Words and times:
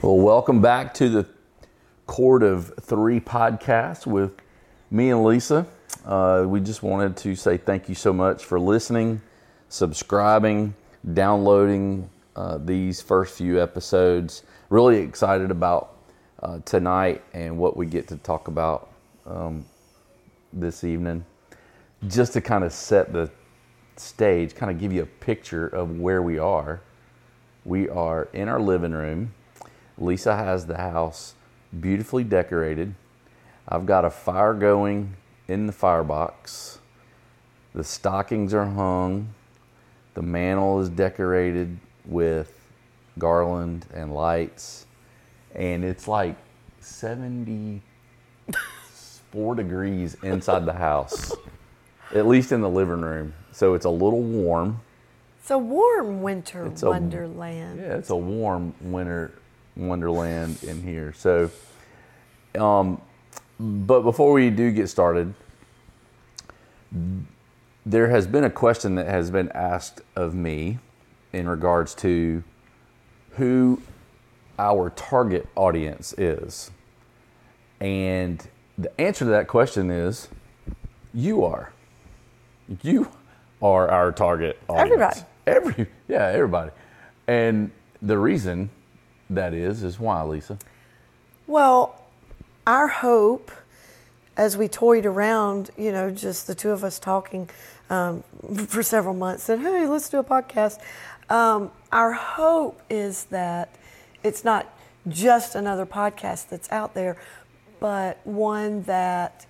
Well, 0.00 0.16
welcome 0.16 0.62
back 0.62 0.94
to 0.94 1.08
the 1.08 1.26
Cord 2.06 2.44
of 2.44 2.72
Three 2.80 3.18
podcast 3.18 4.06
with 4.06 4.30
me 4.92 5.10
and 5.10 5.24
Lisa. 5.24 5.66
Uh, 6.04 6.44
we 6.46 6.60
just 6.60 6.84
wanted 6.84 7.16
to 7.16 7.34
say 7.34 7.56
thank 7.56 7.88
you 7.88 7.96
so 7.96 8.12
much 8.12 8.44
for 8.44 8.60
listening, 8.60 9.20
subscribing, 9.68 10.72
downloading 11.14 12.08
uh, 12.36 12.58
these 12.58 13.02
first 13.02 13.36
few 13.36 13.60
episodes. 13.60 14.44
Really 14.70 14.98
excited 14.98 15.50
about 15.50 15.96
uh, 16.44 16.60
tonight 16.60 17.24
and 17.32 17.58
what 17.58 17.76
we 17.76 17.84
get 17.84 18.06
to 18.06 18.18
talk 18.18 18.46
about 18.46 18.92
um, 19.26 19.66
this 20.52 20.84
evening. 20.84 21.24
Just 22.06 22.34
to 22.34 22.40
kind 22.40 22.62
of 22.62 22.72
set 22.72 23.12
the 23.12 23.32
stage, 23.96 24.54
kind 24.54 24.70
of 24.70 24.78
give 24.78 24.92
you 24.92 25.02
a 25.02 25.06
picture 25.06 25.66
of 25.66 25.98
where 25.98 26.22
we 26.22 26.38
are. 26.38 26.82
We 27.64 27.88
are 27.88 28.28
in 28.32 28.48
our 28.48 28.60
living 28.60 28.92
room. 28.92 29.34
Lisa 29.98 30.36
has 30.36 30.66
the 30.66 30.76
house 30.78 31.34
beautifully 31.78 32.24
decorated. 32.24 32.94
I've 33.68 33.86
got 33.86 34.04
a 34.04 34.10
fire 34.10 34.54
going 34.54 35.14
in 35.48 35.66
the 35.66 35.72
firebox. 35.72 36.78
The 37.74 37.84
stockings 37.84 38.54
are 38.54 38.66
hung. 38.66 39.34
The 40.14 40.22
mantle 40.22 40.80
is 40.80 40.88
decorated 40.88 41.78
with 42.06 42.54
garland 43.18 43.86
and 43.92 44.14
lights. 44.14 44.86
And 45.54 45.84
it's 45.84 46.08
like 46.08 46.36
74 46.80 49.54
degrees 49.54 50.16
inside 50.22 50.64
the 50.64 50.72
house, 50.72 51.34
at 52.14 52.26
least 52.26 52.52
in 52.52 52.60
the 52.60 52.68
living 52.70 53.00
room. 53.02 53.34
So 53.52 53.74
it's 53.74 53.84
a 53.84 53.90
little 53.90 54.22
warm. 54.22 54.80
It's 55.40 55.50
a 55.50 55.58
warm 55.58 56.22
winter 56.22 56.66
It's 56.66 56.82
a- 56.82 56.90
wonderland. 56.90 57.80
Yeah, 57.80 57.94
it's 57.96 58.10
a 58.10 58.16
warm 58.16 58.74
winter 58.80 59.32
wonderland 59.78 60.62
in 60.62 60.82
here. 60.82 61.12
So, 61.16 61.50
um, 62.58 63.00
but 63.58 64.02
before 64.02 64.32
we 64.32 64.50
do 64.50 64.70
get 64.70 64.88
started, 64.88 65.34
there 67.86 68.08
has 68.08 68.26
been 68.26 68.44
a 68.44 68.50
question 68.50 68.96
that 68.96 69.06
has 69.06 69.30
been 69.30 69.50
asked 69.50 70.02
of 70.14 70.34
me 70.34 70.78
in 71.32 71.48
regards 71.48 71.94
to 71.94 72.42
who 73.32 73.80
our 74.58 74.90
target 74.90 75.46
audience 75.54 76.12
is. 76.18 76.70
And 77.80 78.46
the 78.76 79.00
answer 79.00 79.24
to 79.24 79.30
that 79.30 79.48
question 79.48 79.90
is 79.90 80.28
you 81.14 81.44
are. 81.44 81.72
You 82.82 83.10
are 83.62 83.88
our 83.88 84.12
target 84.12 84.58
audience. 84.68 85.24
Everybody. 85.46 85.76
Every 85.76 85.86
yeah, 86.08 86.26
everybody. 86.26 86.70
And 87.26 87.70
the 88.02 88.18
reason 88.18 88.70
that 89.30 89.54
is 89.54 89.82
is 89.82 89.98
why, 89.98 90.22
Lisa? 90.22 90.58
Well, 91.46 92.02
our 92.66 92.88
hope 92.88 93.50
as 94.36 94.56
we 94.56 94.68
toyed 94.68 95.04
around, 95.04 95.70
you 95.76 95.90
know, 95.90 96.10
just 96.10 96.46
the 96.46 96.54
two 96.54 96.70
of 96.70 96.84
us 96.84 96.98
talking 96.98 97.50
um, 97.90 98.22
for 98.68 98.82
several 98.82 99.14
months, 99.14 99.42
said, 99.42 99.58
hey, 99.58 99.86
let's 99.86 100.08
do 100.08 100.18
a 100.18 100.24
podcast. 100.24 100.80
Um, 101.28 101.70
our 101.92 102.12
hope 102.12 102.80
is 102.88 103.24
that 103.24 103.74
it's 104.22 104.44
not 104.44 104.72
just 105.08 105.54
another 105.54 105.84
podcast 105.84 106.48
that's 106.48 106.70
out 106.70 106.94
there, 106.94 107.16
but 107.80 108.18
one 108.24 108.82
that 108.82 109.46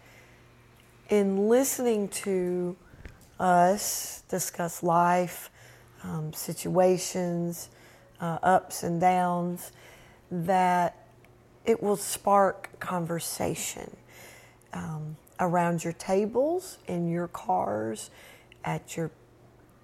in 1.09 1.49
listening 1.49 2.09
to 2.09 2.77
us 3.39 4.23
discuss 4.29 4.83
life, 4.83 5.51
um, 6.03 6.33
situations, 6.33 7.69
uh, 8.21 8.39
ups 8.43 8.83
and 8.83 9.01
downs, 9.01 9.73
that 10.31 11.07
it 11.65 11.83
will 11.83 11.97
spark 11.97 12.71
conversation 12.81 13.97
um, 14.73 15.17
around 15.41 15.85
your 15.85 15.93
tables, 15.95 16.79
in 16.87 17.09
your 17.09 17.29
cars, 17.29 18.11
at 18.65 18.97
your 18.97 19.11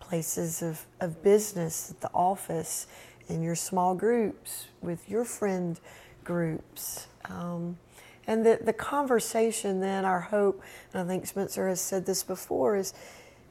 places 0.01 0.63
of, 0.63 0.85
of 1.01 1.23
business, 1.23 1.91
at 1.91 2.01
the 2.01 2.11
office, 2.13 2.87
in 3.29 3.43
your 3.43 3.55
small 3.55 3.95
groups, 3.95 4.67
with 4.83 5.09
your 5.09 5.25
friend 5.25 5.81
groups. 6.25 7.07
Um, 7.27 7.79
and 8.27 8.45
the, 8.45 8.59
the 8.63 8.73
conversation 8.73 9.81
then, 9.81 10.05
our 10.05 10.21
hope, 10.21 10.63
and 10.93 11.03
I 11.03 11.07
think 11.07 11.27
Spencer 11.27 11.69
has 11.69 11.81
said 11.81 12.07
this 12.07 12.23
before, 12.23 12.77
is, 12.77 12.95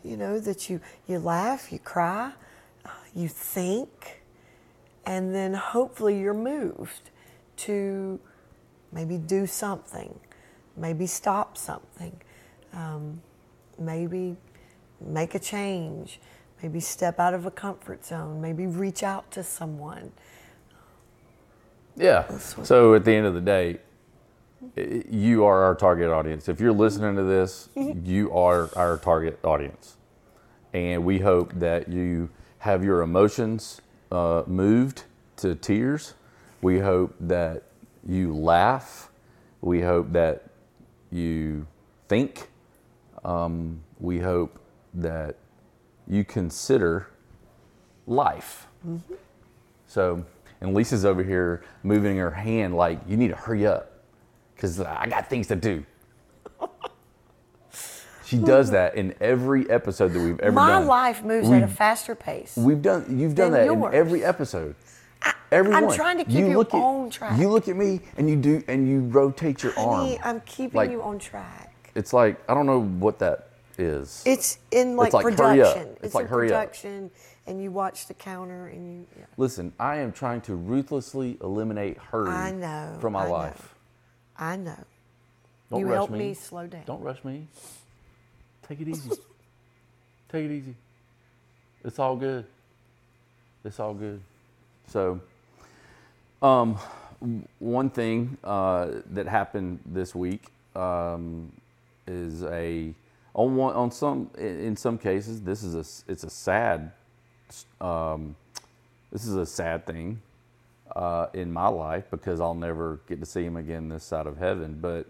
you 0.03 0.17
know, 0.17 0.39
that 0.39 0.69
you, 0.69 0.81
you 1.07 1.19
laugh, 1.19 1.71
you 1.71 1.79
cry, 1.79 2.33
uh, 2.85 2.89
you 3.15 3.27
think, 3.27 4.22
and 5.05 5.33
then 5.33 5.53
hopefully 5.53 6.19
you're 6.19 6.33
moved 6.33 7.09
to 7.57 8.19
maybe 8.91 9.17
do 9.17 9.45
something, 9.45 10.19
maybe 10.77 11.05
stop 11.07 11.57
something, 11.57 12.15
um, 12.73 13.21
maybe 13.77 14.35
make 15.01 15.35
a 15.35 15.39
change, 15.39 16.19
maybe 16.61 16.79
step 16.79 17.19
out 17.19 17.33
of 17.33 17.45
a 17.45 17.51
comfort 17.51 18.05
zone, 18.05 18.41
maybe 18.41 18.65
reach 18.65 19.03
out 19.03 19.29
to 19.31 19.43
someone. 19.43 20.11
Yeah. 21.95 22.37
So 22.37 22.95
at 22.95 23.05
the 23.05 23.13
end 23.13 23.25
of 23.25 23.33
the 23.33 23.41
day, 23.41 23.79
you 25.09 25.43
are 25.45 25.63
our 25.63 25.75
target 25.75 26.09
audience. 26.09 26.47
If 26.47 26.59
you're 26.59 26.71
listening 26.71 27.15
to 27.17 27.23
this, 27.23 27.69
you 27.75 28.31
are 28.33 28.69
our 28.75 28.97
target 28.97 29.39
audience. 29.43 29.97
And 30.73 31.05
we 31.05 31.19
hope 31.19 31.53
that 31.55 31.89
you 31.89 32.29
have 32.59 32.83
your 32.83 33.01
emotions 33.01 33.81
uh, 34.13 34.43
moved 34.47 35.03
to 35.37 35.55
tears. 35.55 36.13
We 36.61 36.79
hope 36.79 37.15
that 37.19 37.63
you 38.07 38.33
laugh. 38.33 39.09
We 39.61 39.81
hope 39.81 40.13
that 40.13 40.49
you 41.11 41.67
think. 42.07 42.49
Um, 43.25 43.81
we 43.99 44.19
hope 44.19 44.59
that 44.93 45.35
you 46.07 46.23
consider 46.23 47.07
life. 48.05 48.67
So, 49.87 50.25
and 50.61 50.73
Lisa's 50.73 51.05
over 51.05 51.23
here 51.23 51.63
moving 51.83 52.17
her 52.17 52.31
hand 52.31 52.75
like, 52.75 52.99
you 53.07 53.17
need 53.17 53.29
to 53.29 53.35
hurry 53.35 53.65
up 53.65 54.03
because 54.55 54.79
I 54.79 55.07
got 55.07 55.29
things 55.29 55.47
to 55.47 55.55
do. 55.55 55.85
She 58.39 58.45
does 58.45 58.71
that 58.71 58.95
in 58.95 59.13
every 59.21 59.69
episode 59.69 60.09
that 60.13 60.19
we've 60.19 60.39
ever 60.39 60.51
My 60.53 60.69
done. 60.79 60.87
life 60.87 61.23
moves 61.23 61.49
at 61.49 61.63
a 61.63 61.67
faster 61.67 62.15
pace. 62.15 62.55
We've 62.57 62.81
done. 62.81 63.19
You've 63.19 63.35
done 63.35 63.51
that 63.51 63.65
yours. 63.65 63.93
in 63.93 63.99
every 63.99 64.23
episode. 64.23 64.75
Every 65.51 65.73
I'm 65.73 65.91
trying 65.91 66.17
to 66.17 66.25
keep 66.25 66.35
you 66.39 66.57
look 66.57 66.73
at, 66.73 66.77
on 66.81 67.09
track. 67.09 67.39
You 67.39 67.49
look 67.49 67.67
at 67.67 67.75
me 67.75 68.01
and 68.17 68.29
you 68.29 68.35
do, 68.35 68.63
and 68.67 68.87
you 68.89 69.01
rotate 69.01 69.63
your 69.63 69.71
Honey, 69.73 70.17
arm. 70.17 70.21
I'm 70.23 70.41
keeping 70.41 70.75
Like- 70.77 70.91
you 70.91 71.01
on 71.01 71.19
track. 71.19 71.73
It's 71.95 72.11
like 72.11 72.41
I 72.49 72.53
don't 72.55 72.65
know 72.65 72.81
what 72.81 73.19
that 73.19 73.49
is. 73.77 74.23
It's 74.25 74.57
in 74.71 74.95
like, 74.97 75.13
like, 75.13 75.23
hurry 75.23 75.61
up. 75.61 75.73
production. 75.75 75.97
It's 76.01 76.15
like, 76.15 76.23
in 76.25 76.29
hurry 76.29 76.51
up. 76.51 76.59
production, 76.61 77.11
and 77.45 77.61
you 77.61 77.71
watch 77.71 78.07
the 78.07 78.15
counter, 78.15 78.67
and 78.67 78.85
you. 78.85 79.05
Yeah. 79.17 79.25
Listen, 79.37 79.73
I 79.79 79.97
am 79.97 80.11
trying 80.11 80.41
to 80.41 80.55
ruthlessly 80.55 81.37
eliminate 81.41 81.97
hurry 81.97 82.29
I 82.31 82.51
know, 82.51 82.97
from 82.99 83.13
my 83.13 83.21
I 83.23 83.25
know. 83.27 83.31
life. 83.31 83.75
I 84.37 84.55
know. 84.55 84.77
Don't 85.69 85.79
you 85.81 85.85
rush 85.87 85.95
help 85.95 86.09
me. 86.11 86.19
me 86.19 86.33
slow 86.33 86.67
down. 86.67 86.83
Don't 86.85 87.01
rush 87.01 87.23
me. 87.23 87.47
Take 88.67 88.81
it 88.81 88.87
easy. 88.87 89.11
Take 90.29 90.45
it 90.45 90.51
easy. 90.51 90.75
It's 91.83 91.99
all 91.99 92.15
good. 92.15 92.45
It's 93.65 93.79
all 93.79 93.93
good. 93.93 94.21
So, 94.87 95.21
um, 96.41 96.77
one 97.59 97.89
thing 97.89 98.37
uh, 98.43 98.87
that 99.11 99.27
happened 99.27 99.79
this 99.85 100.13
week 100.13 100.45
um, 100.75 101.51
is 102.07 102.43
a 102.43 102.93
on 103.33 103.55
one 103.55 103.75
on 103.75 103.89
some 103.91 104.29
in 104.37 104.75
some 104.75 104.97
cases 104.97 105.41
this 105.41 105.63
is 105.63 105.73
a 105.73 106.11
it's 106.11 106.23
a 106.23 106.29
sad 106.29 106.91
um, 107.81 108.35
this 109.11 109.25
is 109.25 109.35
a 109.35 109.45
sad 109.45 109.85
thing 109.85 110.21
uh, 110.95 111.27
in 111.33 111.51
my 111.51 111.67
life 111.67 112.05
because 112.11 112.39
I'll 112.39 112.53
never 112.53 112.99
get 113.07 113.19
to 113.19 113.25
see 113.25 113.43
him 113.43 113.57
again 113.57 113.89
this 113.89 114.03
side 114.03 114.27
of 114.27 114.37
heaven. 114.37 114.79
But 114.81 115.07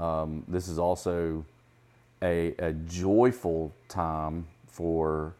um, 0.00 0.44
this 0.48 0.68
is 0.68 0.78
also 0.78 1.44
a, 2.22 2.54
a 2.58 2.72
joyful 2.72 3.72
time 3.88 4.46
for 4.66 5.34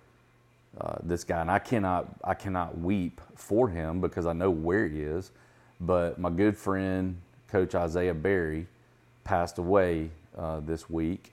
uh, 0.80 0.96
this 1.02 1.24
guy, 1.24 1.40
and 1.40 1.50
I 1.50 1.58
cannot 1.58 2.08
I 2.24 2.34
cannot 2.34 2.78
weep 2.78 3.20
for 3.36 3.68
him 3.68 4.00
because 4.00 4.26
I 4.26 4.32
know 4.32 4.50
where 4.50 4.88
he 4.88 5.02
is. 5.02 5.30
But 5.80 6.18
my 6.18 6.30
good 6.30 6.56
friend 6.56 7.16
Coach 7.48 7.74
Isaiah 7.74 8.14
Berry 8.14 8.66
passed 9.24 9.58
away 9.58 10.10
uh, 10.36 10.60
this 10.60 10.88
week, 10.90 11.32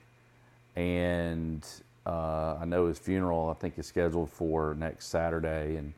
and 0.76 1.66
uh, 2.06 2.56
I 2.60 2.64
know 2.66 2.86
his 2.86 2.98
funeral 2.98 3.48
I 3.50 3.54
think 3.54 3.78
is 3.78 3.86
scheduled 3.86 4.30
for 4.30 4.74
next 4.78 5.06
Saturday, 5.06 5.76
and 5.76 5.94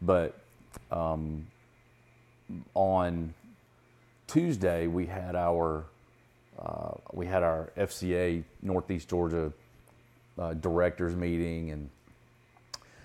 but 0.00 0.38
um, 0.90 1.46
on 2.74 3.34
Tuesday 4.26 4.86
we 4.86 5.06
had 5.06 5.34
our 5.34 5.84
uh, 6.58 6.92
we 7.12 7.26
had 7.26 7.42
our 7.42 7.72
FCA 7.76 8.44
Northeast 8.62 9.08
Georgia 9.08 9.52
uh, 10.38 10.54
directors 10.54 11.14
meeting, 11.14 11.70
and 11.70 11.90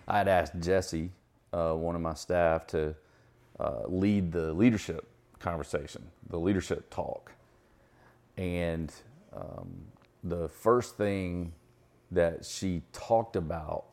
I 0.08 0.18
had 0.20 0.28
asked 0.28 0.60
Jesse, 0.60 1.12
uh, 1.54 1.74
one 1.74 1.96
of 1.96 2.02
my 2.02 2.14
staff, 2.14 2.68
to 2.68 2.96
uh, 3.60 3.82
lead 3.88 4.32
the 4.32 4.54
leadership 4.54 5.08
conversation, 5.40 6.04
the 6.30 6.40
leadership 6.40 6.90
talk. 6.90 7.32
And 8.38 8.92
um, 9.36 9.70
the 10.24 10.48
first 10.48 10.98
thing 10.98 11.54
that 12.12 12.46
she 12.46 12.82
talked 12.94 13.36
about 13.36 13.86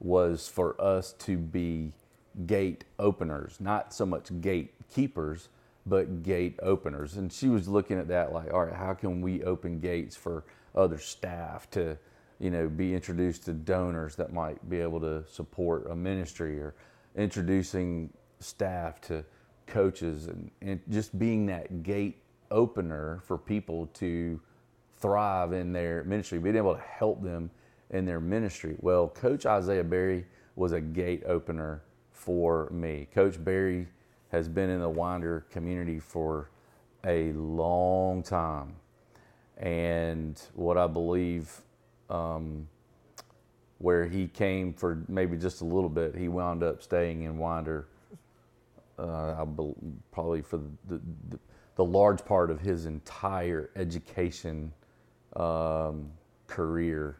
was 0.00 0.48
for 0.48 0.80
us 0.80 1.12
to 1.12 1.36
be 1.36 1.92
gate 2.46 2.84
openers, 2.98 3.56
not 3.60 3.94
so 3.94 4.04
much 4.04 4.28
gate 4.40 4.74
keepers, 4.92 5.48
but 5.86 6.22
gate 6.22 6.58
openers. 6.62 7.16
And 7.16 7.32
she 7.32 7.48
was 7.48 7.68
looking 7.68 7.98
at 7.98 8.08
that 8.08 8.32
like, 8.32 8.52
all 8.52 8.64
right, 8.64 8.74
how 8.74 8.94
can 8.94 9.20
we 9.20 9.42
open 9.44 9.80
gates 9.80 10.16
for 10.16 10.44
other 10.74 10.98
staff 10.98 11.70
to, 11.70 11.96
you 12.38 12.50
know, 12.50 12.68
be 12.68 12.94
introduced 12.94 13.44
to 13.44 13.52
donors 13.52 14.16
that 14.16 14.32
might 14.32 14.68
be 14.68 14.80
able 14.80 15.00
to 15.00 15.24
support 15.28 15.90
a 15.90 15.94
ministry 15.94 16.58
or 16.58 16.74
introducing 17.16 18.12
staff 18.40 19.00
to 19.02 19.24
coaches 19.66 20.26
and, 20.26 20.50
and 20.62 20.80
just 20.90 21.18
being 21.18 21.46
that 21.46 21.82
gate 21.82 22.22
opener 22.50 23.20
for 23.24 23.38
people 23.38 23.86
to 23.88 24.40
thrive 24.96 25.52
in 25.52 25.72
their 25.72 26.04
ministry, 26.04 26.38
being 26.38 26.56
able 26.56 26.74
to 26.74 26.80
help 26.80 27.22
them 27.22 27.50
in 27.90 28.04
their 28.04 28.20
ministry. 28.20 28.76
Well, 28.80 29.08
Coach 29.08 29.46
Isaiah 29.46 29.84
Berry 29.84 30.26
was 30.56 30.72
a 30.72 30.80
gate 30.80 31.22
opener 31.26 31.82
for 32.10 32.70
me. 32.70 33.08
Coach 33.12 33.42
Berry 33.42 33.86
has 34.34 34.48
been 34.48 34.68
in 34.68 34.80
the 34.80 34.88
Winder 34.88 35.46
community 35.50 36.00
for 36.00 36.50
a 37.06 37.32
long 37.32 38.22
time. 38.22 38.74
And 39.56 40.40
what 40.54 40.76
I 40.76 40.88
believe, 40.88 41.60
um, 42.10 42.66
where 43.78 44.06
he 44.06 44.26
came 44.26 44.72
for 44.72 45.04
maybe 45.06 45.36
just 45.36 45.60
a 45.60 45.64
little 45.64 45.88
bit, 45.88 46.16
he 46.16 46.26
wound 46.26 46.64
up 46.64 46.82
staying 46.82 47.22
in 47.22 47.38
Winder 47.38 47.86
uh, 48.98 49.36
I 49.40 49.44
be, 49.44 49.72
probably 50.12 50.42
for 50.42 50.58
the, 50.88 51.00
the, 51.30 51.38
the, 51.76 51.84
large 51.84 52.24
part 52.24 52.50
of 52.50 52.60
his 52.60 52.86
entire 52.86 53.70
education 53.76 54.72
um, 55.34 56.10
career 56.46 57.18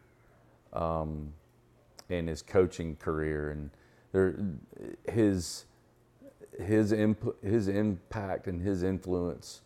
um, 0.73 1.33
and 2.11 2.29
his 2.29 2.43
coaching 2.43 2.95
career, 2.97 3.51
and 3.51 3.71
there, 4.13 4.37
his 5.13 5.65
his 6.59 6.93
imp- 6.93 7.43
his 7.43 7.69
impact 7.69 8.47
and 8.47 8.61
his 8.61 8.83
influence 8.83 9.61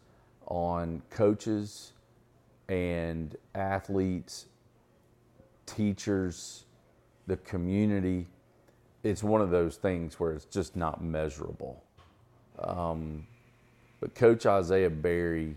on 0.46 1.02
coaches 1.10 1.92
and 2.68 3.36
athletes, 3.54 4.46
teachers, 5.66 6.64
the 7.26 7.36
community. 7.38 8.26
It's 9.02 9.22
one 9.22 9.40
of 9.40 9.50
those 9.50 9.76
things 9.76 10.18
where 10.18 10.32
it's 10.32 10.44
just 10.46 10.76
not 10.76 11.02
measurable. 11.02 11.82
Um, 12.58 13.26
but 14.00 14.14
Coach 14.14 14.46
Isaiah 14.46 14.90
Berry 14.90 15.56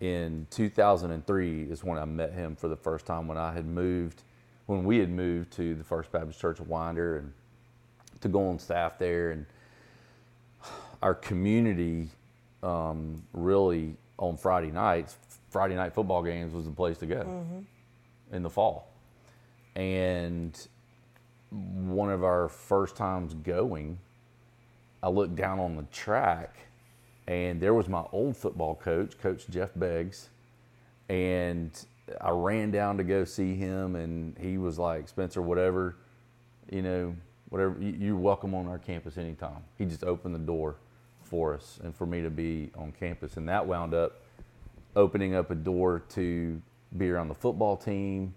in 0.00 0.46
2003 0.50 1.62
is 1.62 1.84
when 1.84 1.98
I 1.98 2.04
met 2.04 2.32
him 2.32 2.56
for 2.56 2.68
the 2.68 2.76
first 2.76 3.06
time 3.06 3.28
when 3.28 3.38
I 3.38 3.52
had 3.52 3.66
moved, 3.66 4.22
when 4.66 4.84
we 4.84 4.98
had 4.98 5.10
moved 5.10 5.52
to 5.52 5.74
the 5.74 5.84
First 5.84 6.10
Baptist 6.10 6.40
Church 6.40 6.58
of 6.58 6.68
Winder 6.68 7.18
and 7.18 7.32
to 8.20 8.28
go 8.28 8.48
on 8.48 8.58
staff 8.58 8.98
there. 8.98 9.30
And 9.30 9.46
our 11.02 11.14
community 11.14 12.08
um, 12.62 13.22
really 13.32 13.96
on 14.18 14.36
Friday 14.36 14.70
nights, 14.70 15.16
Friday 15.50 15.74
night 15.74 15.92
football 15.92 16.22
games 16.22 16.54
was 16.54 16.64
the 16.64 16.70
place 16.70 16.96
to 16.98 17.06
go 17.06 17.16
mm-hmm. 17.16 18.34
in 18.34 18.42
the 18.42 18.50
fall. 18.50 18.88
And 19.74 20.56
one 21.50 22.10
of 22.10 22.22
our 22.22 22.48
first 22.48 22.96
times 22.96 23.34
going, 23.34 23.98
I 25.02 25.08
looked 25.08 25.34
down 25.34 25.58
on 25.58 25.76
the 25.76 25.82
track, 25.84 26.54
and 27.26 27.60
there 27.60 27.74
was 27.74 27.88
my 27.88 28.04
old 28.12 28.36
football 28.36 28.76
coach, 28.76 29.18
Coach 29.18 29.48
Jeff 29.50 29.70
Beggs, 29.74 30.30
and 31.08 31.70
I 32.20 32.30
ran 32.30 32.70
down 32.70 32.96
to 32.98 33.04
go 33.04 33.24
see 33.24 33.56
him, 33.56 33.96
and 33.96 34.38
he 34.38 34.56
was 34.56 34.78
like, 34.78 35.08
Spencer, 35.08 35.42
whatever, 35.42 35.96
you 36.70 36.82
know, 36.82 37.16
whatever, 37.48 37.76
you're 37.80 38.16
welcome 38.16 38.54
on 38.54 38.68
our 38.68 38.78
campus 38.78 39.18
anytime. 39.18 39.64
He 39.76 39.84
just 39.84 40.04
opened 40.04 40.34
the 40.34 40.40
door 40.40 40.76
for 41.32 41.54
us 41.54 41.80
and 41.82 41.96
for 41.96 42.04
me 42.04 42.20
to 42.20 42.28
be 42.28 42.70
on 42.76 42.92
campus, 42.92 43.38
and 43.38 43.48
that 43.48 43.66
wound 43.66 43.94
up 43.94 44.20
opening 44.94 45.34
up 45.34 45.50
a 45.50 45.54
door 45.54 46.02
to 46.10 46.60
be 46.98 47.08
around 47.08 47.28
the 47.28 47.34
football 47.34 47.74
team, 47.74 48.34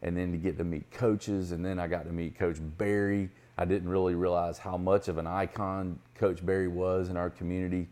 and 0.00 0.16
then 0.16 0.30
to 0.30 0.38
get 0.38 0.56
to 0.56 0.62
meet 0.62 0.88
coaches, 0.92 1.50
and 1.50 1.66
then 1.66 1.80
I 1.80 1.88
got 1.88 2.04
to 2.04 2.12
meet 2.12 2.38
Coach 2.38 2.58
Berry. 2.78 3.30
I 3.58 3.64
didn't 3.64 3.88
really 3.88 4.14
realize 4.14 4.58
how 4.58 4.76
much 4.76 5.08
of 5.08 5.18
an 5.18 5.26
icon 5.26 5.98
Coach 6.14 6.46
Berry 6.46 6.68
was 6.68 7.08
in 7.08 7.16
our 7.16 7.30
community 7.30 7.88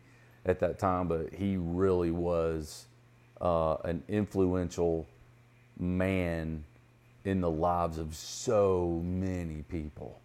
at 0.46 0.60
that 0.60 0.78
time, 0.78 1.08
but 1.08 1.34
he 1.34 1.56
really 1.56 2.12
was 2.12 2.86
uh, 3.40 3.74
an 3.84 4.04
influential 4.06 5.04
man 5.80 6.62
in 7.24 7.40
the 7.40 7.50
lives 7.50 7.98
of 7.98 8.14
so 8.14 9.02
many 9.04 9.62
people. 9.62 10.20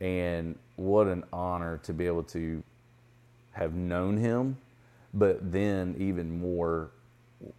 And 0.00 0.56
what 0.76 1.08
an 1.08 1.24
honor 1.32 1.78
to 1.78 1.92
be 1.92 2.06
able 2.06 2.22
to 2.24 2.62
have 3.52 3.74
known 3.74 4.16
him, 4.16 4.56
but 5.14 5.52
then 5.52 5.94
even 5.98 6.40
more 6.40 6.90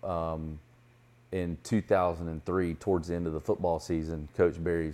um, 0.04 0.60
in 1.31 1.57
2003, 1.63 2.74
towards 2.75 3.07
the 3.07 3.16
end 3.16 3.28
of 3.28 3.34
the 3.34 3.40
football 3.40 3.80
season, 3.80 4.28
Coach 4.36 4.63
Berry 4.63 4.94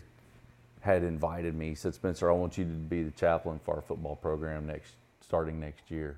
had 0.81 1.03
invited 1.03 1.55
me. 1.55 1.69
He 1.69 1.75
said, 1.75 1.93
Spencer, 1.93 2.29
I 2.29 2.33
want 2.33 2.57
you 2.57 2.63
to 2.63 2.69
be 2.69 3.03
the 3.03 3.11
chaplain 3.11 3.59
for 3.63 3.75
our 3.75 3.81
football 3.81 4.15
program 4.15 4.65
next, 4.65 4.93
starting 5.21 5.59
next 5.59 5.91
year. 5.91 6.17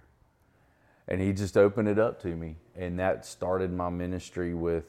And 1.07 1.19
he 1.19 1.33
just 1.33 1.57
opened 1.57 1.87
it 1.87 1.97
up 1.97 2.21
to 2.21 2.27
me. 2.27 2.55
And 2.75 2.99
that 2.99 3.25
started 3.25 3.73
my 3.73 3.89
ministry 3.89 4.53
with 4.53 4.85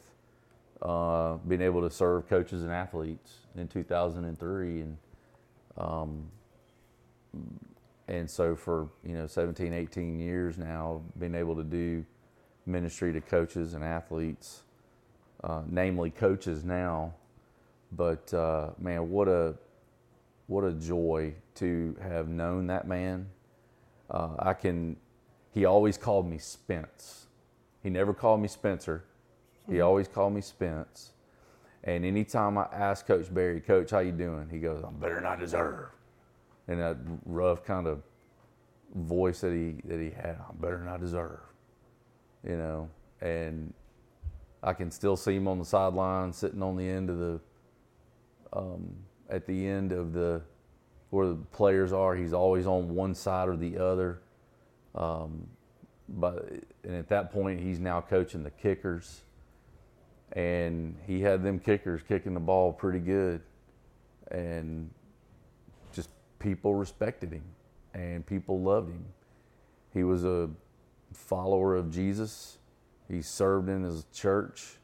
uh, 0.83 1.35
being 1.49 1.62
able 1.62 1.81
to 1.81 1.91
serve 1.91 2.29
coaches 2.29 2.62
and 2.62 2.71
athletes 2.71 3.33
in 3.56 3.69
2003. 3.69 4.81
And, 4.81 4.97
um, 5.79 6.25
and 8.12 8.31
so 8.31 8.55
for, 8.55 8.88
you 9.03 9.14
know, 9.14 9.26
17, 9.26 9.73
18 9.73 10.20
years 10.20 10.59
now, 10.59 11.00
being 11.19 11.35
able 11.35 11.56
to 11.56 11.64
do 11.64 12.05
ministry 12.67 13.11
to 13.11 13.23
coaches 13.23 13.73
and 13.73 13.82
athletes, 13.82 14.64
uh, 15.43 15.62
namely 15.67 16.11
coaches 16.11 16.62
now, 16.62 17.14
but 17.91 18.32
uh, 18.35 18.69
man, 18.79 19.11
what 19.11 19.29
a 19.29 19.55
what 20.47 20.62
a 20.62 20.73
joy 20.73 21.32
to 21.55 21.97
have 22.03 22.29
known 22.29 22.67
that 22.67 22.87
man. 22.87 23.29
Uh, 24.11 24.35
I 24.38 24.53
can. 24.53 24.97
He 25.55 25.65
always 25.65 25.96
called 25.96 26.29
me 26.29 26.37
Spence. 26.37 27.27
He 27.82 27.89
never 27.89 28.13
called 28.13 28.43
me 28.43 28.48
Spencer. 28.48 29.05
He 29.67 29.77
hmm. 29.77 29.82
always 29.82 30.06
called 30.06 30.34
me 30.34 30.43
Spence. 30.43 31.13
And 31.82 32.05
anytime 32.05 32.58
I 32.58 32.67
ask 32.72 33.06
Coach 33.06 33.32
Berry 33.32 33.60
Coach, 33.60 33.91
how 33.91 34.01
you 34.01 34.13
doing? 34.13 34.48
He 34.51 34.58
goes, 34.58 34.84
I'm 34.84 34.98
better 34.98 35.15
than 35.15 35.27
I 35.27 35.37
deserve. 35.37 35.89
And 36.69 36.81
that 36.81 36.97
rough 37.27 37.65
kind 37.65 37.87
of 37.87 38.03
voice 38.95 39.41
that 39.41 39.53
he 39.53 39.77
that 39.89 40.01
he 40.01 40.11
had, 40.11 40.39
I'm 40.49 40.57
better 40.59 40.79
than 40.79 40.89
I 40.89 40.97
deserve. 40.97 41.41
You 42.45 42.57
know, 42.57 42.89
and 43.21 43.73
I 44.63 44.73
can 44.73 44.91
still 44.91 45.17
see 45.17 45.35
him 45.37 45.49
on 45.49 45.59
the 45.59 45.65
sideline, 45.65 46.33
sitting 46.33 46.63
on 46.63 46.77
the 46.77 46.89
end 46.89 47.11
of 47.11 47.19
the 47.19 47.41
um, 48.53 48.95
at 49.29 49.47
the 49.47 49.67
end 49.67 49.93
of 49.93 50.13
the 50.13 50.43
where 51.11 51.29
the 51.29 51.35
players 51.53 51.93
are. 51.93 52.15
He's 52.15 52.33
always 52.33 52.67
on 52.67 52.95
one 52.95 53.15
side 53.15 53.49
or 53.49 53.57
the 53.57 53.79
other. 53.79 54.21
Um, 54.95 55.47
but 56.09 56.49
and 56.85 56.95
at 56.95 57.09
that 57.09 57.33
point, 57.33 57.61
he's 57.61 57.81
now 57.81 58.01
coaching 58.01 58.43
the 58.43 58.51
kickers, 58.51 59.23
and 60.33 60.97
he 61.07 61.21
had 61.21 61.43
them 61.43 61.59
kickers 61.59 62.03
kicking 62.07 62.35
the 62.35 62.41
ball 62.41 62.73
pretty 62.73 62.99
good, 62.99 63.41
and 64.31 64.91
people 66.43 66.75
respected 66.75 67.32
him, 67.32 67.44
and 67.94 68.27
people 68.27 68.61
loved 68.61 68.91
him. 68.91 69.05
He 69.94 70.05
was 70.05 70.25
a 70.25 70.51
follower 71.13 71.77
of 71.77 71.91
Jesus. 71.91 72.58
He 73.08 73.22
served 73.22 73.69
in 73.69 73.82
his 73.82 74.05
church. 74.13 74.77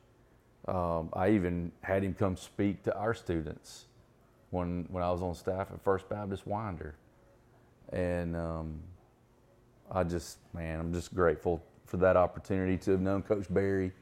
Um, 0.67 1.09
I 1.13 1.31
even 1.31 1.73
had 1.83 2.03
him 2.03 2.15
come 2.15 2.37
speak 2.37 2.83
to 2.85 2.97
our 2.97 3.15
students 3.15 3.87
when 4.51 4.87
when 4.91 5.03
I 5.03 5.11
was 5.11 5.23
on 5.23 5.35
staff 5.35 5.69
at 5.73 5.83
First 5.83 6.09
Baptist 6.09 6.47
Winder, 6.47 6.95
and 7.93 8.37
um, 8.37 8.81
I 9.91 10.05
just 10.05 10.39
man, 10.53 10.81
I'm 10.81 10.93
just 10.93 11.15
grateful 11.15 11.63
for 11.87 11.97
that 11.99 12.17
opportunity 12.17 12.77
to 12.77 12.93
have 12.93 13.01
known 13.01 13.23
Coach 13.23 13.47
Berry. 13.49 13.93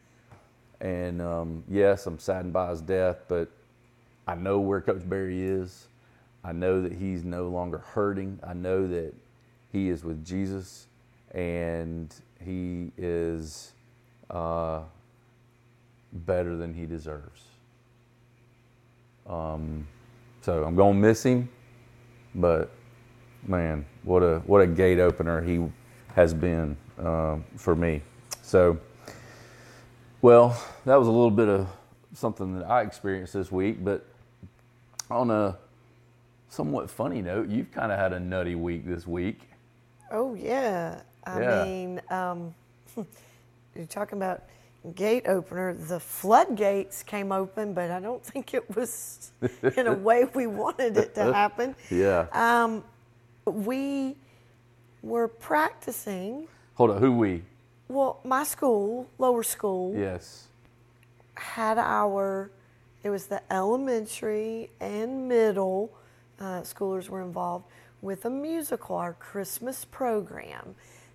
And 0.81 1.23
um, 1.23 1.65
yes, 1.69 2.07
I'm 2.07 2.19
saddened 2.19 2.53
by 2.53 2.71
his 2.71 2.83
death, 2.83 3.19
but 3.29 3.49
I 4.27 4.35
know 4.35 4.61
where 4.61 4.81
Coach 4.81 5.09
Berry 5.09 5.43
is. 5.43 5.89
I 6.47 6.53
know 6.53 6.81
that 6.83 6.93
he's 6.93 7.25
no 7.25 7.49
longer 7.49 7.79
hurting. 7.79 8.39
I 8.47 8.55
know 8.55 8.87
that 8.87 9.13
he 9.73 9.89
is 9.89 10.05
with 10.05 10.25
Jesus, 10.25 10.87
and 11.33 12.15
he 12.43 12.93
is. 12.97 13.73
Uh, 14.31 14.83
better 16.13 16.57
than 16.57 16.75
he 16.75 16.87
deserves. 16.87 17.43
Um, 19.29 19.87
so 20.41 20.65
I'm 20.65 20.77
going 20.77 20.95
to 20.95 21.01
miss 21.01 21.25
him, 21.25 21.49
but 22.35 22.71
man, 23.47 23.85
what 24.05 24.23
a 24.23 24.39
what 24.47 24.61
a 24.61 24.67
gate 24.67 25.01
opener 25.01 25.43
he 25.43 25.65
has 26.15 26.33
been 26.33 26.77
uh, 26.99 27.39
for 27.57 27.75
me. 27.75 28.03
So, 28.43 28.79
well, 30.23 30.61
that 30.85 30.97
was 30.97 31.09
a 31.09 31.11
little 31.11 31.31
bit 31.31 31.49
of 31.49 31.69
something 32.15 32.59
that 32.59 32.71
I 32.71 32.83
experienced 32.83 33.33
this 33.33 33.51
week. 33.51 33.85
But 33.85 34.07
on 35.11 35.31
a 35.31 35.59
somewhat 36.49 36.91
funny 36.91 37.23
note, 37.23 37.49
you've 37.49 37.71
kind 37.71 37.93
of 37.93 37.99
had 37.99 38.13
a 38.13 38.21
nutty 38.21 38.55
week 38.55 38.87
this 38.87 39.07
week. 39.07 39.41
Oh 40.11 40.35
yeah. 40.35 41.01
I 41.25 41.41
Yeah. 41.41 41.65
mean, 41.65 42.01
um, 42.11 42.55
you're 43.75 43.87
talking 43.87 44.19
about 44.19 44.45
gate 44.95 45.27
opener. 45.27 45.75
The 45.75 45.99
floodgates 45.99 47.03
came 47.03 47.33
open, 47.33 47.75
but 47.75 47.91
I 47.91 47.99
don't 48.01 48.23
think 48.33 48.55
it 48.55 48.75
was 48.77 49.33
in 49.77 49.87
a 49.89 49.95
way 49.95 50.25
we 50.35 50.47
wanted 50.47 50.97
it 50.97 51.15
to 51.17 51.33
happen. 51.33 51.75
Yeah. 51.91 52.27
Um, 52.33 52.85
we 53.45 54.17
were 55.03 55.29
practicing. 55.29 56.49
Hold 56.75 56.91
on, 56.91 57.01
who 57.01 57.13
we? 57.13 57.43
Well, 57.89 58.19
my 58.25 58.43
school, 58.45 59.09
lower 59.19 59.43
school, 59.45 59.95
Yes. 59.97 60.49
had 61.35 61.79
our. 61.79 62.51
It 63.05 63.11
was 63.11 63.27
the 63.27 63.41
elementary 63.53 64.71
and 64.81 65.29
middle 65.29 65.91
uh, 66.41 66.61
schoolers 66.61 67.09
were 67.09 67.23
involved 67.23 67.67
with 68.03 68.25
a 68.25 68.31
musical, 68.31 68.97
our 68.97 69.15
Christmas 69.15 69.85
program 69.85 70.75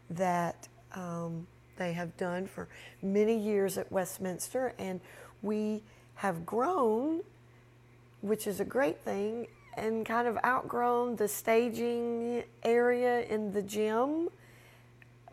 that 0.09 0.67
um, 0.93 1.47
they 1.77 1.93
have 1.93 2.15
done 2.17 2.47
for 2.47 2.67
many 3.01 3.37
years 3.37 3.77
at 3.77 3.91
Westminster, 3.91 4.73
and 4.77 4.99
we 5.41 5.83
have 6.15 6.45
grown, 6.45 7.21
which 8.21 8.47
is 8.47 8.59
a 8.59 8.65
great 8.65 8.99
thing, 8.99 9.47
and 9.77 10.05
kind 10.05 10.27
of 10.27 10.37
outgrown 10.43 11.15
the 11.15 11.27
staging 11.27 12.43
area 12.63 13.21
in 13.21 13.51
the 13.53 13.61
gym 13.61 14.29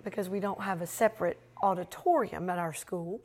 because 0.04 0.28
we 0.28 0.40
don't 0.40 0.60
have 0.60 0.80
a 0.80 0.86
separate 0.86 1.38
auditorium 1.62 2.48
at 2.48 2.58
our 2.58 2.72
school. 2.72 3.20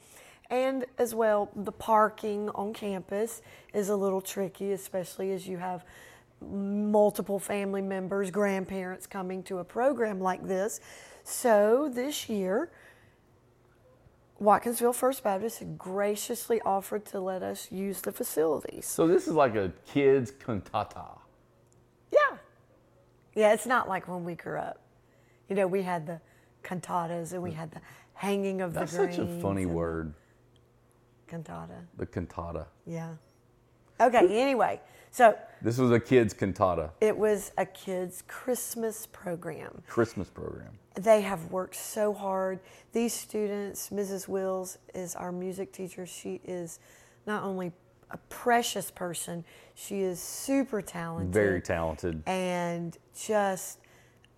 And 0.49 0.85
as 0.97 1.15
well, 1.15 1.49
the 1.55 1.71
parking 1.71 2.49
on 2.49 2.73
campus 2.73 3.41
is 3.73 3.89
a 3.89 3.95
little 3.95 4.21
tricky, 4.21 4.71
especially 4.71 5.31
as 5.31 5.47
you 5.47 5.57
have 5.57 5.85
multiple 6.51 7.39
family 7.39 7.81
members, 7.81 8.31
grandparents 8.31 9.07
coming 9.07 9.43
to 9.43 9.59
a 9.59 9.63
program 9.63 10.19
like 10.19 10.45
this. 10.47 10.79
So 11.23 11.89
this 11.93 12.29
year, 12.29 12.71
Watkinsville 14.41 14.95
First 14.95 15.23
Baptist 15.23 15.63
graciously 15.77 16.59
offered 16.61 17.05
to 17.05 17.19
let 17.19 17.43
us 17.43 17.71
use 17.71 18.01
the 18.01 18.11
facilities. 18.11 18.85
So 18.85 19.07
this 19.07 19.27
is 19.27 19.33
like 19.33 19.55
a 19.55 19.71
kids 19.87 20.31
cantata. 20.31 21.19
Yeah. 22.11 22.37
Yeah, 23.35 23.53
it's 23.53 23.65
not 23.65 23.87
like 23.87 24.07
when 24.07 24.23
we 24.23 24.35
grew 24.35 24.59
up. 24.59 24.81
You 25.49 25.55
know, 25.55 25.67
we 25.67 25.81
had 25.81 26.05
the 26.05 26.19
cantatas 26.63 27.33
and 27.33 27.41
we 27.41 27.51
had 27.51 27.71
the 27.71 27.81
hanging 28.13 28.61
of 28.61 28.73
That's 28.73 28.91
the 28.91 29.03
That's 29.03 29.15
such 29.15 29.25
a 29.25 29.39
funny 29.41 29.65
word, 29.65 30.13
Cantata. 31.27 31.85
the 31.97 32.05
cantata. 32.05 32.67
Yeah. 32.85 33.13
Okay, 33.99 34.41
anyway, 34.41 34.81
so 35.13 35.37
This 35.61 35.77
was 35.77 35.91
a 35.91 35.99
kids 35.99 36.33
cantata 36.33 36.89
it 36.99 37.15
was 37.17 37.51
a 37.57 37.65
kids' 37.65 38.23
Christmas 38.27 39.05
program. 39.05 39.83
Christmas 39.87 40.27
program. 40.29 40.71
They 40.95 41.21
have 41.21 41.51
worked 41.51 41.75
so 41.75 42.13
hard. 42.13 42.59
These 42.91 43.13
students, 43.13 43.89
Mrs. 43.89 44.27
Wills 44.27 44.77
is 44.93 45.15
our 45.15 45.31
music 45.31 45.71
teacher. 45.71 46.05
She 46.05 46.41
is 46.43 46.79
not 47.25 47.43
only 47.43 47.71
a 48.11 48.17
precious 48.29 48.91
person, 48.91 49.45
she 49.75 50.01
is 50.01 50.19
super 50.19 50.81
talented. 50.81 51.33
Very 51.33 51.61
talented. 51.61 52.21
and 52.27 52.97
just 53.15 53.79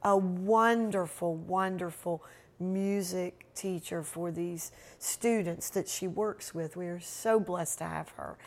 a 0.04 0.16
wonderful, 0.16 1.36
wonderful 1.36 2.24
music 2.60 3.46
teacher 3.56 4.04
for 4.04 4.30
these 4.32 4.72
students 5.00 5.70
that 5.72 5.88
she 5.90 6.08
works 6.08 6.54
with. 6.54 6.76
We 6.78 6.88
are 6.88 7.00
so 7.00 7.40
blessed 7.40 7.80
to 7.80 7.86
have 7.86 8.10
her. 8.12 8.38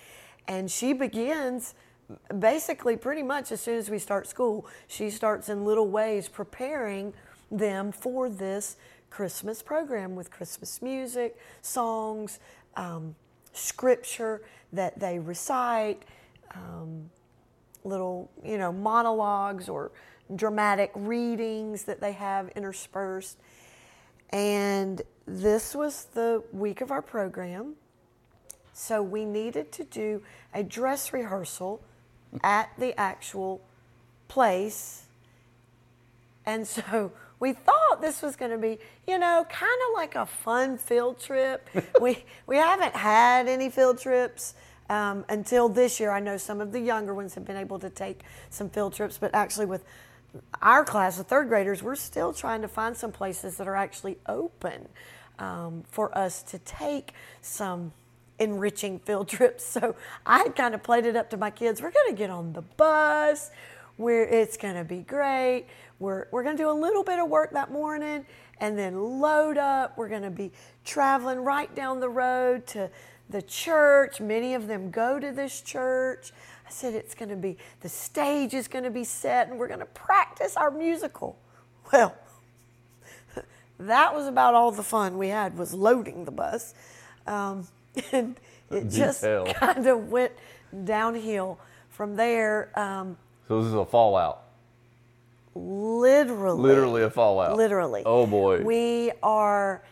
And 0.46 0.70
she 0.70 0.92
begins 0.94 1.74
basically 2.38 2.96
pretty 2.96 3.22
much 3.22 3.52
as 3.52 3.60
soon 3.60 3.78
as 3.78 3.90
we 3.90 3.98
start 3.98 4.26
school. 4.26 4.66
She 4.86 5.10
starts 5.10 5.48
in 5.48 5.64
little 5.64 5.88
ways 5.88 6.28
preparing 6.28 7.12
them 7.50 7.92
for 7.92 8.28
this 8.28 8.76
Christmas 9.10 9.62
program 9.62 10.14
with 10.14 10.30
Christmas 10.30 10.82
music, 10.82 11.36
songs, 11.62 12.38
um, 12.76 13.14
scripture 13.52 14.42
that 14.72 14.98
they 14.98 15.18
recite. 15.18 16.02
Um, 16.54 17.10
little, 17.84 18.30
you 18.44 18.58
know, 18.58 18.72
monologues 18.72 19.68
or 19.68 19.90
dramatic 20.34 20.90
readings 20.94 21.84
that 21.84 22.00
they 22.00 22.12
have 22.12 22.48
interspersed. 22.50 23.38
And 24.30 25.00
this 25.26 25.74
was 25.74 26.04
the 26.14 26.42
week 26.52 26.80
of 26.80 26.90
our 26.90 27.02
program. 27.02 27.74
So 28.72 29.02
we 29.02 29.24
needed 29.24 29.72
to 29.72 29.84
do 29.84 30.22
a 30.54 30.62
dress 30.62 31.12
rehearsal 31.12 31.82
at 32.42 32.70
the 32.78 32.98
actual 32.98 33.60
place. 34.28 35.04
And 36.46 36.66
so 36.66 37.12
we 37.40 37.52
thought 37.52 38.00
this 38.00 38.22
was 38.22 38.36
going 38.36 38.50
to 38.50 38.58
be, 38.58 38.78
you 39.06 39.18
know, 39.18 39.46
kind 39.48 39.80
of 39.88 39.94
like 39.94 40.14
a 40.14 40.26
fun 40.26 40.78
field 40.78 41.20
trip. 41.20 41.68
we 42.00 42.24
we 42.46 42.56
haven't 42.56 42.94
had 42.94 43.48
any 43.48 43.70
field 43.70 43.98
trips 43.98 44.54
um, 44.88 45.24
until 45.28 45.68
this 45.68 46.00
year. 46.00 46.10
I 46.10 46.20
know 46.20 46.36
some 46.36 46.60
of 46.60 46.72
the 46.72 46.80
younger 46.80 47.14
ones 47.14 47.34
have 47.34 47.44
been 47.44 47.56
able 47.56 47.78
to 47.80 47.90
take 47.90 48.20
some 48.50 48.70
field 48.70 48.94
trips, 48.94 49.18
but 49.18 49.34
actually 49.34 49.66
with 49.66 49.84
our 50.60 50.84
class 50.84 51.18
of 51.18 51.26
third 51.26 51.48
graders, 51.48 51.82
we're 51.82 51.96
still 51.96 52.32
trying 52.32 52.62
to 52.62 52.68
find 52.68 52.96
some 52.96 53.12
places 53.12 53.56
that 53.56 53.66
are 53.66 53.76
actually 53.76 54.18
open 54.26 54.88
um, 55.38 55.84
for 55.88 56.16
us 56.16 56.42
to 56.42 56.58
take 56.58 57.12
some 57.40 57.92
enriching 58.38 58.98
field 59.00 59.28
trips. 59.36 59.64
So 59.64 59.96
I 60.26 60.48
kind 60.50 60.74
of 60.74 60.82
played 60.82 61.06
it 61.06 61.16
up 61.16 61.30
to 61.30 61.36
my 61.36 61.50
kids. 61.50 61.82
We're 61.82 61.90
going 61.90 62.10
to 62.10 62.16
get 62.16 62.30
on 62.30 62.52
the 62.52 62.62
bus. 62.62 63.50
Where 63.96 64.22
it's 64.22 64.56
going 64.56 64.76
to 64.76 64.84
be 64.84 64.98
great. 64.98 65.66
We're, 65.98 66.28
we're 66.30 66.44
going 66.44 66.56
to 66.56 66.62
do 66.62 66.70
a 66.70 66.78
little 66.78 67.02
bit 67.02 67.18
of 67.18 67.28
work 67.28 67.50
that 67.54 67.72
morning 67.72 68.24
and 68.60 68.78
then 68.78 69.20
load 69.20 69.58
up. 69.58 69.98
We're 69.98 70.08
going 70.08 70.22
to 70.22 70.30
be 70.30 70.52
traveling 70.84 71.40
right 71.40 71.74
down 71.74 71.98
the 71.98 72.08
road 72.08 72.64
to 72.68 72.90
the 73.28 73.42
church. 73.42 74.20
Many 74.20 74.54
of 74.54 74.68
them 74.68 74.90
go 74.90 75.18
to 75.18 75.32
this 75.32 75.60
church. 75.60 76.32
I 76.66 76.70
said 76.70 76.94
it's 76.94 77.14
going 77.14 77.30
to 77.30 77.36
be, 77.36 77.56
the 77.80 77.88
stage 77.88 78.54
is 78.54 78.68
going 78.68 78.84
to 78.84 78.90
be 78.90 79.04
set 79.04 79.48
and 79.48 79.58
we're 79.58 79.68
going 79.68 79.80
to 79.80 79.86
practice 79.86 80.56
our 80.56 80.70
musical. 80.70 81.38
Well, 81.90 82.14
that 83.78 84.14
was 84.14 84.26
about 84.26 84.52
all 84.52 84.70
the 84.70 84.82
fun 84.82 85.16
we 85.16 85.28
had 85.28 85.56
was 85.56 85.72
loading 85.72 86.26
the 86.26 86.30
bus. 86.30 86.74
Um, 87.26 87.66
and 88.12 88.36
it 88.70 88.88
just 88.88 89.22
kind 89.54 89.86
of 89.86 90.10
went 90.10 90.32
downhill 90.84 91.58
from 91.90 92.16
there. 92.16 92.70
Um, 92.78 93.16
So 93.48 93.58
this 93.58 93.68
is 93.68 93.74
a 93.74 93.84
fallout. 93.84 94.44
literally. 95.54 96.60
Literally 96.60 97.02
a 97.02 97.10
fallout. 97.10 97.56
Literally. 97.56 98.02
Oh 98.06 98.26
boy. 98.26 98.62
We 98.62 99.12
are 99.22 99.82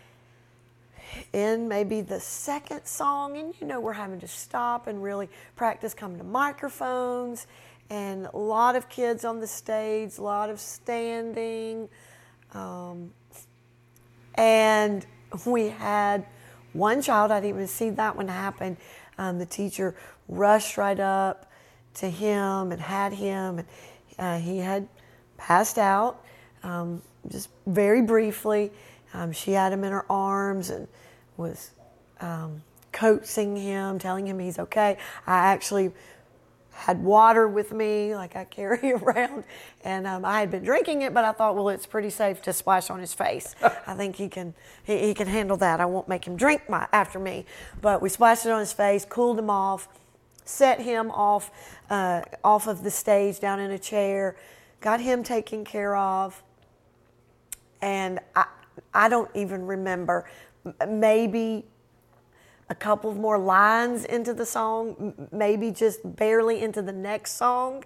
in 1.32 1.66
maybe 1.68 2.02
the 2.02 2.20
second 2.20 2.84
song, 2.84 3.36
and 3.36 3.54
you 3.60 3.66
know, 3.66 3.80
we're 3.80 3.94
having 3.94 4.20
to 4.20 4.28
stop 4.28 4.86
and 4.86 5.02
really 5.02 5.28
practice 5.56 5.94
coming 5.94 6.18
to 6.18 6.24
microphones, 6.24 7.46
and 7.90 8.26
a 8.32 8.38
lot 8.38 8.76
of 8.76 8.88
kids 8.88 9.24
on 9.24 9.40
the 9.40 9.46
stage, 9.46 10.18
a 10.18 10.22
lot 10.22 10.50
of 10.50 10.60
standing. 10.60 11.88
Um, 12.52 13.12
and 14.34 15.04
we 15.46 15.68
had 15.68 16.26
one 16.76 17.02
child, 17.02 17.30
I 17.30 17.40
didn't 17.40 17.56
even 17.56 17.66
see 17.66 17.90
that 17.90 18.16
one 18.16 18.28
happen. 18.28 18.76
Um, 19.18 19.38
the 19.38 19.46
teacher 19.46 19.94
rushed 20.28 20.76
right 20.76 20.98
up 20.98 21.50
to 21.94 22.10
him 22.10 22.72
and 22.72 22.80
had 22.80 23.12
him, 23.14 23.58
and 23.58 23.68
uh, 24.18 24.38
he 24.38 24.58
had 24.58 24.88
passed 25.36 25.78
out 25.78 26.22
um, 26.62 27.02
just 27.28 27.48
very 27.66 28.02
briefly. 28.02 28.70
Um, 29.14 29.32
she 29.32 29.52
had 29.52 29.72
him 29.72 29.84
in 29.84 29.92
her 29.92 30.04
arms 30.10 30.70
and 30.70 30.88
was 31.36 31.70
um, 32.20 32.62
coaxing 32.92 33.56
him, 33.56 33.98
telling 33.98 34.26
him 34.26 34.38
he's 34.38 34.58
okay. 34.58 34.98
I 35.26 35.38
actually 35.38 35.92
had 36.76 37.02
water 37.02 37.48
with 37.48 37.72
me, 37.72 38.14
like 38.14 38.36
I 38.36 38.44
carry 38.44 38.92
around, 38.92 39.44
and 39.82 40.06
um, 40.06 40.24
I 40.24 40.40
had 40.40 40.50
been 40.50 40.62
drinking 40.62 41.02
it, 41.02 41.14
but 41.14 41.24
I 41.24 41.32
thought, 41.32 41.56
well, 41.56 41.70
it's 41.70 41.86
pretty 41.86 42.10
safe 42.10 42.42
to 42.42 42.52
splash 42.52 42.90
on 42.90 43.00
his 43.00 43.14
face. 43.14 43.54
I 43.86 43.94
think 43.94 44.16
he 44.16 44.28
can 44.28 44.54
he, 44.84 44.98
he 44.98 45.14
can 45.14 45.26
handle 45.26 45.56
that. 45.58 45.80
I 45.80 45.86
won't 45.86 46.08
make 46.08 46.26
him 46.26 46.36
drink 46.36 46.68
my 46.68 46.86
after 46.92 47.18
me, 47.18 47.46
but 47.80 48.02
we 48.02 48.08
splashed 48.08 48.46
it 48.46 48.52
on 48.52 48.60
his 48.60 48.72
face, 48.72 49.04
cooled 49.04 49.38
him 49.38 49.50
off, 49.50 49.88
set 50.44 50.80
him 50.80 51.10
off 51.10 51.50
uh, 51.88 52.22
off 52.44 52.66
of 52.66 52.82
the 52.82 52.90
stage 52.90 53.40
down 53.40 53.58
in 53.58 53.70
a 53.70 53.78
chair, 53.78 54.36
got 54.80 55.00
him 55.00 55.22
taken 55.22 55.64
care 55.64 55.96
of, 55.96 56.42
and 57.80 58.20
I 58.34 58.46
I 58.92 59.08
don't 59.08 59.30
even 59.34 59.66
remember 59.66 60.28
maybe 60.86 61.64
a 62.68 62.74
couple 62.74 63.10
of 63.10 63.16
more 63.16 63.38
lines 63.38 64.04
into 64.04 64.34
the 64.34 64.46
song, 64.46 65.28
maybe 65.32 65.70
just 65.70 66.00
barely 66.16 66.62
into 66.62 66.82
the 66.82 66.92
next 66.92 67.32
song. 67.32 67.84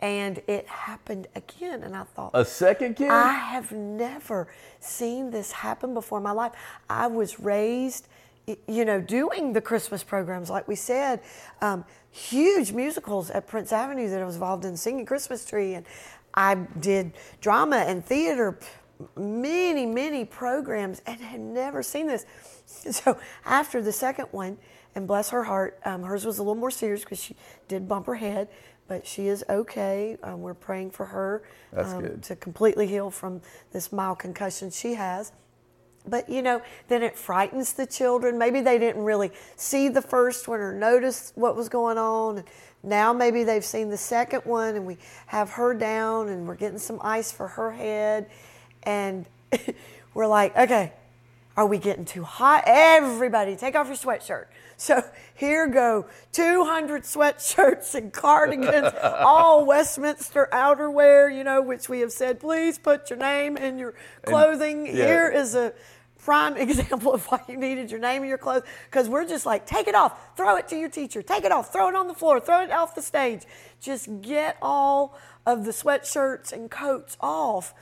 and 0.00 0.40
it 0.46 0.64
happened 0.68 1.26
again. 1.34 1.82
And 1.82 1.96
I 1.96 2.04
thought, 2.04 2.30
A 2.34 2.44
second 2.44 2.94
kid? 2.94 3.08
I 3.10 3.32
have 3.32 3.72
never 3.72 4.46
seen 4.78 5.30
this 5.30 5.50
happen 5.50 5.92
before 5.92 6.18
in 6.18 6.24
my 6.24 6.30
life. 6.30 6.52
I 6.88 7.08
was 7.08 7.40
raised, 7.40 8.06
you 8.46 8.84
know, 8.84 9.00
doing 9.00 9.52
the 9.54 9.60
Christmas 9.60 10.04
programs, 10.04 10.50
like 10.50 10.68
we 10.68 10.76
said, 10.76 11.20
um, 11.60 11.84
huge 12.12 12.70
musicals 12.72 13.28
at 13.30 13.48
Prince 13.48 13.72
Avenue 13.72 14.08
that 14.10 14.22
I 14.22 14.24
was 14.24 14.36
involved 14.36 14.64
in, 14.64 14.76
singing 14.76 15.04
Christmas 15.04 15.44
Tree, 15.44 15.74
and 15.74 15.84
I 16.34 16.54
did 16.54 17.12
drama 17.40 17.78
and 17.78 18.04
theater, 18.04 18.56
many, 19.16 19.86
many 19.86 20.24
programs, 20.24 21.02
and 21.06 21.20
had 21.20 21.40
never 21.40 21.82
seen 21.82 22.06
this. 22.06 22.24
So 22.68 23.16
after 23.46 23.80
the 23.80 23.92
second 23.92 24.26
one, 24.30 24.58
and 24.94 25.06
bless 25.06 25.30
her 25.30 25.44
heart, 25.44 25.78
um, 25.84 26.02
hers 26.02 26.26
was 26.26 26.38
a 26.38 26.42
little 26.42 26.54
more 26.54 26.70
serious 26.70 27.02
because 27.02 27.22
she 27.22 27.34
did 27.66 27.88
bump 27.88 28.06
her 28.06 28.16
head, 28.16 28.48
but 28.88 29.06
she 29.06 29.28
is 29.28 29.44
okay. 29.48 30.18
Um, 30.22 30.42
we're 30.42 30.54
praying 30.54 30.90
for 30.90 31.06
her 31.06 31.42
um, 31.74 32.20
to 32.20 32.36
completely 32.36 32.86
heal 32.86 33.10
from 33.10 33.40
this 33.72 33.92
mild 33.92 34.18
concussion 34.18 34.70
she 34.70 34.94
has. 34.94 35.32
But 36.06 36.28
you 36.28 36.42
know, 36.42 36.62
then 36.88 37.02
it 37.02 37.16
frightens 37.16 37.74
the 37.74 37.86
children. 37.86 38.38
Maybe 38.38 38.60
they 38.60 38.78
didn't 38.78 39.04
really 39.04 39.30
see 39.56 39.88
the 39.88 40.02
first 40.02 40.48
one 40.48 40.60
or 40.60 40.72
notice 40.72 41.32
what 41.34 41.54
was 41.54 41.68
going 41.68 41.98
on. 41.98 42.44
Now 42.82 43.12
maybe 43.12 43.44
they've 43.44 43.64
seen 43.64 43.90
the 43.90 43.96
second 43.96 44.42
one, 44.44 44.76
and 44.76 44.86
we 44.86 44.96
have 45.26 45.50
her 45.50 45.74
down, 45.74 46.28
and 46.28 46.46
we're 46.46 46.54
getting 46.54 46.78
some 46.78 46.98
ice 47.02 47.30
for 47.30 47.48
her 47.48 47.72
head, 47.72 48.30
and 48.88 49.26
we're 50.14 50.26
like, 50.26 50.56
okay, 50.56 50.92
are 51.58 51.66
we 51.66 51.76
getting 51.78 52.06
too 52.06 52.24
hot? 52.24 52.64
Everybody, 52.66 53.54
take 53.54 53.76
off 53.76 53.86
your 53.86 53.96
sweatshirt. 53.96 54.46
So 54.78 55.02
here 55.34 55.66
go 55.66 56.06
200 56.32 57.02
sweatshirts 57.02 57.94
and 57.94 58.12
cardigans, 58.12 58.94
all 59.02 59.66
Westminster 59.66 60.48
outerwear, 60.52 61.34
you 61.36 61.44
know, 61.44 61.60
which 61.60 61.88
we 61.88 62.00
have 62.00 62.12
said, 62.12 62.40
please 62.40 62.78
put 62.78 63.10
your 63.10 63.18
name 63.18 63.56
in 63.58 63.78
your 63.78 63.94
clothing. 64.24 64.86
yeah. 64.86 64.92
Here 64.92 65.28
is 65.28 65.54
a 65.54 65.74
prime 66.18 66.56
example 66.56 67.12
of 67.12 67.26
why 67.26 67.40
you 67.46 67.58
needed 67.58 67.90
your 67.90 68.00
name 68.00 68.22
in 68.22 68.28
your 68.30 68.38
clothes 68.38 68.62
because 68.86 69.08
we're 69.08 69.26
just 69.26 69.44
like, 69.44 69.66
take 69.66 69.86
it 69.86 69.94
off, 69.94 70.34
throw 70.36 70.56
it 70.56 70.66
to 70.68 70.76
your 70.76 70.88
teacher, 70.88 71.20
take 71.20 71.44
it 71.44 71.52
off, 71.52 71.72
throw 71.72 71.88
it 71.88 71.94
on 71.94 72.08
the 72.08 72.14
floor, 72.14 72.40
throw 72.40 72.62
it 72.62 72.70
off 72.70 72.94
the 72.94 73.02
stage. 73.02 73.42
Just 73.80 74.22
get 74.22 74.56
all 74.62 75.18
of 75.44 75.66
the 75.66 75.72
sweatshirts 75.72 76.52
and 76.52 76.70
coats 76.70 77.18
off 77.20 77.74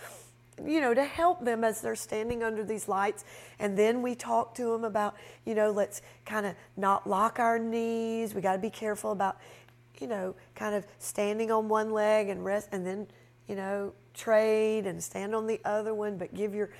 you 0.64 0.80
know, 0.80 0.94
to 0.94 1.04
help 1.04 1.44
them 1.44 1.64
as 1.64 1.80
they're 1.80 1.96
standing 1.96 2.42
under 2.42 2.64
these 2.64 2.88
lights. 2.88 3.24
And 3.58 3.76
then 3.78 4.02
we 4.02 4.14
talk 4.14 4.54
to 4.56 4.64
them 4.72 4.84
about, 4.84 5.16
you 5.44 5.54
know, 5.54 5.70
let's 5.70 6.02
kind 6.24 6.46
of 6.46 6.54
not 6.76 7.08
lock 7.08 7.38
our 7.38 7.58
knees. 7.58 8.34
We 8.34 8.40
got 8.40 8.52
to 8.54 8.58
be 8.58 8.70
careful 8.70 9.12
about, 9.12 9.36
you 10.00 10.06
know, 10.06 10.34
kind 10.54 10.74
of 10.74 10.86
standing 10.98 11.50
on 11.50 11.68
one 11.68 11.90
leg 11.92 12.28
and 12.28 12.44
rest, 12.44 12.68
and 12.72 12.86
then, 12.86 13.06
you 13.48 13.56
know, 13.56 13.92
trade 14.14 14.86
and 14.86 15.02
stand 15.02 15.34
on 15.34 15.46
the 15.46 15.60
other 15.64 15.94
one, 15.94 16.16
but 16.16 16.34
give 16.34 16.54
your, 16.54 16.70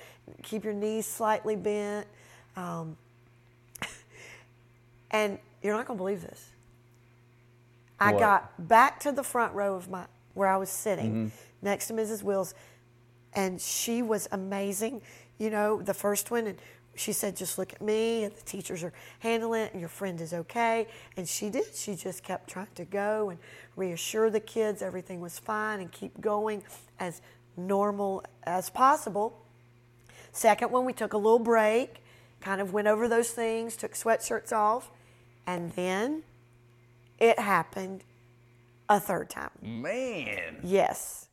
keep 0.43 0.63
your 0.63 0.73
knees 0.73 1.05
slightly 1.05 1.55
bent. 1.55 2.07
Um, 2.55 2.97
and 5.11 5.37
you're 5.61 5.75
not 5.75 5.87
going 5.87 5.97
to 5.97 6.01
believe 6.03 6.21
this. 6.21 6.49
I 7.99 8.13
What? 8.13 8.19
got 8.19 8.67
back 8.67 8.99
to 9.01 9.11
the 9.11 9.23
front 9.23 9.53
row 9.53 9.75
of 9.75 9.89
my 9.89 10.05
where 10.33 10.47
I 10.49 10.57
was 10.57 10.69
sitting 10.69 11.11
Mm-hmm. 11.11 11.27
next 11.61 11.87
to 11.87 11.93
Mrs. 11.93 12.23
Wills, 12.23 12.53
and 13.37 13.61
she 13.61 14.01
was 14.01 14.27
amazing. 14.33 15.01
You 15.37 15.51
know, 15.51 15.81
the 15.81 15.93
first 15.93 16.31
one, 16.31 16.47
and 16.47 16.57
she 16.95 17.13
said, 17.13 17.37
"Just 17.37 17.57
look 17.57 17.71
at 17.71 17.81
me, 17.81 18.23
and 18.23 18.35
the 18.35 18.41
teachers 18.41 18.83
are 18.83 18.91
handling 19.19 19.61
it, 19.61 19.71
and 19.71 19.79
your 19.79 19.89
friend 19.89 20.19
is 20.19 20.33
okay." 20.33 20.87
And 21.15 21.29
she 21.29 21.49
did. 21.49 21.73
She 21.73 21.95
just 21.95 22.23
kept 22.23 22.49
trying 22.49 22.73
to 22.75 22.83
go 22.83 23.29
and 23.29 23.39
reassure 23.75 24.29
the 24.31 24.39
kids 24.39 24.81
everything 24.81 25.21
was 25.21 25.37
fine 25.37 25.79
and 25.79 25.91
keep 25.91 26.19
going 26.19 26.63
as 26.99 27.21
normal 27.55 28.25
as 28.43 28.69
possible. 28.71 29.39
Second 30.31 30.71
one, 30.71 30.85
we 30.85 30.93
took 30.93 31.13
a 31.13 31.17
little 31.17 31.39
break, 31.39 32.01
kind 32.41 32.59
of 32.59 32.73
went 32.73 32.87
over 32.87 33.07
those 33.07 33.31
things, 33.31 33.75
took 33.75 33.93
sweatshirts 33.93 34.51
off, 34.51 34.89
and 35.45 35.71
then 35.73 36.23
it 37.19 37.39
happened 37.39 38.03
a 38.89 38.99
third 38.99 39.29
time. 39.29 39.51
Man. 39.61 40.57
Yes. 40.63 41.27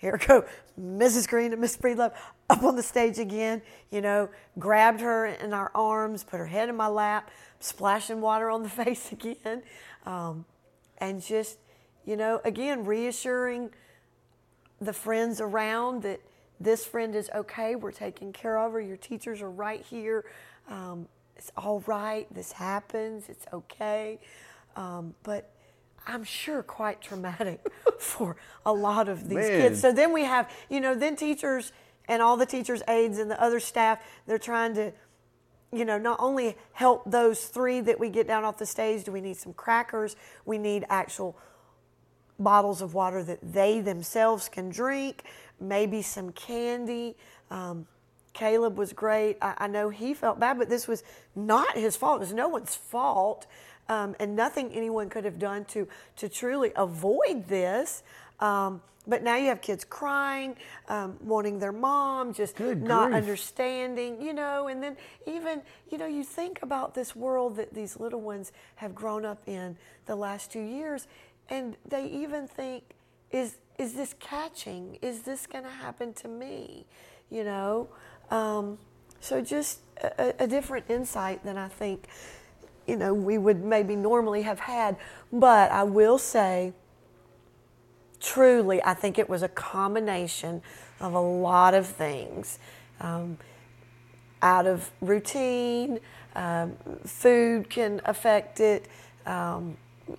Here 0.00 0.18
go 0.26 0.46
Mrs. 0.80 1.28
Green 1.28 1.52
and 1.52 1.60
Miss 1.60 1.76
Breedlove 1.76 2.14
up 2.48 2.62
on 2.62 2.74
the 2.74 2.82
stage 2.82 3.18
again, 3.18 3.60
you 3.90 4.00
know, 4.00 4.30
grabbed 4.58 5.02
her 5.02 5.26
in 5.26 5.52
our 5.52 5.70
arms, 5.74 6.24
put 6.24 6.38
her 6.38 6.46
head 6.46 6.70
in 6.70 6.76
my 6.76 6.86
lap, 6.86 7.30
splashing 7.60 8.22
water 8.22 8.50
on 8.50 8.62
the 8.62 8.68
face 8.84 9.12
again. 9.12 9.62
Um, 10.06 10.46
and 10.98 11.22
just, 11.22 11.58
you 12.06 12.16
know, 12.16 12.40
again, 12.44 12.84
reassuring 12.84 13.70
the 14.80 14.94
friends 14.94 15.40
around 15.40 16.02
that 16.02 16.20
this 16.58 16.86
friend 16.86 17.14
is 17.14 17.30
okay. 17.34 17.74
We're 17.74 17.92
taking 17.92 18.32
care 18.32 18.58
of 18.58 18.72
her. 18.72 18.80
Your 18.80 18.96
teachers 18.96 19.42
are 19.42 19.50
right 19.50 19.82
here. 19.82 20.24
Um, 20.68 21.08
it's 21.36 21.52
all 21.58 21.80
right. 21.86 22.26
This 22.34 22.52
happens. 22.52 23.28
It's 23.28 23.46
okay. 23.52 24.18
Um, 24.76 25.14
but 25.22 25.50
I'm 26.10 26.24
sure 26.24 26.62
quite 26.62 27.00
traumatic 27.00 27.64
for 27.98 28.36
a 28.66 28.72
lot 28.72 29.08
of 29.08 29.28
these 29.28 29.38
Man. 29.38 29.60
kids. 29.60 29.80
So 29.80 29.92
then 29.92 30.12
we 30.12 30.24
have, 30.24 30.50
you 30.68 30.80
know, 30.80 30.94
then 30.94 31.16
teachers 31.16 31.72
and 32.08 32.20
all 32.20 32.36
the 32.36 32.46
teachers' 32.46 32.82
aides 32.88 33.18
and 33.18 33.30
the 33.30 33.40
other 33.40 33.60
staff, 33.60 34.00
they're 34.26 34.38
trying 34.38 34.74
to 34.74 34.92
you 35.72 35.84
know, 35.84 35.98
not 35.98 36.18
only 36.20 36.56
help 36.72 37.08
those 37.08 37.44
three 37.44 37.80
that 37.80 38.00
we 38.00 38.08
get 38.08 38.26
down 38.26 38.44
off 38.44 38.58
the 38.58 38.66
stage, 38.66 39.04
do 39.04 39.12
we 39.12 39.20
need 39.20 39.36
some 39.36 39.52
crackers? 39.52 40.16
We 40.44 40.58
need 40.58 40.84
actual 40.90 41.36
bottles 42.40 42.82
of 42.82 42.94
water 42.94 43.22
that 43.22 43.38
they 43.52 43.80
themselves 43.80 44.48
can 44.48 44.70
drink, 44.70 45.24
maybe 45.60 46.02
some 46.02 46.32
candy. 46.32 47.16
Um, 47.50 47.86
Caleb 48.32 48.78
was 48.78 48.92
great. 48.92 49.36
I, 49.40 49.54
I 49.58 49.66
know 49.66 49.90
he 49.90 50.14
felt 50.14 50.40
bad, 50.40 50.58
but 50.58 50.68
this 50.68 50.88
was 50.88 51.04
not 51.36 51.76
his 51.76 51.96
fault. 51.96 52.16
It 52.16 52.20
was 52.20 52.32
no 52.32 52.48
one's 52.48 52.74
fault, 52.74 53.46
um, 53.90 54.14
and 54.20 54.36
nothing 54.36 54.72
anyone 54.72 55.10
could 55.10 55.24
have 55.26 55.38
done 55.38 55.66
to 55.66 55.86
to 56.16 56.28
truly 56.28 56.72
avoid 56.76 57.48
this. 57.48 58.02
Um, 58.38 58.80
but 59.06 59.22
now 59.22 59.36
you 59.36 59.48
have 59.48 59.60
kids 59.60 59.84
crying, 59.84 60.56
um, 60.88 61.16
wanting 61.22 61.58
their 61.58 61.72
mom, 61.72 62.32
just 62.32 62.54
Good 62.56 62.82
not 62.82 63.08
grief. 63.10 63.16
understanding, 63.16 64.22
you 64.22 64.32
know. 64.32 64.68
And 64.68 64.82
then 64.82 64.96
even 65.26 65.62
you 65.90 65.98
know 65.98 66.06
you 66.06 66.22
think 66.24 66.60
about 66.62 66.94
this 66.94 67.16
world 67.16 67.56
that 67.56 67.74
these 67.74 67.98
little 67.98 68.20
ones 68.20 68.52
have 68.76 68.94
grown 68.94 69.24
up 69.24 69.42
in 69.46 69.76
the 70.06 70.16
last 70.16 70.52
two 70.52 70.62
years, 70.62 71.08
and 71.48 71.76
they 71.84 72.06
even 72.06 72.46
think, 72.46 72.84
is 73.32 73.56
is 73.78 73.94
this 73.94 74.14
catching? 74.20 74.98
Is 75.02 75.22
this 75.22 75.46
going 75.46 75.64
to 75.64 75.70
happen 75.70 76.14
to 76.14 76.28
me? 76.28 76.86
You 77.28 77.44
know. 77.44 77.88
Um, 78.30 78.78
so 79.20 79.42
just 79.42 79.80
a, 80.02 80.34
a 80.40 80.46
different 80.46 80.86
insight 80.88 81.44
than 81.44 81.58
I 81.58 81.68
think, 81.68 82.06
you 82.90 82.96
know, 82.96 83.14
we 83.14 83.38
would 83.38 83.64
maybe 83.64 83.94
normally 83.94 84.42
have 84.42 84.58
had. 84.58 84.96
But 85.32 85.70
I 85.70 85.84
will 85.84 86.18
say, 86.18 86.72
truly, 88.18 88.82
I 88.82 88.94
think 88.94 89.16
it 89.16 89.28
was 89.28 89.44
a 89.44 89.48
combination 89.48 90.60
of 90.98 91.14
a 91.14 91.20
lot 91.20 91.72
of 91.72 91.86
things. 91.86 92.58
Um, 93.00 93.38
out 94.42 94.66
of 94.66 94.90
routine, 95.00 96.00
um, 96.34 96.72
food 97.06 97.70
can 97.70 98.00
affect 98.04 98.58
it, 98.58 98.88
um, 99.24 99.76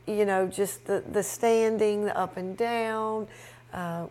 you 0.08 0.26
know, 0.26 0.48
just 0.48 0.86
the, 0.86 1.04
the 1.12 1.24
standing, 1.24 2.06
the 2.06 2.18
up 2.18 2.38
and 2.38 2.56
down. 2.56 3.28
Uh, 3.74 4.08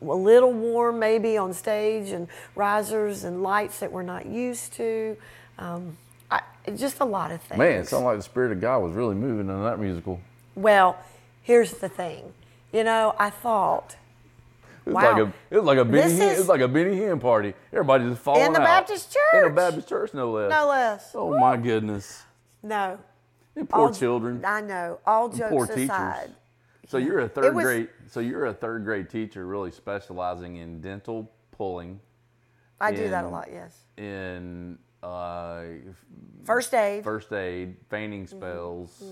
a 0.00 0.04
little 0.04 0.52
warm 0.52 0.98
maybe 0.98 1.36
on 1.36 1.52
stage 1.52 2.10
and 2.10 2.26
risers 2.56 3.24
and 3.24 3.42
lights 3.42 3.78
that 3.78 3.92
we're 3.92 4.02
not 4.02 4.26
used 4.26 4.72
to. 4.72 5.16
Um, 5.58 5.96
just 6.76 7.00
a 7.00 7.04
lot 7.04 7.30
of 7.32 7.40
things. 7.42 7.58
Man, 7.58 7.80
it 7.80 7.88
sounded 7.88 8.06
like 8.06 8.16
the 8.18 8.22
Spirit 8.22 8.52
of 8.52 8.60
God 8.60 8.78
was 8.80 8.92
really 8.92 9.14
moving 9.14 9.48
in 9.48 9.62
that 9.64 9.78
musical. 9.78 10.20
Well, 10.54 10.96
here's 11.42 11.72
the 11.72 11.88
thing. 11.88 12.32
You 12.72 12.84
know, 12.84 13.14
I 13.18 13.30
thought 13.30 13.96
It 14.84 14.86
was 14.86 14.94
Wow. 14.96 15.12
like 15.12 15.22
a 15.28 15.32
it 15.50 15.56
was 15.58 15.64
like 15.64 15.78
a 15.78 15.84
Benny 15.84 16.12
Hinn, 16.14 16.20
it 16.20 16.32
is- 16.32 16.38
was 16.40 16.48
like 16.48 16.60
a 16.60 16.66
Benny 16.68 16.96
Hinn 16.96 17.20
party. 17.20 17.54
Everybody 17.72 18.08
just 18.08 18.20
falling 18.20 18.42
in 18.46 18.52
the 18.52 18.60
out. 18.60 18.64
Baptist 18.64 19.12
church. 19.12 19.22
In 19.34 19.40
church. 19.42 19.54
Baptist 19.54 19.88
church, 19.88 20.14
no 20.14 20.32
less. 20.32 20.50
no 20.50 20.66
less. 20.68 21.10
Oh 21.14 21.38
my 21.38 21.56
goodness. 21.56 22.22
No. 22.64 22.98
And 23.54 23.68
poor 23.68 23.80
All- 23.88 23.92
children. 23.94 24.42
I 24.44 24.60
know. 24.60 24.98
All 25.06 25.26
and 25.26 25.36
jokes 25.36 25.50
poor 25.50 25.64
aside. 25.66 25.76
teachers. 26.22 26.36
So 26.88 26.98
you're 26.98 27.20
a 27.20 27.28
third 27.28 27.54
was- 27.54 27.64
grade. 27.64 27.88
So 28.08 28.18
you're 28.20 28.46
a 28.46 28.52
third 28.54 28.84
grade 28.84 29.08
teacher, 29.08 29.46
really 29.46 29.70
specializing 29.70 30.56
in 30.56 30.80
dental 30.80 31.30
pulling, 31.52 32.00
I 32.80 32.90
do 32.92 33.08
that 33.08 33.24
a 33.24 33.28
lot, 33.28 33.48
yes. 33.52 33.78
in 33.96 34.78
uh, 35.02 35.64
First 36.44 36.74
aid, 36.74 37.04
first 37.04 37.32
aid, 37.32 37.76
fainting 37.88 38.26
Mm-hmm. 38.26 38.38
spells, 38.38 39.02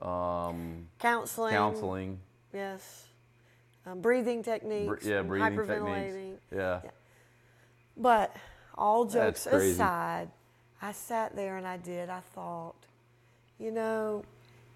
um, 0.00 0.88
counseling. 0.98 1.52
counseling, 1.52 2.20
Yes. 2.52 3.06
Um, 3.86 4.00
breathing 4.02 4.42
techniques. 4.42 5.06
yeah, 5.06 5.22
breathing 5.22 5.52
hyperventilating. 5.58 6.04
techniques. 6.04 6.42
Yeah. 6.54 6.80
But 7.96 8.34
all 8.76 9.06
jokes 9.06 9.46
aside, 9.46 10.28
I 10.82 10.92
sat 10.92 11.34
there 11.34 11.56
and 11.56 11.66
I 11.66 11.78
did. 11.78 12.10
I 12.10 12.20
thought, 12.20 12.74
you 13.58 13.70
know, 13.70 14.24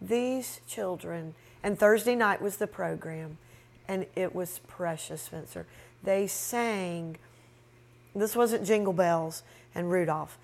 these 0.01 0.61
children, 0.67 1.35
and 1.63 1.79
Thursday 1.79 2.15
night 2.17 2.41
was 2.41 2.57
the 2.57 2.67
program, 2.67 3.37
and 3.87 4.07
it 4.17 4.35
was 4.35 4.61
precious, 4.67 5.23
Spencer. 5.23 5.67
They 6.03 6.27
sang, 6.27 7.17
this 8.15 8.35
wasn't 8.35 8.65
Jingle 8.65 8.93
Bells 8.95 9.43
and 9.75 9.91
Rudolph. 9.91 10.39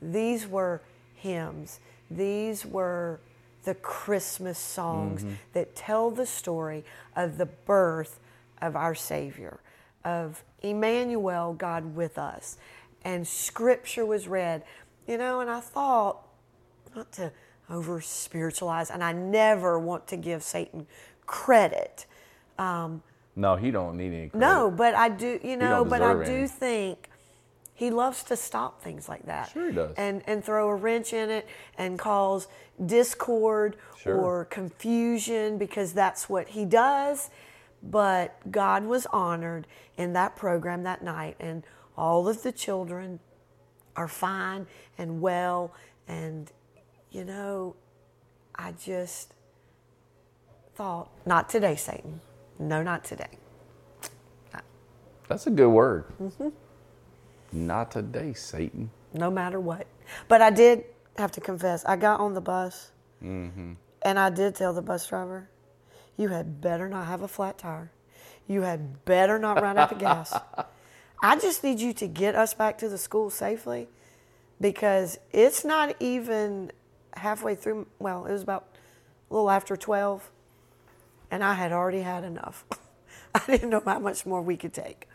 These 0.00 0.46
were 0.46 0.82
hymns. 1.14 1.80
These 2.10 2.66
were 2.66 3.20
the 3.64 3.74
Christmas 3.74 4.58
songs 4.58 5.24
that 5.54 5.74
tell 5.74 6.10
the 6.10 6.26
story 6.26 6.84
of 7.16 7.38
the 7.38 7.46
birth 7.46 8.20
of 8.60 8.76
our 8.76 8.94
Savior, 8.94 9.60
of 10.04 10.44
Emmanuel, 10.62 11.54
God 11.54 11.94
with 11.96 12.18
us. 12.18 12.58
And 13.04 13.26
scripture 13.26 14.04
was 14.04 14.28
read. 14.28 14.62
You 15.06 15.18
know, 15.18 15.40
and 15.40 15.50
I 15.50 15.60
thought, 15.60 16.26
not 16.94 17.12
to 17.12 17.32
over 17.70 18.00
spiritualize, 18.00 18.90
and 18.90 19.02
I 19.02 19.12
never 19.12 19.78
want 19.78 20.06
to 20.08 20.16
give 20.16 20.42
Satan 20.42 20.86
credit. 21.26 22.06
Um, 22.58 23.02
No, 23.36 23.56
he 23.56 23.70
don't 23.70 23.96
need 23.96 24.12
any 24.12 24.28
credit. 24.28 24.46
no, 24.46 24.70
but 24.70 24.94
I 24.94 25.08
do, 25.08 25.40
you 25.42 25.56
know, 25.56 25.84
but 25.84 26.02
I 26.02 26.24
do 26.24 26.46
think 26.46 27.08
he 27.74 27.90
loves 27.90 28.22
to 28.24 28.36
stop 28.36 28.80
things 28.82 29.08
like 29.08 29.26
that. 29.26 29.50
Sure 29.50 29.68
he 29.68 29.74
does. 29.74 29.94
And 29.96 30.22
and 30.26 30.44
throw 30.44 30.68
a 30.68 30.74
wrench 30.74 31.12
in 31.12 31.28
it 31.30 31.46
and 31.76 31.98
cause 31.98 32.46
discord 32.84 33.76
Sure. 33.98 34.16
or 34.16 34.44
confusion 34.46 35.58
because 35.58 35.92
that's 35.92 36.28
what 36.28 36.48
he 36.48 36.64
does. 36.64 37.30
But 37.82 38.50
God 38.50 38.84
was 38.84 39.06
honored 39.12 39.66
in 39.96 40.12
that 40.14 40.36
program 40.36 40.82
that 40.84 41.02
night 41.02 41.36
and 41.40 41.64
all 41.96 42.28
of 42.28 42.42
the 42.42 42.52
children 42.52 43.20
are 43.96 44.08
fine 44.08 44.66
and 44.98 45.20
well 45.20 45.72
and 46.08 46.50
you 47.10 47.24
know, 47.24 47.76
I 48.56 48.72
just 48.72 49.34
thought, 50.74 51.10
not 51.24 51.48
today, 51.48 51.76
Satan. 51.76 52.20
No, 52.58 52.82
not 52.82 53.04
today. 53.04 53.38
That's 55.28 55.46
a 55.46 55.50
good 55.50 55.68
word. 55.70 56.04
Mm-hmm. 56.20 56.48
Not 57.54 57.92
today, 57.92 58.32
Satan. 58.34 58.90
no 59.12 59.30
matter 59.30 59.60
what. 59.60 59.86
But 60.28 60.42
I 60.42 60.50
did 60.50 60.84
have 61.16 61.30
to 61.32 61.40
confess, 61.40 61.84
I 61.84 61.96
got 61.96 62.18
on 62.20 62.34
the 62.34 62.40
bus 62.40 62.90
mm-hmm. 63.22 63.74
and 64.02 64.18
I 64.18 64.28
did 64.30 64.56
tell 64.56 64.72
the 64.72 64.82
bus 64.82 65.06
driver, 65.06 65.48
you 66.16 66.28
had 66.28 66.60
better 66.60 66.88
not 66.88 67.06
have 67.06 67.22
a 67.22 67.28
flat 67.28 67.58
tire. 67.58 67.90
You 68.48 68.62
had 68.62 69.04
better 69.04 69.38
not 69.38 69.62
run 69.62 69.78
out 69.78 69.92
of 69.92 69.98
gas. 69.98 70.36
I 71.22 71.38
just 71.38 71.64
need 71.64 71.80
you 71.80 71.92
to 71.94 72.06
get 72.06 72.34
us 72.34 72.52
back 72.52 72.76
to 72.78 72.88
the 72.88 72.98
school 72.98 73.30
safely 73.30 73.88
because 74.60 75.18
it's 75.32 75.64
not 75.64 75.94
even 76.00 76.72
halfway 77.16 77.54
through. 77.54 77.86
Well, 77.98 78.26
it 78.26 78.32
was 78.32 78.42
about 78.42 78.66
a 79.30 79.34
little 79.34 79.50
after 79.50 79.76
12 79.76 80.30
and 81.30 81.42
I 81.42 81.54
had 81.54 81.72
already 81.72 82.02
had 82.02 82.24
enough. 82.24 82.64
I 83.34 83.42
didn't 83.46 83.70
know 83.70 83.82
how 83.84 83.98
much 84.00 84.26
more 84.26 84.42
we 84.42 84.56
could 84.56 84.74
take. 84.74 85.08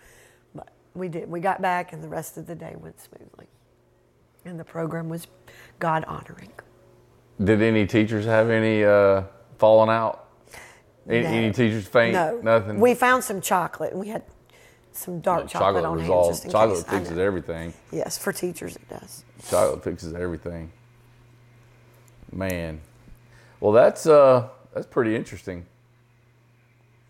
We 0.96 1.08
did. 1.08 1.30
We 1.30 1.40
got 1.40 1.62
back 1.62 1.94
and 1.94 2.04
the 2.04 2.08
rest 2.08 2.38
of 2.38 2.48
the 2.48 2.56
day 2.56 2.76
went 2.78 3.00
smoothly. 3.00 3.48
And 4.46 4.60
the 4.60 4.64
program 4.64 5.10
was 5.10 5.28
God 5.80 6.04
honoring. 6.06 6.52
Did 7.44 7.62
any 7.62 7.86
teachers 7.86 8.26
have 8.26 8.50
any 8.50 8.84
uh, 8.84 9.24
falling 9.58 9.90
out? 9.90 10.28
Any, 11.08 11.24
No. 11.24 11.30
any 11.30 11.52
teachers 11.52 11.88
faint? 11.88 12.14
No, 12.14 12.40
Nothing. 12.42 12.80
We 12.80 12.94
found 12.96 13.24
some 13.24 13.42
chocolate 13.42 13.92
and 13.92 14.00
we 14.00 14.10
had 14.10 14.24
some 14.92 15.22
dark 15.22 15.48
chocolate, 15.48 15.86
on 15.86 15.98
was 15.98 16.08
hand 16.08 16.26
just 16.28 16.46
in 16.46 16.52
chocolate 16.52 16.86
case. 16.86 17.00
Fixes 17.00 17.18
everything. 17.18 17.74
Yes, 17.92 18.18
for 18.18 18.34
teachers 18.34 18.76
it 18.76 18.90
does. 18.90 19.24
Chocolate 19.50 19.84
fixes 19.84 20.14
everything. 20.14 20.72
Man, 22.32 22.82
well 23.60 23.72
that's 23.72 24.06
uh 24.06 24.50
that's 24.74 24.88
pretty 24.88 25.16
interesting. 25.16 25.66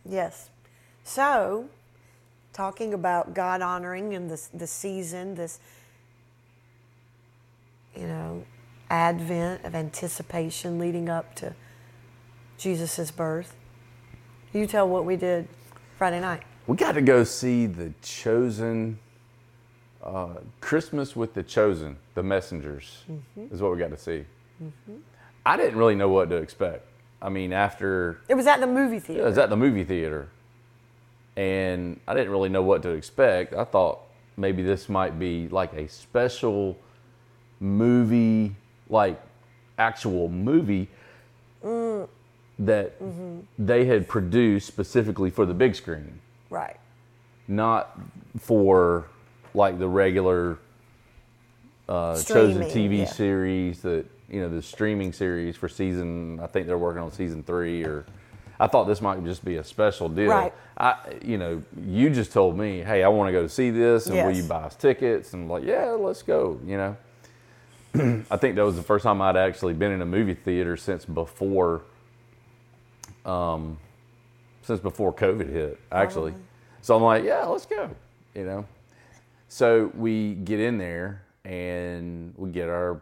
Yes. 0.06 0.50
So, 1.04 1.70
talking 2.54 2.94
about 2.94 3.34
God 3.34 3.62
honoring 3.62 4.14
and 4.14 4.30
this 4.30 4.48
the 4.54 4.68
season, 4.68 5.36
this 5.36 5.60
you 7.96 8.08
know, 8.08 8.44
advent 8.90 9.64
of 9.66 9.76
anticipation 9.76 10.80
leading 10.80 11.10
up 11.10 11.36
to 11.36 11.54
Jesus' 12.58 13.12
birth. 13.12 13.56
You 14.54 14.66
tell 14.68 14.88
what 14.88 15.06
we 15.06 15.16
did 15.16 15.48
Friday 15.98 16.20
night. 16.20 16.44
We 16.68 16.76
got 16.78 16.94
to 16.94 17.02
go 17.02 17.24
see 17.24 17.66
the 17.66 17.94
Chosen. 18.02 19.00
Uh, 20.02 20.36
Christmas 20.62 21.14
with 21.14 21.34
the 21.34 21.44
Chosen, 21.44 21.98
the 22.14 22.24
Messengers, 22.24 23.04
Mm-hmm. 23.12 23.54
is 23.54 23.62
what 23.62 23.74
we 23.74 23.78
got 23.80 23.90
to 23.92 23.98
see. 23.98 24.24
I 25.46 25.58
didn't 25.58 25.78
really 25.78 25.96
know 25.96 26.08
what 26.08 26.30
to 26.30 26.38
expect. 26.38 26.86
I 27.22 27.28
mean, 27.28 27.52
after 27.52 28.22
It 28.30 28.36
was 28.36 28.48
at 28.48 28.62
the 28.62 28.68
movie 28.68 29.00
theater. 29.00 29.24
It 29.24 29.26
was 29.26 29.38
at 29.38 29.50
the 29.50 29.58
movie 29.58 29.84
theater, 29.84 30.30
and 31.40 31.98
I 32.06 32.14
didn't 32.14 32.32
really 32.32 32.50
know 32.50 32.64
what 32.64 32.84
to 32.84 32.90
expect. 32.90 33.54
I 33.54 33.64
thought 33.64 34.02
maybe 34.36 34.62
this 34.62 34.90
might 34.90 35.18
be 35.18 35.48
like 35.48 35.72
a 35.72 35.88
special 35.88 36.78
movie, 37.62 38.58
like 38.90 39.22
actual 39.78 40.28
movie 40.28 40.90
that 42.60 42.94
they 43.58 43.86
had 43.86 44.10
produced 44.10 44.68
specifically 44.68 45.30
for 45.30 45.46
the 45.46 45.54
big 45.54 45.76
screen, 45.76 46.20
Right. 46.50 46.78
not 47.48 47.98
for 48.38 49.08
like 49.54 49.80
the 49.80 49.88
regular 49.88 50.58
uh, 51.88 52.22
chosen 52.22 52.64
TV 52.64 53.00
yeah. 53.00 53.06
series 53.06 53.82
that 53.84 54.06
you 54.30 54.42
know 54.42 54.50
the 54.50 54.62
streaming 54.62 55.14
series 55.14 55.56
for 55.56 55.70
season. 55.70 56.42
I 56.42 56.48
think 56.48 56.68
they're 56.68 56.78
working 56.78 57.02
on 57.02 57.14
season 57.14 57.44
three, 57.44 57.86
or 57.86 58.06
I 58.60 58.68
thought 58.68 58.86
this 58.86 59.02
might 59.02 59.24
just 59.24 59.46
be 59.46 59.56
a 59.56 59.64
special 59.64 60.10
deal. 60.10 60.30
Right. 60.30 60.54
I, 60.78 60.96
you 61.24 61.38
know, 61.38 61.64
you 61.86 62.10
just 62.10 62.34
told 62.34 62.58
me, 62.58 62.80
hey, 62.80 63.04
I 63.04 63.08
want 63.08 63.30
to 63.30 63.32
go 63.32 63.48
see 63.48 63.70
this, 63.70 64.08
and 64.08 64.16
will 64.16 64.36
you 64.36 64.44
buy 64.44 64.64
us 64.64 64.76
tickets? 64.76 65.34
And 65.34 65.44
I'm 65.44 65.50
like, 65.50 65.64
yeah, 65.64 65.92
let's 65.92 66.22
go. 66.24 66.60
You 66.66 66.78
know, 66.78 66.98
I 68.30 68.38
think 68.38 68.56
that 68.56 68.64
was 68.64 68.76
the 68.76 68.84
first 68.84 69.04
time 69.04 69.22
I'd 69.22 69.38
actually 69.38 69.74
been 69.74 69.92
in 69.92 70.02
a 70.02 70.06
movie 70.06 70.34
theater 70.34 70.76
since 70.76 71.06
before, 71.06 71.84
um, 73.26 73.78
since 74.62 74.82
before 74.82 75.14
COVID 75.14 75.50
hit, 75.52 75.80
actually. 75.92 76.34
So 76.82 76.96
I'm 76.96 77.04
like, 77.04 77.24
yeah, 77.24 77.46
let's 77.46 77.66
go. 77.66 77.90
You 78.36 78.46
know, 78.46 78.66
so 79.48 79.92
we 79.96 80.34
get 80.36 80.60
in 80.60 80.78
there 80.78 81.24
and 81.46 82.34
we 82.38 82.50
get 82.50 82.70
our, 82.70 83.02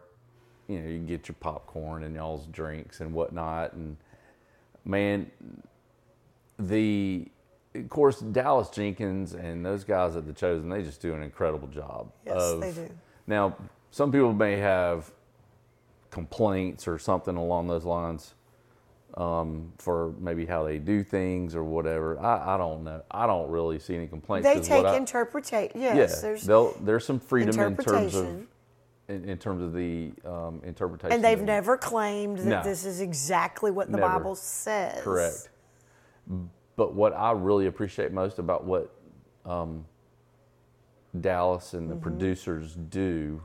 you 0.67 0.79
know, 0.79 0.89
you 0.89 0.99
get 0.99 1.27
your 1.27 1.35
popcorn 1.39 2.03
and 2.03 2.15
y'all's 2.15 2.45
drinks 2.47 3.01
and 3.01 3.11
whatnot, 3.13 3.73
and 3.73 3.97
man, 4.87 5.29
the 6.57 7.27
of 7.75 7.89
course 7.89 8.19
Dallas 8.19 8.69
Jenkins 8.69 9.33
and 9.33 9.65
those 9.65 9.83
guys 9.83 10.15
at 10.15 10.25
the 10.25 10.33
Chosen, 10.33 10.69
they 10.69 10.81
just 10.81 11.01
do 11.01 11.13
an 11.13 11.21
incredible 11.21 11.67
job. 11.67 12.11
Yes, 12.25 12.41
of, 12.41 12.61
they 12.61 12.71
do. 12.71 12.89
Now, 13.27 13.55
some 13.91 14.11
people 14.11 14.33
may 14.33 14.57
have 14.57 15.11
complaints 16.09 16.87
or 16.87 16.97
something 16.97 17.35
along 17.35 17.67
those 17.67 17.83
lines 17.85 18.33
um, 19.15 19.71
for 19.77 20.13
maybe 20.19 20.45
how 20.45 20.63
they 20.63 20.77
do 20.77 21.03
things 21.03 21.55
or 21.55 21.63
whatever. 21.63 22.19
I, 22.19 22.55
I 22.55 22.57
don't 22.57 22.83
know. 22.83 23.03
I 23.11 23.27
don't 23.27 23.49
really 23.49 23.79
see 23.79 23.95
any 23.95 24.07
complaints. 24.07 24.47
They 24.47 24.61
take 24.61 24.85
interpretation. 24.95 25.79
Yes, 25.79 26.13
yeah, 26.15 26.21
there's 26.21 26.47
there's 26.81 27.05
some 27.05 27.19
freedom 27.19 27.59
in 27.59 27.77
terms 27.77 28.15
of. 28.15 28.47
In, 29.09 29.27
in 29.29 29.37
terms 29.37 29.61
of 29.63 29.73
the 29.73 30.11
um, 30.25 30.61
interpretation. 30.65 31.13
and 31.13 31.23
they've 31.23 31.41
never 31.41 31.77
claimed 31.77 32.39
that 32.39 32.45
No. 32.45 32.63
this 32.63 32.85
is 32.85 32.99
exactly 33.01 33.71
what 33.71 33.89
the 33.91 33.97
Never. 33.97 34.07
Bible 34.19 34.35
says. 34.35 35.01
Correct. 35.01 35.49
But 36.75 36.93
what 36.93 37.13
I 37.13 37.31
really 37.31 37.67
appreciate 37.67 38.11
most 38.11 38.37
about 38.37 38.65
what 38.65 38.93
um, 39.45 39.85
Dallas 41.21 41.73
and 41.73 41.89
the 41.89 41.95
Mm-hmm. 41.95 42.03
producers 42.03 42.75
do 42.89 43.41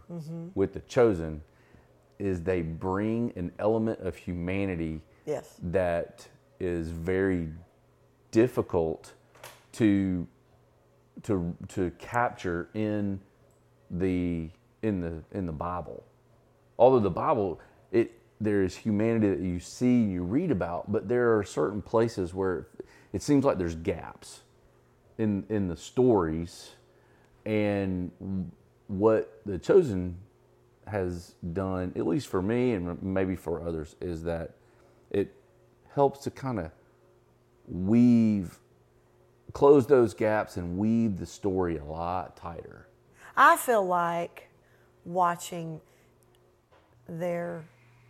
with 0.55 0.73
The 0.73 0.81
Chosen 0.81 1.43
is 2.19 2.43
they 2.43 2.63
bring 2.63 3.33
an 3.37 3.53
element 3.59 4.01
of 4.01 4.17
humanity 4.17 5.01
Yes. 5.27 5.55
that 5.63 6.27
is 6.59 6.89
very 6.89 7.49
difficult 8.33 9.13
to 9.73 10.27
to 11.23 11.55
to 11.69 11.91
capture 11.99 12.69
in 12.75 13.21
the 13.91 14.49
in 14.83 15.01
the 15.01 15.23
in 15.37 15.47
the 15.47 15.53
Bible. 15.53 16.05
Although 16.79 17.01
the 17.01 17.11
Bible 17.11 17.61
it 17.91 18.13
there 18.41 18.63
is 18.63 18.77
humanity 18.77 19.29
that 19.29 19.41
you 19.41 19.61
see 19.61 20.03
and 20.03 20.13
you 20.13 20.23
read 20.23 20.51
about, 20.51 20.91
but 20.91 21.09
there 21.09 21.37
are 21.37 21.45
certain 21.45 21.81
places 21.81 22.35
where 22.35 22.67
it 23.13 23.23
seems 23.23 23.45
like 23.45 23.59
there's 23.59 23.77
gaps 23.77 24.41
in 25.19 25.45
in 25.49 25.69
the 25.69 25.77
stories 25.77 26.73
and 27.45 28.11
what 28.89 29.41
the 29.47 29.59
chosen 29.59 30.17
has 30.87 31.35
done 31.53 31.93
at 31.97 32.07
least 32.07 32.27
for 32.27 32.43
me 32.43 32.73
and 32.73 33.03
maybe 33.03 33.37
for 33.37 33.63
others 33.67 33.95
is 34.01 34.25
that 34.25 34.51
it 35.11 35.33
helps 35.95 36.21
to 36.21 36.31
kind 36.31 36.59
of 36.59 36.71
weave 37.69 38.59
close 39.53 39.87
those 39.87 40.13
gaps 40.13 40.57
and 40.57 40.77
weave 40.77 41.19
the 41.19 41.27
story 41.27 41.77
a 41.77 41.85
lot 41.85 42.37
tighter 42.37 42.89
I 43.37 43.57
feel 43.57 43.87
like 43.87 44.49
watching 45.05 45.81
their 47.09 47.65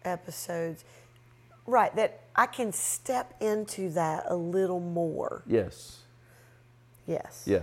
episodes, 0.05 0.85
right 1.67 1.95
that 1.97 2.21
I 2.37 2.47
can 2.47 2.73
step 2.73 3.35
into 3.41 3.91
that 3.91 4.25
a 4.29 4.37
little 4.37 4.81
more. 4.81 5.43
Yes. 5.47 6.01
Yes. 7.07 7.45
Yeah. 7.47 7.61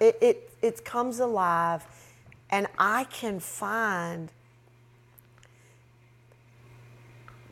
It 0.00 0.18
it 0.20 0.50
it 0.62 0.84
comes 0.84 1.20
alive, 1.20 1.84
and 2.50 2.66
I 2.78 3.04
can 3.04 3.40
find 3.40 4.30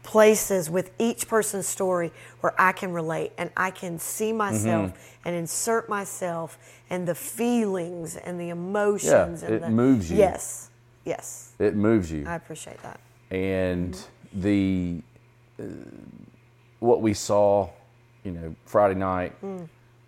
places 0.02 0.70
with 0.70 0.90
each 0.98 1.28
person's 1.28 1.66
story 1.68 2.12
where 2.40 2.54
I 2.60 2.72
can 2.72 2.92
relate 2.92 3.32
and 3.38 3.50
I 3.56 3.70
can 3.70 3.98
see 3.98 4.32
myself 4.32 4.90
Mm-hmm. 4.92 5.28
and 5.28 5.36
insert 5.36 5.88
myself 5.88 6.58
and 6.88 7.06
the 7.06 7.14
feelings 7.14 8.16
and 8.16 8.40
the 8.40 8.48
emotions 8.48 9.42
and 9.42 9.54
it 9.56 9.60
the, 9.62 9.70
moves 9.70 10.10
you. 10.10 10.16
Yes. 10.18 10.69
Yes. 11.10 11.52
It 11.58 11.74
moves 11.74 12.10
you. 12.12 12.24
I 12.26 12.36
appreciate 12.36 12.80
that. 12.82 13.00
and 13.32 13.98
the 14.32 15.02
uh, 15.58 15.64
what 16.78 17.02
we 17.02 17.14
saw, 17.14 17.68
you 18.24 18.30
know, 18.30 18.54
Friday 18.64 18.94
night, 18.94 19.32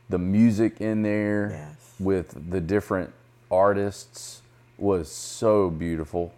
the 0.08 0.18
music 0.18 0.80
in 0.80 1.02
there 1.02 1.50
Yes. 1.50 1.94
with 1.98 2.50
the 2.50 2.60
different 2.60 3.12
artists 3.50 4.42
was 4.78 5.10
so 5.10 5.70
beautiful. 5.70 6.32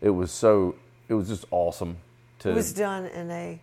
It 0.00 0.10
was 0.10 0.30
so 0.32 0.74
it 1.08 1.14
was 1.14 1.28
just 1.28 1.44
awesome 1.52 1.96
to 2.40 2.50
It 2.50 2.54
was 2.54 2.72
done 2.72 3.06
in 3.06 3.30
a 3.30 3.60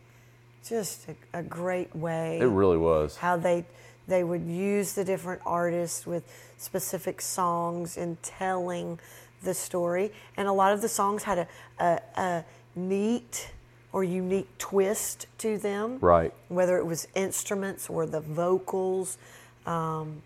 just 0.66 1.08
a, 1.10 1.40
a 1.40 1.44
great 1.44 1.94
way. 1.96 2.40
it 2.40 2.46
really 2.46 2.78
was. 2.78 3.18
how 3.18 3.36
they 3.38 3.66
they 4.08 4.24
would 4.24 4.46
use 4.46 4.94
the 4.94 5.04
different 5.04 5.42
artists 5.46 6.08
with 6.08 6.24
specific 6.58 7.22
songs 7.22 7.98
and 7.98 8.22
telling 8.24 9.00
the 9.44 9.54
story, 9.54 10.12
and 10.38 10.48
a 10.48 10.52
lot 10.54 10.72
of 10.74 10.82
the 10.82 10.88
songs 10.90 11.24
had 11.24 11.38
a, 11.40 11.48
a, 11.80 12.00
a 12.16 12.46
neat 12.76 13.52
or 13.94 14.04
unique 14.04 14.48
twist 14.58 15.26
to 15.40 15.58
them. 15.58 15.98
Right. 16.00 16.34
Whether 16.48 16.78
it 16.78 16.86
was 16.86 17.08
instruments 17.16 17.90
or 17.90 18.06
the 18.06 18.22
vocals, 18.22 19.18
um, 19.66 20.22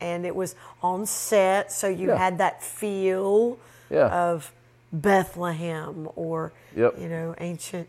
and 0.00 0.24
it 0.26 0.34
was 0.34 0.54
on 0.82 1.06
set, 1.06 1.72
so 1.72 1.88
you 1.88 2.08
Yeah. 2.08 2.16
had 2.18 2.38
that 2.38 2.62
feel 2.62 3.58
Yeah. 3.90 4.08
of 4.08 4.52
Bethlehem 4.92 6.08
or 6.16 6.52
Yep. 6.76 6.98
you 7.00 7.08
know 7.08 7.34
ancient 7.38 7.88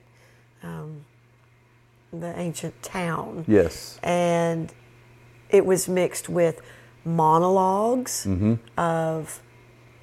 um, 0.64 1.04
the 2.14 2.38
ancient 2.40 2.82
town 2.82 3.44
Yes. 3.48 4.00
and 4.04 4.72
it 5.50 5.66
was 5.66 5.90
mixed 5.90 6.30
with 6.30 6.62
monologs 7.06 8.26
Mm-hmm. 8.26 8.54
of 8.80 9.42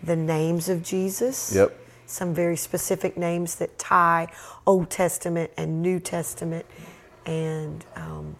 the 0.02 0.16
names 0.16 0.68
of 0.68 0.82
Jesus. 0.82 1.54
Yep. 1.54 1.76
Some 2.06 2.34
very 2.34 2.56
specific 2.56 3.16
names 3.16 3.56
that 3.56 3.78
tie 3.78 4.28
Old 4.66 4.90
Testament 4.90 5.52
and 5.56 5.80
New 5.82 6.00
Testament 6.00 6.66
and 7.26 7.84
um, 7.96 8.36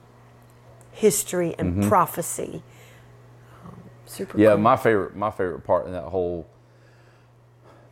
history 0.92 1.54
and 1.58 1.84
prophecy. 1.88 2.62
Um, 3.64 3.74
super 4.06 4.32
Mm-hmm. 4.34 4.42
Yeah, 4.42 4.50
cool. 4.50 4.58
my 4.58 4.76
favorite 4.76 5.16
my 5.16 5.30
favorite 5.30 5.64
part 5.64 5.86
in 5.86 5.92
that 5.92 6.04
whole 6.04 6.46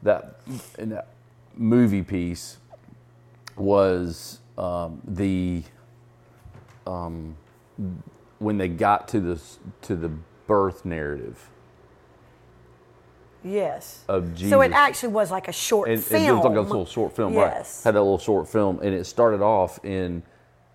that 0.03 0.41
in 0.79 0.91
that 0.91 1.09
movie 1.57 2.03
piece 2.03 2.59
was 3.57 4.41
um, 4.57 5.01
the 5.07 5.63
um, 6.87 7.37
when 8.39 8.59
they 8.59 8.69
got 8.69 9.09
to 9.09 9.21
the 9.21 9.41
to 9.83 9.95
the 9.97 10.11
birth 10.47 10.85
narrative 10.85 11.51
yes. 13.45 14.05
of 14.09 14.35
Jesus. 14.35 14.51
So 14.51 14.61
it 14.61 14.73
actually 14.73 15.11
was 15.13 15.31
like 15.31 15.49
a 15.49 15.53
short 15.53 15.89
and, 15.89 16.03
film. 16.03 16.23
and 16.23 16.31
it 16.31 16.35
was 16.35 16.45
like 16.45 16.57
a 16.57 16.61
little 16.61 16.87
short 16.87 17.15
film, 17.15 17.35
right? 17.35 17.53
Yes. 17.57 17.85
Had 17.85 17.95
that 17.95 18.03
little 18.03 18.19
short 18.19 18.49
film, 18.49 18.81
and 18.83 18.95
it 18.95 19.05
started 19.05 19.41
off 19.41 19.85
in 19.85 20.23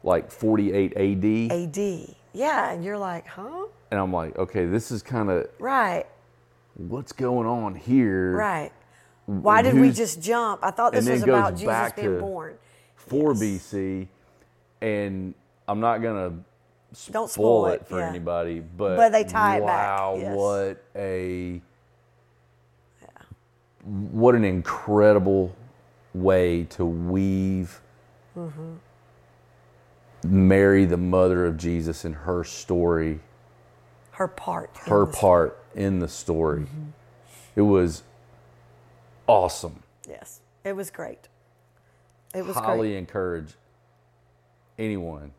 like 0.04 0.32
48 0.32 0.94
AD, 0.98 1.52
AD. 1.52 2.16
Yeah, 2.34 2.72
and 2.72 2.84
you're 2.84 2.98
like, 2.98 3.28
huh? 3.28 3.68
and 3.92 4.00
I'm 4.00 4.12
like, 4.12 4.38
okay, 4.40 4.66
this 4.66 4.92
is 4.92 5.04
kind 5.04 5.30
of 5.30 5.48
Right. 5.60 6.06
what's 6.76 7.12
going 7.12 7.48
on 7.48 7.76
here. 7.76 8.36
Right. 8.36 8.72
Why 9.28 9.62
did 9.62 9.76
we 9.76 9.92
just 9.92 10.22
jump? 10.22 10.62
I 10.64 10.72
thought 10.72 10.94
this 10.94 11.08
was 11.08 11.24
about 11.24 11.56
Jesus 11.56 11.92
being 11.96 12.20
born. 12.20 12.56
4 12.96 13.34
Yes. 13.34 13.40
BC, 13.42 14.08
and 14.82 15.34
I'm 15.68 15.80
not 15.80 16.00
gonna 16.02 16.30
Don't 17.12 17.30
spoil 17.30 17.64
spoil 17.64 17.66
it 17.68 17.82
it, 17.82 17.88
for 17.88 18.00
yeah. 18.00 18.10
anybody, 18.10 18.60
but 18.62 18.98
But 18.98 19.12
they 19.12 19.24
tie 19.24 19.58
it 19.58 19.66
back, 19.66 20.00
Wow, 20.00 20.16
yes. 20.18 20.36
what 20.36 20.84
a 20.96 21.62
what 23.84 24.36
an 24.36 24.44
incredible 24.46 25.56
way 26.14 26.64
to 26.66 26.86
weave 26.86 27.80
Mm-hmm. 28.38 28.74
Mary, 30.26 30.86
the 30.86 30.98
mother 30.98 31.46
of 31.46 31.58
Jesus, 31.58 32.04
and 32.06 32.16
her 32.16 32.44
story, 32.44 33.20
Her 34.12 34.28
part. 34.28 34.76
her 34.88 35.06
the- 35.06 35.12
part 35.12 35.64
in 35.76 36.00
the 36.00 36.08
story. 36.08 36.66
It 37.56 37.62
was 37.62 38.04
awesome. 39.28 39.84
Yes. 40.08 40.40
It 40.64 40.76
was 40.76 40.90
great. 40.90 41.28
It 42.34 42.44
was 42.46 42.56
Highly 42.56 42.90
great. 42.90 42.98
encourage 42.98 43.54
anyone 44.80 45.32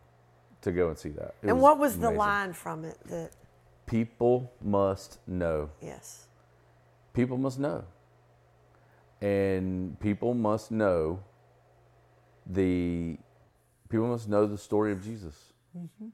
to 0.61 0.71
go 0.71 0.89
and 0.89 0.97
see 0.99 1.09
that. 1.11 1.35
It 1.43 1.49
And 1.49 1.61
what 1.61 1.79
was 1.79 1.99
the 1.99 2.11
line 2.11 2.53
from 2.53 2.85
it 2.85 2.99
that, 3.07 3.31
People 3.87 4.53
must 4.63 5.19
know. 5.27 5.71
yes. 5.81 6.27
People 7.13 7.37
must 7.39 7.59
know. 7.59 7.85
And 9.25 9.99
people 10.01 10.35
must 10.35 10.71
know 10.71 11.19
the 12.45 13.17
people 13.89 14.07
must 14.09 14.29
know 14.29 14.47
the 14.47 14.59
story 14.59 14.93
of 14.93 15.03
Jesus. 15.03 15.55
Mm-hmm. 15.75 16.09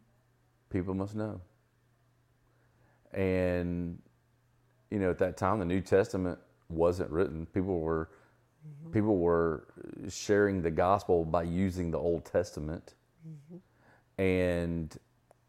People 0.70 0.94
must 0.94 1.16
know. 1.16 1.40
And 3.12 4.01
you 4.92 5.01
know, 5.01 5.11
at 5.11 5.18
that 5.18 5.37
time 5.37 5.59
the 5.59 5.64
New 5.64 5.81
Testament 5.81 6.38
wasn't 6.68 7.11
written. 7.11 7.46
People 7.46 7.81
were 7.81 8.11
mm-hmm. 8.64 8.92
people 8.92 9.16
were 9.16 9.66
sharing 10.09 10.62
the 10.62 10.70
gospel 10.70 11.25
by 11.25 11.42
using 11.42 11.90
the 11.90 11.99
Old 11.99 12.25
Testament. 12.25 12.94
Mm-hmm. 13.29 14.23
And 14.23 14.96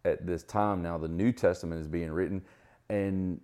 at 0.03 0.25
this 0.25 0.41
time 0.41 0.81
now 0.81 0.97
the 0.97 1.07
New 1.07 1.31
Testament 1.31 1.79
is 1.79 1.87
being 1.87 2.09
written 2.09 2.41
and 2.89 3.39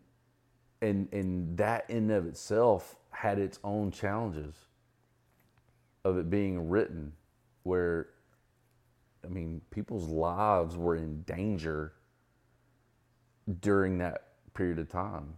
and 0.82 1.08
and 1.14 1.56
that 1.58 1.88
in 1.88 2.10
of 2.10 2.26
itself 2.26 2.96
had 3.18 3.40
its 3.40 3.58
own 3.64 3.90
challenges 3.90 4.54
of 6.06 6.20
it 6.20 6.30
being 6.30 6.70
written 6.70 7.12
where 7.64 8.10
I 9.26 9.28
mean 9.28 9.60
people's 9.72 10.08
lives 10.08 10.78
were 10.78 10.96
in 10.96 11.24
danger 11.24 11.94
during 13.60 13.98
that 13.98 14.28
period 14.54 14.78
of 14.78 14.88
time. 14.88 15.34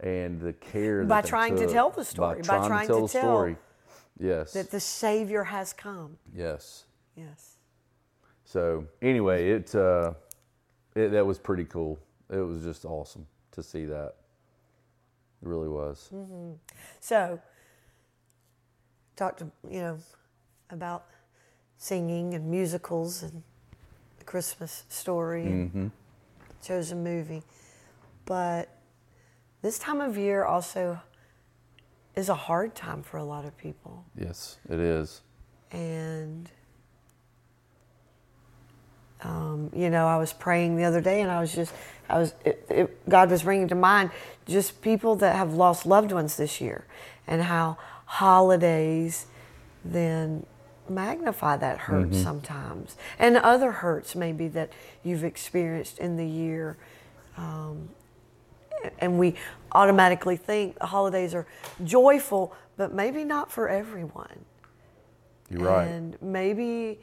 And 0.00 0.38
the 0.38 0.52
care 0.52 1.02
By 1.04 1.22
trying 1.22 1.56
to 1.56 1.66
tell 1.66 1.88
the 1.88 2.04
story, 2.04 2.42
by 2.42 2.66
trying 2.66 2.86
to 2.88 2.92
the 2.92 2.98
tell 2.98 3.08
story. 3.08 3.56
Yes. 4.20 4.52
That 4.52 4.70
the 4.70 4.78
Savior 4.78 5.44
has 5.44 5.72
come. 5.72 6.18
yes. 6.34 6.84
Yes. 7.16 7.56
so 8.44 8.84
anyway 9.02 9.50
it 9.50 9.74
uh 9.74 10.12
it, 10.94 11.08
that 11.08 11.24
was 11.24 11.38
pretty 11.38 11.64
cool. 11.64 11.98
It 12.30 12.36
was 12.36 12.62
just 12.62 12.84
awesome 12.84 13.26
to 13.52 13.62
see 13.62 13.86
that 13.86 14.16
it 15.42 15.48
really 15.48 15.68
was 15.68 16.10
So, 17.00 17.40
talked, 19.16 19.42
you 19.68 19.80
know, 19.80 19.98
about 20.70 21.06
singing 21.76 22.34
and 22.34 22.50
musicals 22.50 23.22
and 23.22 23.42
the 24.18 24.24
Christmas 24.24 24.84
story 24.88 25.46
and 25.46 25.90
chosen 26.62 27.02
movie. 27.04 27.42
But 28.24 28.68
this 29.62 29.78
time 29.78 30.00
of 30.00 30.16
year 30.18 30.44
also 30.44 31.00
is 32.14 32.28
a 32.28 32.34
hard 32.34 32.74
time 32.74 33.02
for 33.02 33.16
a 33.16 33.24
lot 33.24 33.44
of 33.44 33.56
people. 33.56 34.04
Yes, 34.16 34.58
it 34.68 34.80
is. 34.80 35.22
And, 35.70 36.50
um, 39.22 39.70
you 39.74 39.88
know, 39.88 40.06
I 40.06 40.16
was 40.16 40.32
praying 40.32 40.76
the 40.76 40.84
other 40.84 41.00
day 41.00 41.20
and 41.20 41.30
I 41.30 41.40
was 41.40 41.54
just, 41.54 41.72
I 42.08 42.18
was, 42.18 42.34
it, 42.44 42.66
it, 42.68 43.08
God 43.08 43.30
was 43.30 43.42
bringing 43.42 43.68
to 43.68 43.74
mind 43.74 44.10
just 44.48 44.80
people 44.82 45.14
that 45.16 45.36
have 45.36 45.54
lost 45.54 45.86
loved 45.86 46.12
ones 46.12 46.36
this 46.36 46.60
year 46.60 46.84
and 47.26 47.42
how 47.42 47.76
holidays 48.06 49.26
then 49.84 50.44
magnify 50.88 51.56
that 51.56 51.78
hurt 51.80 52.14
sometimes 52.14 52.96
and 53.18 53.36
other 53.36 53.70
hurts 53.70 54.16
maybe 54.16 54.48
that 54.48 54.70
you've 55.04 55.22
experienced 55.22 55.98
in 55.98 56.16
the 56.16 56.26
year. 56.26 56.76
Um, 57.36 57.90
and 58.98 59.18
we 59.18 59.34
automatically 59.72 60.36
think 60.36 60.78
the 60.78 60.86
holidays 60.86 61.34
are 61.34 61.46
joyful, 61.84 62.54
but 62.76 62.94
maybe 62.94 63.24
not 63.24 63.50
for 63.52 63.68
everyone 63.68 64.44
You're 65.50 65.62
right. 65.62 65.88
and 65.88 66.16
maybe 66.22 66.98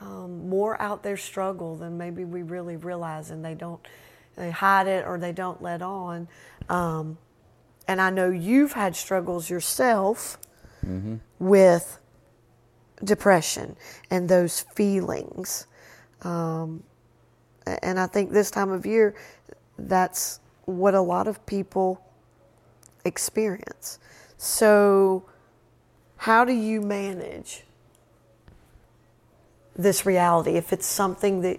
um, 0.00 0.48
more 0.48 0.80
out 0.82 1.02
there 1.02 1.16
struggle 1.16 1.76
than 1.76 1.96
maybe 1.96 2.24
we 2.24 2.42
really 2.42 2.76
realize, 2.76 3.30
and 3.30 3.44
they 3.44 3.54
don't 3.54 3.80
they 4.36 4.50
hide 4.50 4.86
it 4.86 5.06
or 5.06 5.18
they 5.18 5.32
don't 5.32 5.62
let 5.62 5.82
on. 5.82 6.28
Um, 6.68 7.18
and 7.88 8.00
I 8.00 8.10
know 8.10 8.30
you've 8.30 8.72
had 8.72 8.96
struggles 8.96 9.48
yourself 9.50 10.38
Mm-hmm. 10.84 11.16
with 11.38 12.00
depression 13.04 13.76
and 14.10 14.28
those 14.28 14.62
feelings. 14.62 15.68
Um, 16.22 16.82
and 17.84 18.00
I 18.00 18.08
think 18.08 18.32
this 18.32 18.50
time 18.50 18.72
of 18.72 18.84
year, 18.84 19.14
that's 19.78 20.40
what 20.64 20.94
a 20.94 21.00
lot 21.00 21.28
of 21.28 21.46
people 21.46 22.04
experience. 23.04 24.00
So, 24.38 25.24
how 26.16 26.44
do 26.44 26.52
you 26.52 26.80
manage 26.80 27.62
this 29.76 30.04
reality 30.04 30.52
if 30.56 30.72
it's 30.72 30.86
something 30.86 31.40
that 31.42 31.58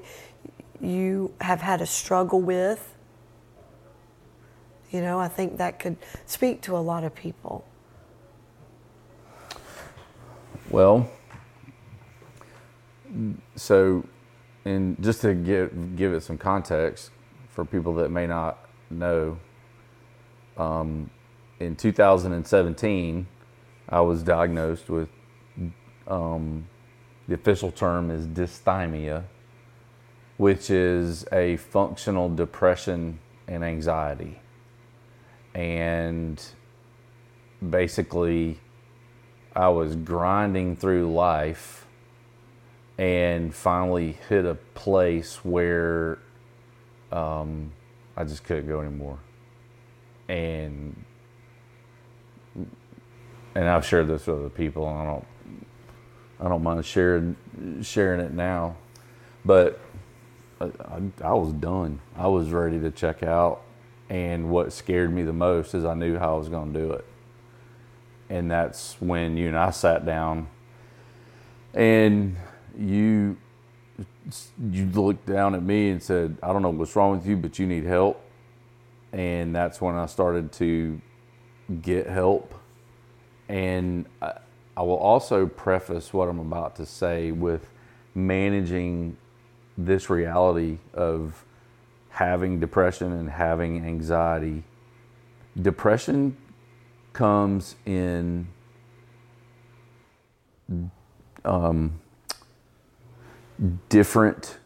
you 0.84 1.34
have 1.42 1.62
had 1.62 1.82
a 1.82 1.86
struggle 1.86 2.42
with? 2.42 2.94
You 4.92 5.02
know, 5.02 5.20
I 5.20 5.28
think 5.28 5.58
that 5.58 5.80
could 5.80 5.98
speak 6.26 6.62
to 6.64 6.78
a 6.78 6.80
lot 6.80 7.04
of 7.04 7.16
people. 7.16 7.66
Well, 10.70 11.10
so, 13.56 14.06
and 14.66 15.02
just 15.02 15.22
to 15.22 15.34
give 15.34 15.96
give 15.96 16.14
it 16.14 16.22
some 16.22 16.38
context 16.38 17.12
for 17.50 17.66
people 17.66 17.94
that 17.96 18.10
may 18.10 18.28
not 18.28 18.58
know, 18.90 19.38
um, 20.58 21.10
in 21.60 21.76
2017, 21.76 23.28
I 23.90 24.02
was 24.02 24.24
diagnosed 24.24 24.90
with 24.90 25.10
um, 26.08 26.68
the 27.28 27.36
official 27.36 27.72
term 27.72 28.10
is 28.10 28.28
dysthymia, 28.28 29.24
which 30.38 30.70
is 30.70 31.26
a 31.32 31.58
functional 31.58 32.30
depression 32.30 33.20
and 33.48 33.64
anxiety, 33.64 34.40
and 35.54 36.44
basically, 37.68 38.60
I 39.56 39.70
was 39.70 39.96
grinding 39.96 40.76
through 40.76 41.14
life 41.14 41.86
and 42.98 43.54
finally 43.54 44.18
hit 44.30 44.46
a 44.46 44.56
place 44.76 45.44
where 45.44 46.20
um, 47.12 47.72
I 48.16 48.24
just 48.24 48.44
couldn't 48.44 48.68
go 48.68 48.82
anymore. 48.82 49.20
And 50.28 51.04
and 53.56 53.70
I've 53.70 53.86
shared 53.86 54.08
this 54.08 54.26
with 54.26 54.40
other 54.40 54.50
people. 54.50 54.88
I 54.88 55.06
don't 55.06 55.26
I 56.40 56.50
don't 56.50 56.64
mind 56.64 56.86
sharing 56.86 57.36
sharing 57.82 58.20
it 58.20 58.34
now, 58.34 58.76
but 59.46 59.80
I, 60.64 61.02
I, 61.24 61.34
was 61.34 61.54
done. 61.54 62.00
I 62.16 62.28
was 62.28 62.52
ready 62.52 62.80
to 62.80 62.92
check 62.92 63.24
out. 63.24 63.62
And 64.10 64.50
what 64.50 64.74
scared 64.74 65.14
me 65.14 65.24
the 65.24 65.34
most 65.34 65.74
is 65.74 65.86
I 65.86 65.94
knew 65.94 66.18
how 66.18 66.36
I 66.36 66.38
was 66.38 66.50
going 66.50 66.74
to 66.74 66.80
do 66.80 66.92
it. 66.94 67.06
And 68.30 68.50
that's 68.50 68.96
when 69.00 69.38
you 69.38 69.48
and 69.48 69.58
I 69.58 69.72
sat 69.72 70.06
down 70.06 70.48
and 71.74 72.36
you 72.78 73.38
you 74.72 74.86
looked 74.88 75.26
down 75.26 75.54
at 75.54 75.62
me 75.62 75.90
and 75.90 76.02
said, 76.02 76.38
"I 76.42 76.54
don't 76.54 76.62
know 76.62 76.70
what's 76.70 76.96
wrong 76.96 77.18
with 77.18 77.28
you, 77.28 77.36
but 77.36 77.60
you 77.60 77.68
need 77.68 77.84
help." 77.84 78.22
And 79.12 79.56
that's 79.56 79.82
when 79.82 79.96
I 79.96 80.06
started 80.06 80.52
to 80.54 81.00
get 81.82 82.08
help. 82.08 82.54
And 83.50 84.06
I, 84.22 84.40
I 84.76 84.82
will 84.82 84.98
also 84.98 85.46
preface 85.46 86.14
what 86.14 86.30
I'm 86.30 86.40
about 86.40 86.76
to 86.78 86.86
say 86.86 87.32
with 87.32 87.70
managing 88.16 89.18
this 89.78 90.10
reality 90.10 90.80
of 90.94 91.46
having 92.10 92.60
depression 92.60 93.12
and 93.12 93.30
having 93.30 93.84
anxiety. 93.86 94.64
Depression 95.60 96.38
comes 97.14 97.76
in 97.86 98.48
um, 101.46 102.00
different 103.90 104.58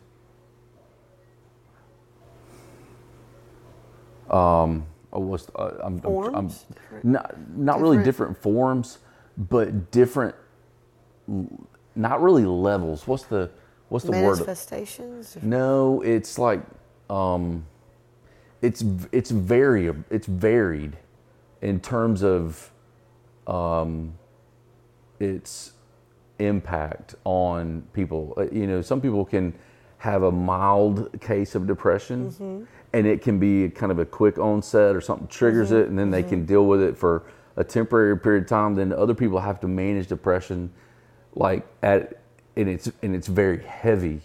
um 4.29 4.85
oh, 5.13 5.33
uh, 5.55 5.71
I'm, 5.83 5.99
Forms? 6.01 6.65
I'm, 6.73 6.77
I'm 7.03 7.11
not 7.11 7.35
not 7.55 7.79
really 7.81 7.97
Different- 7.97 8.05
different 8.05 8.41
forms 8.41 8.97
but 9.37 9.91
different 9.91 10.35
not 11.95 12.21
really 12.21 12.45
levels 12.45 13.07
what's 13.07 13.23
the 13.23 13.49
what's 13.89 14.05
the 14.05 14.11
word? 14.11 14.39
Manifestations? 14.39 15.37
no 15.41 16.01
it's 16.01 16.37
like 16.37 16.61
um 17.09 17.65
it's 18.61 18.83
it's 19.11 19.31
variable 19.31 20.03
it's 20.09 20.27
varied 20.27 20.97
in 21.61 21.79
terms 21.79 22.23
of 22.23 22.71
um 23.47 24.13
its 25.19 25.73
impact 26.39 27.15
on 27.23 27.83
people. 27.93 28.33
Uh, 28.37 28.43
you 28.51 28.67
know 28.67 28.81
some 28.81 29.01
people 29.01 29.25
can 29.25 29.53
have 29.99 30.23
a 30.23 30.31
mild 30.31 31.09
case 31.21 31.55
of 31.55 31.65
depression 31.65 32.67
and 32.93 33.07
it 33.07 33.21
can 33.23 33.39
be 33.39 33.67
kind 33.69 33.91
of 33.91 33.97
a 33.97 34.05
quick 34.05 34.37
onset 34.37 34.95
or 34.95 35.01
something 35.01 35.27
triggers 35.27 35.71
it 35.71 35.87
and 35.87 35.97
then 35.97 36.11
they 36.11 36.21
can 36.21 36.45
deal 36.45 36.67
with 36.67 36.81
it 36.81 36.95
for 36.95 37.23
a 37.55 37.63
temporary 37.63 38.17
period 38.19 38.43
of 38.43 38.49
time. 38.49 38.75
Then 38.75 38.93
other 38.93 39.15
people 39.15 39.39
have 39.39 39.59
to 39.61 39.67
manage 39.67 40.07
depression 40.07 40.71
like 41.33 41.65
at 41.81 42.21
and 42.57 42.67
it's 42.67 42.91
and 43.01 43.15
it's 43.15 43.27
very 43.27 43.61
heavy 43.63 44.19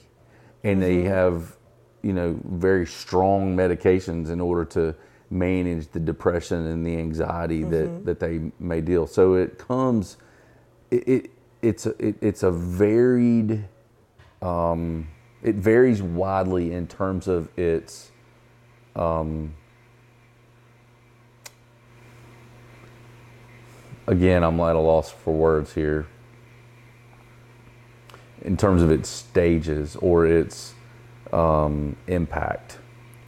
and 0.65 0.83
they 0.83 1.03
have 1.03 1.57
you 2.03 2.13
know 2.13 2.41
very 2.45 2.87
strong 2.87 3.57
medications 3.57 4.31
in 4.31 4.41
order 4.41 4.65
to 4.65 4.95
manage 5.31 5.89
the 5.93 6.01
depression 6.01 6.67
and 6.67 6.85
the 6.85 6.97
anxiety 6.97 7.63
that 7.63 8.05
that 8.05 8.19
they 8.19 8.51
may 8.59 8.81
deal. 8.81 9.07
So 9.07 9.35
it 9.35 9.59
comes 9.59 10.17
it, 10.91 11.09
it 11.09 11.31
it's 11.61 11.87
a, 11.87 11.91
it, 12.05 12.17
it's 12.21 12.43
a 12.43 12.51
varied 12.51 13.65
um, 14.41 15.09
it 15.43 15.57
varies 15.57 16.03
widely 16.03 16.73
in 16.73 16.87
terms 16.87 17.29
of 17.29 17.49
its 17.59 18.11
um, 18.97 19.55
again 24.09 24.43
i'm 24.43 24.59
at 24.61 24.75
a 24.75 24.79
loss 24.79 25.11
for 25.11 25.33
words 25.33 25.73
here 25.73 26.07
in 28.43 28.57
terms 28.57 28.83
of 28.83 28.91
its 28.91 29.09
stages 29.09 29.97
or 29.97 30.27
its 30.27 30.75
um, 31.33 31.97
impact 32.09 32.79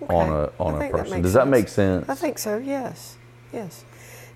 on 0.08 0.28
a 0.30 0.50
on 0.62 0.74
I 0.74 0.76
a 0.76 0.78
that 0.80 0.90
person 0.92 1.10
makes 1.12 1.22
does 1.22 1.32
that 1.34 1.40
sense. 1.44 1.50
make 1.50 1.68
sense 1.68 2.08
I 2.08 2.14
think 2.14 2.38
so, 2.38 2.58
yes. 2.58 3.16
Yes. 3.52 3.84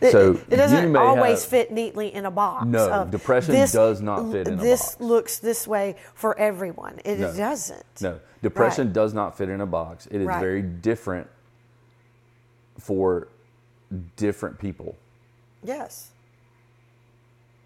It, 0.00 0.12
So 0.12 0.32
it- 0.34 0.52
it 0.52 0.56
doesn't 0.56 0.94
always 0.96 1.42
have- 1.42 1.50
fit 1.50 1.72
neatly 1.72 2.14
in 2.14 2.24
a 2.24 2.30
box. 2.30 2.66
No, 2.66 3.04
depression 3.10 3.54
does 3.54 4.00
not 4.00 4.30
fit 4.30 4.46
in 4.46 4.54
a 4.54 4.56
This 4.62 4.92
box. 4.94 5.00
looks 5.00 5.38
this 5.40 5.66
way 5.66 5.96
for 6.14 6.38
everyone. 6.38 7.00
It 7.04 7.18
No. 7.18 7.34
doesn't. 7.36 7.84
No, 8.00 8.20
depression 8.42 8.86
Right. 8.86 8.92
does 8.94 9.12
not 9.12 9.36
fit 9.36 9.48
in 9.48 9.60
a 9.60 9.66
box. 9.66 10.06
It 10.06 10.20
is 10.20 10.26
Right. 10.28 10.40
very 10.40 10.62
different 10.62 11.26
for 12.78 13.26
different 14.16 14.58
people. 14.58 14.94
Yes. 15.64 16.10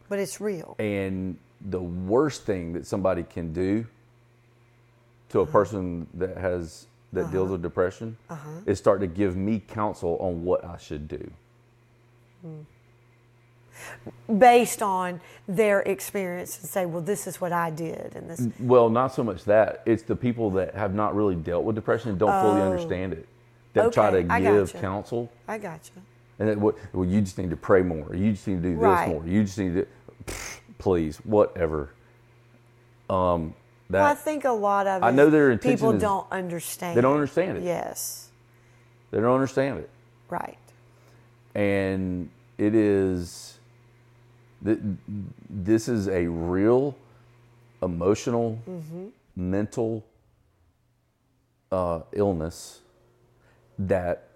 But 0.09 0.19
it's 0.19 0.41
real. 0.41 0.75
And 0.79 1.37
the 1.69 1.81
worst 1.81 2.45
thing 2.45 2.73
that 2.73 2.87
somebody 2.87 3.23
can 3.23 3.53
do 3.53 3.87
to 5.31 5.41
Uh-huh. 5.41 5.49
a 5.49 5.53
person 5.53 6.07
that 6.15 6.37
has 6.37 6.87
that 7.13 7.31
deals 7.31 7.51
with 7.51 7.61
depression 7.63 8.17
is 8.67 8.79
start 8.79 9.01
to 9.01 9.07
give 9.07 9.37
me 9.37 9.63
counsel 9.69 10.17
on 10.19 10.45
what 10.45 10.65
I 10.65 10.79
should 10.79 11.09
do. 11.09 11.31
Based 14.39 14.83
on 14.83 15.21
their 15.47 15.81
experience 15.81 16.59
and 16.61 16.69
say, 16.69 16.87
well, 16.87 17.03
this 17.03 17.27
is 17.27 17.41
what 17.41 17.53
I 17.53 17.71
did 17.71 18.15
and 18.17 18.31
this 18.31 18.49
Well, 18.59 18.89
not 18.89 19.15
so 19.15 19.23
much 19.23 19.45
that. 19.45 19.83
It's 19.87 20.03
the 20.03 20.17
people 20.17 20.51
that 20.53 20.75
have 20.75 20.95
not 20.95 21.15
really 21.15 21.35
dealt 21.35 21.65
with 21.65 21.75
depression 21.77 22.11
and 22.11 22.19
don't 22.19 22.41
fully 22.41 22.63
understand 22.63 23.13
it. 23.13 23.27
That 23.75 23.93
try 23.93 24.07
Oh. 24.11 24.15
Okay, 24.15 24.27
to 24.29 24.33
I 24.33 24.41
give 24.41 24.67
gotcha. 24.73 24.79
counsel. 24.79 25.31
I 25.49 25.59
got 25.59 25.91
you. 25.95 26.03
And 26.39 26.49
that, 26.49 26.59
well, 26.59 26.75
you 27.05 27.21
just 27.21 27.37
need 27.39 27.51
to 27.51 27.57
pray 27.57 27.83
more. 27.83 28.15
You 28.15 28.33
just 28.33 28.47
need 28.49 28.63
to 28.63 28.69
do 28.71 28.75
this 28.79 29.09
more. 29.09 29.23
You 29.27 29.43
just 29.45 29.59
need 29.59 29.75
to, 29.75 29.87
pfft, 30.27 30.61
please, 30.83 31.19
whatever. 31.19 31.91
Um, 33.09 33.55
that 33.89 34.03
Well, 34.03 34.11
I 34.11 34.15
think 34.15 34.45
a 34.45 34.51
lot 34.51 34.87
of 34.89 35.03
I 35.05 35.11
know 35.13 35.31
their 35.31 35.51
intention 35.53 35.77
people 35.79 35.93
is- 35.95 36.03
don't 36.03 36.27
understand. 36.33 36.97
they 36.97 37.01
don't 37.01 37.15
understand 37.15 37.59
it. 37.59 37.65
Yes. 37.65 38.31
they 39.13 39.21
don't 39.21 39.35
understand 39.35 39.79
it, 39.79 39.91
Right. 40.29 40.59
and 41.55 42.29
it 42.59 42.75
is. 42.75 43.59
th- 44.65 44.79
This 45.51 45.89
is 45.89 46.09
a 46.09 46.27
real 46.27 46.95
emotional, 47.83 48.59
Mm-hmm. 48.69 49.07
mental 49.37 50.03
uh, 51.71 52.01
illness 52.13 52.81
that 53.79 54.29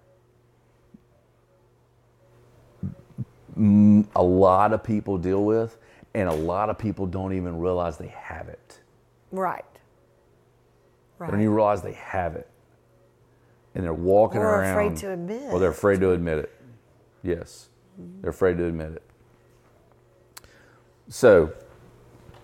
a 4.15 4.23
lot 4.23 4.73
of 4.73 4.83
people 4.83 5.17
deal 5.17 5.43
with, 5.43 5.77
and 6.17 6.27
a 6.27 6.33
lot 6.33 6.71
of 6.71 6.79
people 6.79 7.05
don't 7.05 7.33
even 7.33 7.59
realize 7.59 7.97
they 7.99 8.07
have 8.07 8.47
it. 8.49 8.79
Right. 9.31 9.63
They 9.73 9.79
Right. 11.19 11.31
don't 11.31 11.41
even 11.41 11.53
realize 11.53 11.83
they 11.83 11.93
have 11.93 12.35
it. 12.35 12.49
And 13.75 13.83
they're 13.83 13.93
walking 13.93 14.41
Or 14.41 14.47
around. 14.61 14.71
afraid 14.71 14.97
to 14.97 15.11
admit 15.11 15.53
Or 15.53 15.59
they're 15.59 15.69
afraid 15.69 15.99
to 15.99 16.11
admit 16.11 16.39
it. 16.39 16.51
Yes. 17.21 17.69
They're 18.21 18.31
afraid 18.31 18.57
to 18.57 18.65
admit 18.65 18.93
it. 18.93 19.03
So, 21.07 21.53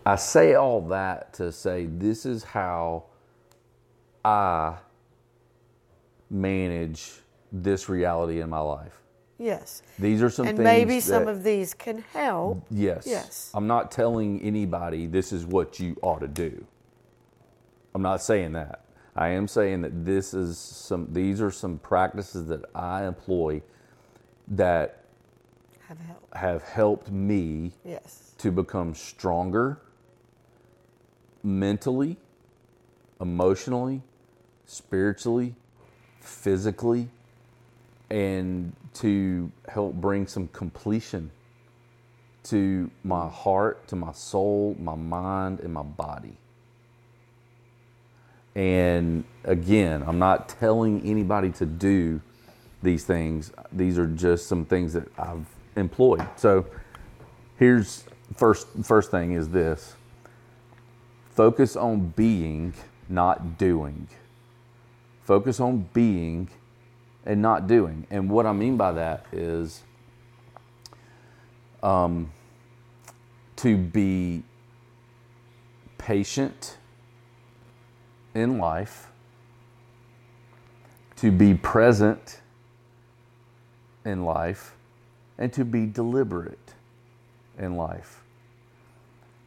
I 0.05 0.17
say 0.17 0.53
all 0.53 0.81
that 0.89 1.33
to 1.33 1.51
say 1.51 1.87
this 1.87 2.27
is 2.27 2.43
how 2.43 3.05
I 4.23 4.77
manage 6.29 7.21
this 7.51 7.89
reality 7.89 8.39
in 8.41 8.49
my 8.51 8.59
life. 8.59 9.02
Yes. 9.37 9.81
These 9.99 10.21
are 10.21 10.29
some 10.29 10.47
and 10.47 10.57
things 10.57 10.63
maybe 10.65 10.99
some 10.99 11.25
that- 11.25 11.31
of 11.31 11.43
these 11.43 11.73
can 11.73 11.99
help. 12.13 12.65
Yes. 12.69 13.05
Yes. 13.07 13.51
I'm 13.53 13.67
not 13.67 13.91
telling 13.91 14.41
anybody 14.41 15.07
this 15.07 15.33
is 15.33 15.45
what 15.45 15.79
you 15.79 15.95
ought 16.01 16.19
to 16.19 16.27
do. 16.27 16.65
I'm 17.95 18.01
not 18.01 18.21
saying 18.21 18.53
that. 18.53 18.81
I 19.15 19.29
am 19.29 19.47
saying 19.47 19.81
that 19.81 20.05
this 20.05 20.33
is 20.33 20.57
some 20.57 21.07
these 21.13 21.39
are 21.41 21.51
some 21.51 21.77
practices 21.77 22.47
that 22.47 22.61
I 22.73 23.05
employ 23.05 23.61
that 24.47 25.03
Have 25.87 25.99
helped, 25.99 26.35
have 26.35 26.63
helped 26.63 27.11
me 27.11 27.73
Yes. 27.85 28.33
to 28.39 28.51
become 28.51 28.95
stronger 28.95 29.79
mentally, 31.43 32.17
emotionally, 33.21 34.01
spiritually, 34.65 35.55
physically, 36.19 37.09
and 38.09 38.73
to 38.95 39.51
help 39.67 39.93
bring 39.93 40.27
some 40.27 40.47
completion 40.49 41.31
to 42.43 42.91
my 43.03 43.27
heart, 43.29 43.87
to 43.87 43.95
my 43.95 44.11
soul, 44.11 44.75
my 44.79 44.95
mind, 44.95 45.59
and 45.61 45.73
my 45.73 45.81
body. 45.81 46.37
And 48.55 49.23
again, 49.43 50.03
I'm 50.05 50.19
not 50.19 50.49
telling 50.49 51.01
anybody 51.09 51.51
to 51.51 51.65
do 51.65 52.21
these 52.83 53.03
things. 53.03 53.51
These 53.71 53.97
are 53.97 54.07
just 54.07 54.47
some 54.47 54.65
things 54.65 54.93
that 54.93 55.07
I've 55.17 55.45
employed. 55.75 56.27
So 56.35 56.65
here's 57.57 58.05
first 58.35 58.67
first 58.83 59.09
thing 59.09 59.31
is 59.33 59.49
this. 59.49 59.95
Focus 61.31 61.75
on 61.75 62.09
being, 62.15 62.73
not 63.09 63.57
doing. 63.57 64.07
Focus 65.23 65.59
on 65.59 65.89
being 65.93 66.49
and 67.25 67.41
not 67.41 67.67
doing. 67.67 68.05
And 68.09 68.29
what 68.29 68.45
I 68.45 68.53
mean 68.53 68.77
by 68.77 68.91
that 68.93 69.25
is 69.31 69.83
um, 71.81 72.31
to 73.57 73.77
be 73.77 74.43
patient 75.97 76.77
in 78.33 78.57
life, 78.57 79.07
to 81.17 81.31
be 81.31 81.53
present 81.53 82.41
in 84.03 84.25
life, 84.25 84.75
and 85.37 85.51
to 85.53 85.63
be 85.63 85.85
deliberate 85.85 86.73
in 87.57 87.75
life. 87.75 88.21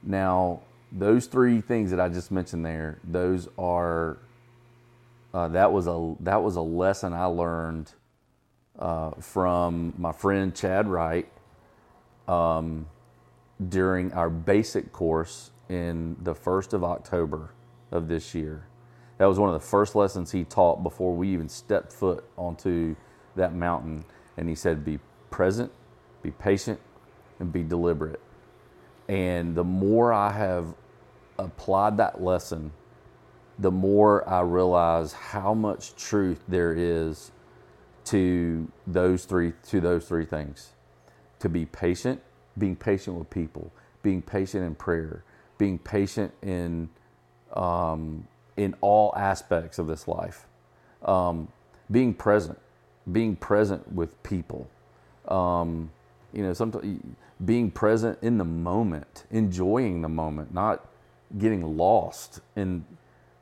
Now, 0.03 0.61
those 0.93 1.27
three 1.27 1.61
things 1.61 1.91
that 1.91 2.01
I 2.01 2.09
just 2.09 2.31
mentioned 2.31 2.65
there, 2.65 2.99
those 3.05 3.49
are 3.59 4.19
uh, 5.37 5.49
that 5.49 5.71
was 5.71 5.87
a 5.87 6.15
that 6.21 6.43
was 6.43 6.57
a 6.57 6.63
lesson 6.63 7.13
I 7.13 7.27
learned 7.27 7.93
uh, 8.79 9.11
from 9.21 9.93
my 9.99 10.13
friend 10.13 10.57
Chad 10.57 10.89
Wright 10.89 11.31
um, 12.27 12.89
during 13.69 14.15
our 14.15 14.31
basic 14.31 14.93
course 14.93 15.51
in 15.69 16.17
the 16.23 16.35
first 16.35 16.73
of 16.73 16.83
October 16.83 17.51
of 17.93 18.09
this 18.09 18.35
year. 18.35 18.67
That 19.19 19.27
was 19.27 19.39
one 19.39 19.51
of 19.51 19.61
the 19.61 19.67
first 19.67 19.95
lessons 19.95 20.33
he 20.33 20.43
taught 20.45 20.83
before 20.83 21.15
we 21.15 21.29
even 21.35 21.51
stepped 21.51 21.93
foot 21.93 22.25
onto 22.39 22.97
that 23.35 23.55
mountain. 23.55 24.07
And 24.39 24.49
he 24.49 24.55
said, 24.55 24.87
"Be 24.87 25.01
present, 25.29 25.71
be 26.23 26.31
patient, 26.31 26.81
and 27.41 27.53
be 27.53 27.63
deliberate." 27.63 28.21
And 29.07 29.55
the 29.55 29.65
more 29.65 30.15
I 30.15 30.33
have 30.33 30.75
applied 31.39 31.99
that 31.99 32.23
lesson, 32.23 32.73
the 33.59 33.71
more 33.71 34.29
I 34.29 34.41
realize 34.41 35.13
how 35.13 35.55
much 35.55 35.95
truth 35.97 36.43
there 36.49 36.73
is 36.73 37.31
to 38.07 38.71
those 38.87 39.25
three 39.25 39.53
to 39.69 39.81
those 39.81 40.07
three 40.07 40.27
things. 40.27 40.71
To 41.41 41.49
be 41.49 41.67
patient, 41.67 42.21
being 42.57 42.77
patient 42.77 43.19
with 43.19 43.31
people, 43.31 43.71
being 44.03 44.23
patient 44.23 44.65
in 44.65 44.75
prayer, 44.75 45.23
being 45.59 45.79
patient 45.79 46.33
in 46.43 46.89
um, 47.55 48.27
in 48.57 48.75
all 48.81 49.13
aspects 49.17 49.79
of 49.79 49.87
this 49.87 50.09
life, 50.09 50.47
um, 51.05 51.49
being 51.91 52.15
present, 52.15 52.59
being 53.11 53.37
present 53.37 53.93
with 53.93 54.23
people. 54.23 54.69
Um, 55.29 55.91
you 56.33 56.43
know, 56.43 56.53
sometimes 56.53 57.01
being 57.45 57.71
present 57.71 58.19
in 58.23 58.39
the 58.39 58.45
moment, 58.45 59.25
enjoying 59.31 60.03
the 60.03 60.09
moment, 60.09 60.53
not 60.53 60.87
getting 61.39 61.77
lost 61.77 62.41
in 62.55 62.85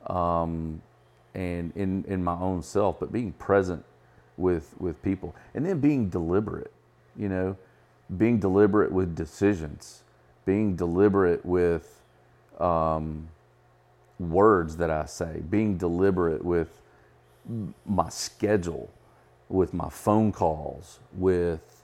um, 0.07 0.81
and 1.33 1.71
in 1.75 2.05
in 2.07 2.23
my 2.23 2.37
own 2.39 2.61
self, 2.63 2.99
but 2.99 3.11
being 3.11 3.33
present 3.33 3.83
with 4.37 4.75
with 4.79 5.01
people, 5.03 5.35
and 5.53 5.65
then 5.65 5.79
being 5.79 6.09
deliberate. 6.09 6.71
You 7.17 7.29
know, 7.29 7.57
being 8.17 8.39
deliberate 8.39 8.91
with 8.91 9.15
decisions, 9.15 10.03
being 10.45 10.75
deliberate 10.75 11.45
with 11.45 12.01
um, 12.59 13.29
words 14.19 14.77
that 14.77 14.89
I 14.89 15.05
say, 15.05 15.41
being 15.49 15.77
deliberate 15.77 16.43
with 16.43 16.81
my 17.85 18.09
schedule, 18.09 18.89
with 19.49 19.73
my 19.73 19.89
phone 19.89 20.31
calls, 20.31 20.99
with 21.13 21.83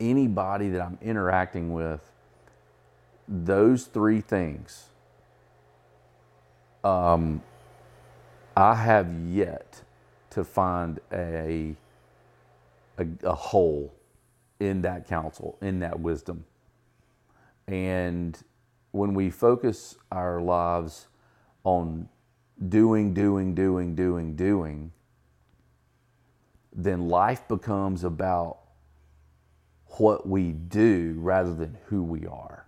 anybody 0.00 0.68
that 0.70 0.82
I'm 0.82 0.98
interacting 1.02 1.72
with. 1.72 2.00
Those 3.28 3.84
three 3.84 4.20
things. 4.20 4.86
Um, 6.84 7.42
I 8.56 8.74
have 8.74 9.12
yet 9.28 9.82
to 10.30 10.44
find 10.44 11.00
a, 11.12 11.74
a 12.98 13.06
a 13.24 13.34
hole 13.34 13.94
in 14.60 14.82
that 14.82 15.08
counsel, 15.08 15.58
in 15.62 15.80
that 15.80 16.00
wisdom. 16.00 16.44
And 17.68 18.38
when 18.92 19.14
we 19.14 19.30
focus 19.30 19.96
our 20.12 20.40
lives 20.40 21.08
on 21.64 22.08
doing, 22.68 23.14
doing, 23.14 23.54
doing, 23.54 23.94
doing, 23.94 24.36
doing, 24.36 24.92
then 26.74 27.08
life 27.08 27.48
becomes 27.48 28.04
about 28.04 28.58
what 29.98 30.28
we 30.28 30.52
do 30.52 31.16
rather 31.18 31.54
than 31.54 31.78
who 31.86 32.02
we 32.02 32.26
are. 32.26 32.66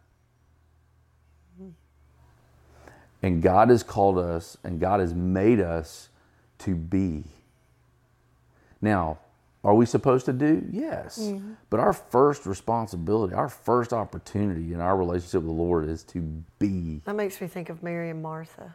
And 3.24 3.40
God 3.40 3.70
has 3.70 3.82
called 3.82 4.18
us 4.18 4.58
and 4.64 4.78
God 4.78 5.00
has 5.00 5.14
made 5.14 5.58
us 5.58 6.10
to 6.58 6.74
be. 6.74 7.24
Now, 8.82 9.16
are 9.64 9.74
we 9.74 9.86
supposed 9.86 10.26
to 10.26 10.34
do? 10.34 10.62
Yes. 10.70 11.32
But 11.70 11.80
our 11.80 11.94
first 11.94 12.44
responsibility, 12.44 13.32
our 13.32 13.48
first 13.48 13.94
opportunity 13.94 14.74
in 14.74 14.80
our 14.82 14.94
relationship 14.94 15.40
with 15.40 15.46
the 15.46 15.62
Lord 15.62 15.88
is 15.88 16.02
to 16.02 16.20
be. 16.58 17.00
That 17.06 17.16
makes 17.16 17.40
me 17.40 17.46
think 17.46 17.70
of 17.70 17.82
Mary 17.82 18.10
and 18.10 18.22
Martha. 18.22 18.74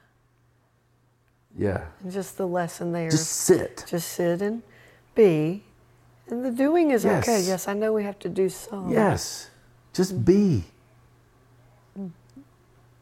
Yeah. 1.56 1.86
And 2.02 2.12
just 2.12 2.36
the 2.36 2.48
lesson 2.48 2.92
there. 2.92 3.12
Just 3.12 3.30
sit. 3.30 3.86
just 3.88 4.14
sit 4.14 4.42
and 4.42 4.64
be. 5.14 5.64
And 6.28 6.44
the 6.44 6.50
doing 6.50 6.90
is 6.90 7.06
okay. 7.06 7.38
Yes. 7.38 7.48
Yes, 7.48 7.68
I 7.68 7.76
know 7.76 7.94
we 7.94 8.04
have 8.04 8.18
to 8.18 8.30
do 8.30 8.50
some. 8.50 8.90
Yes. 8.90 9.52
Just 9.94 10.26
be. 10.26 10.64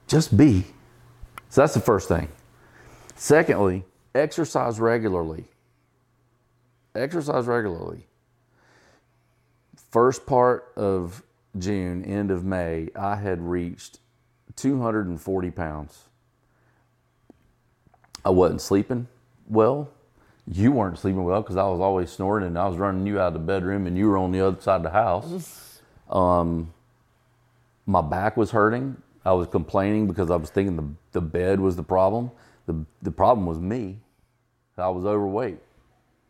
Just 0.08 0.36
be. 0.36 0.66
So 1.50 1.62
that's 1.62 1.74
the 1.74 1.80
first 1.82 2.08
thing. 2.08 2.28
Secondly, 3.16 3.86
exercise 4.14 4.80
regularly. 4.80 5.45
Exercise 6.95 7.45
regularly. 7.45 8.06
First 9.91 10.26
part 10.26 10.72
of 10.76 11.24
June, 11.58 12.04
end 12.06 12.32
of 12.32 12.43
May, 12.43 12.89
I 12.95 13.16
had 13.16 13.41
reached 13.41 14.00
240 14.56 15.52
pounds. 15.52 16.04
I 18.26 18.30
wasn't 18.30 18.62
sleeping 18.62 19.08
well. 19.48 19.89
You 20.50 20.72
weren't 20.72 20.98
sleeping 21.00 21.24
well 21.24 21.41
because 21.41 21.58
I 21.58 21.64
was 21.64 21.80
always 21.80 22.10
snoring 22.10 22.45
and 22.45 22.58
I 22.58 22.68
was 22.68 22.78
running 22.78 23.06
you 23.06 23.20
out 23.20 23.28
of 23.28 23.34
the 23.34 23.39
bedroom 23.39 23.88
and 23.88 23.98
you 23.98 24.08
were 24.08 24.18
on 24.18 24.32
the 24.32 24.41
other 24.41 24.62
side 24.62 24.78
of 24.78 24.84
the 24.84 24.89
house. 24.91 25.64
Um, 26.10 26.74
my 27.86 28.00
back 28.02 28.38
was 28.38 28.52
hurting. 28.52 28.95
I 29.28 29.34
was 29.34 29.50
complaining 29.50 30.08
because 30.08 30.32
I 30.32 30.38
was 30.38 30.50
thinking 30.50 30.78
the, 30.78 30.88
the 31.12 31.22
bed 31.22 31.60
was 31.60 31.76
the 31.76 31.84
problem. 31.84 32.32
The, 32.66 32.86
the 33.02 33.12
problem 33.12 33.46
was 33.46 33.60
me. 33.60 34.00
I 34.78 34.88
was 34.88 35.06
overweight. 35.06 35.60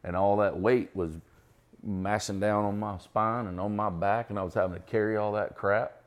And 0.04 0.16
all 0.16 0.38
that 0.38 0.60
weight 0.60 0.89
was 0.95 1.12
mashing 1.84 2.39
down 2.39 2.66
on 2.66 2.80
my 2.80 2.98
spine 2.98 3.45
and 3.45 3.60
on 3.60 3.76
my 3.76 3.91
back, 3.91 4.32
and 4.32 4.39
I 4.39 4.41
was 4.41 4.56
having 4.56 4.74
to 4.74 4.82
carry 4.82 5.16
all 5.16 5.34
that 5.34 5.56
crap. 5.56 6.02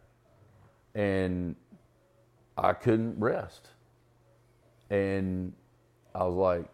And 0.96 1.54
I 2.58 2.72
couldn't 2.72 3.20
rest. 3.20 3.68
And 4.90 5.52
I 6.12 6.24
was 6.24 6.34
like, 6.34 6.64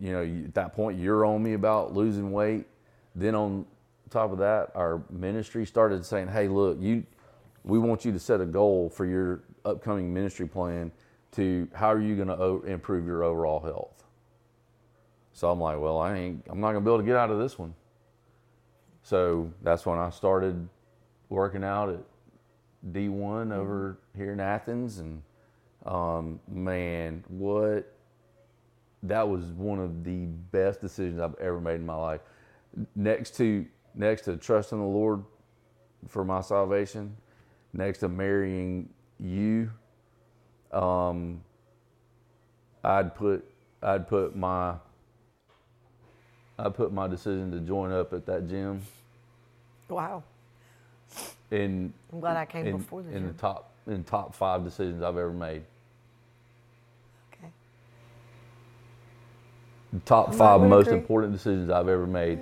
you 0.00 0.10
know, 0.10 0.22
at 0.22 0.54
that 0.54 0.74
point, 0.74 0.98
you're 0.98 1.26
on 1.26 1.42
me 1.42 1.52
about 1.52 1.92
losing 1.92 2.32
weight. 2.32 2.64
Then 3.14 3.34
on 3.34 3.66
top 4.08 4.32
of 4.32 4.38
that, 4.38 4.70
our 4.74 5.02
ministry 5.10 5.66
started 5.66 6.06
saying, 6.06 6.28
hey, 6.28 6.48
look, 6.48 6.78
you 6.80 7.04
we 7.68 7.78
want 7.78 8.04
you 8.04 8.12
to 8.12 8.18
set 8.18 8.40
a 8.40 8.46
goal 8.46 8.88
for 8.88 9.06
your 9.06 9.44
upcoming 9.64 10.12
ministry 10.12 10.48
plan 10.48 10.90
to 11.32 11.68
how 11.74 11.92
are 11.92 12.00
you 12.00 12.16
going 12.16 12.28
to 12.28 12.66
improve 12.66 13.06
your 13.06 13.22
overall 13.22 13.60
health. 13.60 14.04
So 15.34 15.50
I'm 15.50 15.60
like, 15.60 15.78
well, 15.78 15.98
I 15.98 16.16
ain't, 16.16 16.46
I'm 16.48 16.60
not 16.60 16.72
going 16.72 16.82
to 16.82 16.88
be 16.88 16.90
able 16.90 16.98
to 16.98 17.06
get 17.06 17.16
out 17.16 17.30
of 17.30 17.38
this 17.38 17.58
one. 17.58 17.74
So 19.02 19.52
that's 19.62 19.86
when 19.86 19.98
I 19.98 20.10
started 20.10 20.68
working 21.28 21.62
out 21.62 21.90
at 21.90 22.00
D1 22.92 23.52
over 23.52 23.98
here 24.16 24.32
in 24.32 24.40
Athens, 24.40 24.98
and 24.98 25.22
um, 25.86 26.40
man, 26.48 27.22
what 27.28 27.94
that 29.02 29.28
was 29.28 29.44
one 29.46 29.78
of 29.78 30.04
the 30.04 30.26
best 30.26 30.80
decisions 30.80 31.20
I've 31.20 31.34
ever 31.36 31.60
made 31.60 31.76
in 31.76 31.86
my 31.86 31.94
life. 31.94 32.20
Next 32.94 33.36
to 33.36 33.66
next 33.94 34.22
to 34.22 34.36
trusting 34.36 34.78
the 34.78 34.84
Lord 34.84 35.24
for 36.06 36.24
my 36.24 36.40
salvation, 36.40 37.16
next 37.72 37.98
to 37.98 38.08
marrying 38.08 38.88
you, 39.20 39.70
um, 40.72 41.40
I'd 42.84 43.14
put 43.14 43.44
I'd 43.82 44.08
put 44.08 44.36
my 44.36 44.74
I 46.58 46.68
put 46.70 46.92
my 46.92 47.06
decision 47.06 47.50
to 47.52 47.60
join 47.60 47.92
up 47.92 48.12
at 48.12 48.26
that 48.26 48.48
gym 48.48 48.82
Wow. 49.88 50.22
in 51.50 51.92
I'm 52.12 52.20
glad 52.20 52.36
I 52.36 52.44
came 52.46 52.66
in, 52.66 52.78
before 52.78 53.02
the 53.02 53.08
gym. 53.10 53.16
in 53.16 53.22
gym. 53.24 53.32
the 53.32 53.38
top 53.38 53.72
in 53.86 54.04
top 54.04 54.34
five 54.34 54.64
decisions 54.64 55.02
I've 55.02 55.16
ever 55.16 55.32
made. 55.32 55.62
okay. 57.32 57.50
The 59.92 60.00
top 60.00 60.30
I 60.30 60.32
five 60.32 60.60
most 60.60 60.86
agree. 60.88 60.98
important 60.98 61.32
decisions 61.32 61.70
I've 61.70 61.88
ever 61.88 62.06
made 62.06 62.40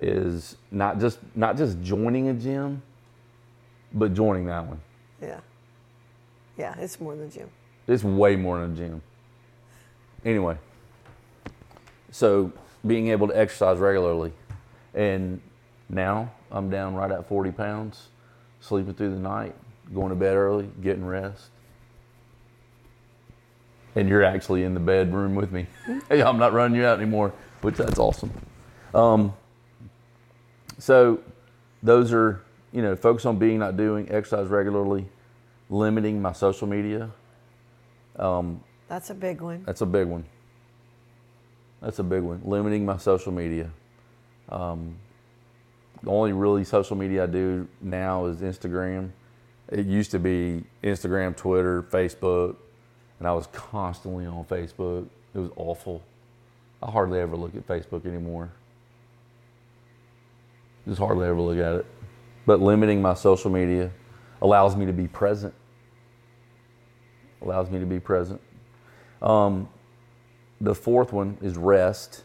is 0.00 0.56
not 0.70 1.00
just 1.00 1.18
not 1.34 1.56
just 1.56 1.80
joining 1.82 2.28
a 2.28 2.34
gym, 2.34 2.82
but 3.96 4.14
joining 4.14 4.46
that 4.46 4.66
one. 4.66 4.80
Yeah. 5.20 5.40
Yeah, 6.56 6.74
it's 6.78 7.00
more 7.00 7.16
than 7.16 7.30
gym. 7.30 7.48
It's 7.88 8.04
way 8.04 8.36
more 8.36 8.60
than 8.60 8.72
a 8.72 8.76
gym. 8.76 9.02
Anyway, 10.24 10.56
so 12.10 12.52
being 12.86 13.08
able 13.08 13.28
to 13.28 13.38
exercise 13.38 13.78
regularly, 13.78 14.32
and 14.94 15.40
now 15.88 16.32
I'm 16.50 16.70
down 16.70 16.94
right 16.94 17.10
at 17.10 17.28
40 17.28 17.52
pounds, 17.52 18.08
sleeping 18.60 18.94
through 18.94 19.10
the 19.10 19.20
night, 19.20 19.54
going 19.94 20.10
to 20.10 20.14
bed 20.14 20.34
early, 20.34 20.68
getting 20.82 21.04
rest. 21.04 21.50
And 23.94 24.08
you're 24.08 24.24
actually 24.24 24.62
in 24.62 24.74
the 24.74 24.80
bedroom 24.80 25.34
with 25.34 25.52
me. 25.52 25.66
hey, 26.08 26.22
I'm 26.22 26.38
not 26.38 26.52
running 26.52 26.76
you 26.76 26.84
out 26.84 26.98
anymore, 27.00 27.32
which 27.62 27.76
that's 27.76 27.98
awesome. 27.98 28.30
Um, 28.94 29.32
so 30.78 31.20
those 31.82 32.12
are, 32.12 32.42
you 32.76 32.82
know, 32.82 32.94
focus 32.94 33.24
on 33.24 33.38
being, 33.38 33.58
not 33.58 33.78
doing, 33.78 34.06
exercise 34.10 34.48
regularly, 34.48 35.08
limiting 35.70 36.20
my 36.20 36.32
social 36.34 36.66
media. 36.66 37.10
Um, 38.16 38.62
That's 38.86 39.08
a 39.08 39.14
big 39.14 39.40
one. 39.40 39.62
that's 39.64 39.80
a 39.80 39.86
big 39.86 40.06
one. 40.06 40.26
That's 41.80 41.98
a 41.98 42.02
big 42.02 42.22
one. 42.22 42.42
Limiting 42.44 42.84
my 42.84 42.98
social 42.98 43.32
media. 43.32 43.70
Um, 44.50 44.96
the 46.02 46.10
only 46.10 46.34
really 46.34 46.64
social 46.64 46.96
media 46.98 47.22
I 47.22 47.26
do 47.26 47.66
now 47.80 48.26
is 48.26 48.42
Instagram. 48.42 49.10
It 49.70 49.86
used 49.86 50.10
to 50.10 50.18
be 50.18 50.62
Instagram, 50.84 51.34
Twitter, 51.34 51.82
Facebook, 51.82 52.56
and 53.18 53.26
I 53.26 53.32
was 53.32 53.46
constantly 53.52 54.26
on 54.26 54.44
Facebook. 54.44 55.06
It 55.34 55.38
was 55.38 55.50
awful. 55.56 56.02
I 56.82 56.90
hardly 56.90 57.20
ever 57.20 57.36
look 57.36 57.56
at 57.56 57.66
Facebook 57.66 58.04
anymore. 58.04 58.50
Just 60.86 60.98
hardly 60.98 61.26
ever 61.26 61.40
look 61.40 61.56
at 61.56 61.76
it. 61.76 61.86
But 62.46 62.60
limiting 62.60 63.02
my 63.02 63.14
social 63.14 63.50
media 63.50 63.90
allows 64.40 64.76
me 64.76 64.86
to 64.86 64.92
be 64.92 65.08
present. 65.08 65.52
Allows 67.42 67.70
me 67.70 67.80
to 67.80 67.86
be 67.86 68.00
present. 68.00 68.40
Um, 69.20 69.68
the 70.60 70.74
fourth 70.74 71.12
one 71.12 71.36
is 71.42 71.56
rest. 71.56 72.22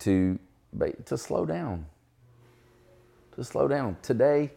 To 0.00 0.38
to 1.06 1.16
slow 1.16 1.46
down. 1.46 1.86
To 3.34 3.42
slow 3.42 3.66
down. 3.66 3.96
Today, 4.02 4.52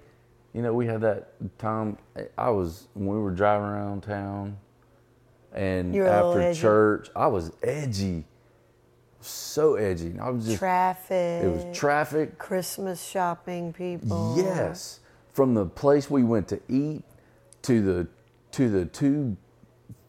you 0.53 0.61
know, 0.61 0.73
we 0.73 0.85
had 0.85 1.01
that 1.01 1.31
time. 1.57 1.97
I 2.37 2.49
was 2.49 2.87
when 2.93 3.07
we 3.07 3.19
were 3.19 3.31
driving 3.31 3.67
around 3.67 4.01
town, 4.03 4.57
and 5.53 5.95
after 5.95 6.53
church, 6.53 7.09
I 7.15 7.27
was 7.27 7.53
edgy, 7.63 8.25
so 9.21 9.75
edgy. 9.75 10.17
I 10.19 10.29
was 10.29 10.45
just. 10.45 10.59
Traffic. 10.59 11.43
It 11.43 11.47
was 11.47 11.77
traffic. 11.77 12.37
Christmas 12.37 13.03
shopping 13.03 13.73
people. 13.73 14.35
Yes, 14.37 14.99
from 15.33 15.53
the 15.53 15.65
place 15.65 16.09
we 16.09 16.23
went 16.23 16.47
to 16.49 16.59
eat 16.69 17.03
to 17.63 17.81
the 17.81 18.07
to 18.51 18.69
the 18.69 18.85
two 18.85 19.37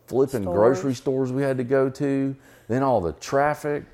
flipping 0.06 0.42
Stores. 0.42 0.56
grocery 0.56 0.94
stores 0.94 1.32
we 1.32 1.42
had 1.42 1.56
to 1.58 1.64
go 1.64 1.88
to, 1.88 2.34
then 2.68 2.82
all 2.82 3.00
the 3.00 3.12
traffic. 3.12 3.84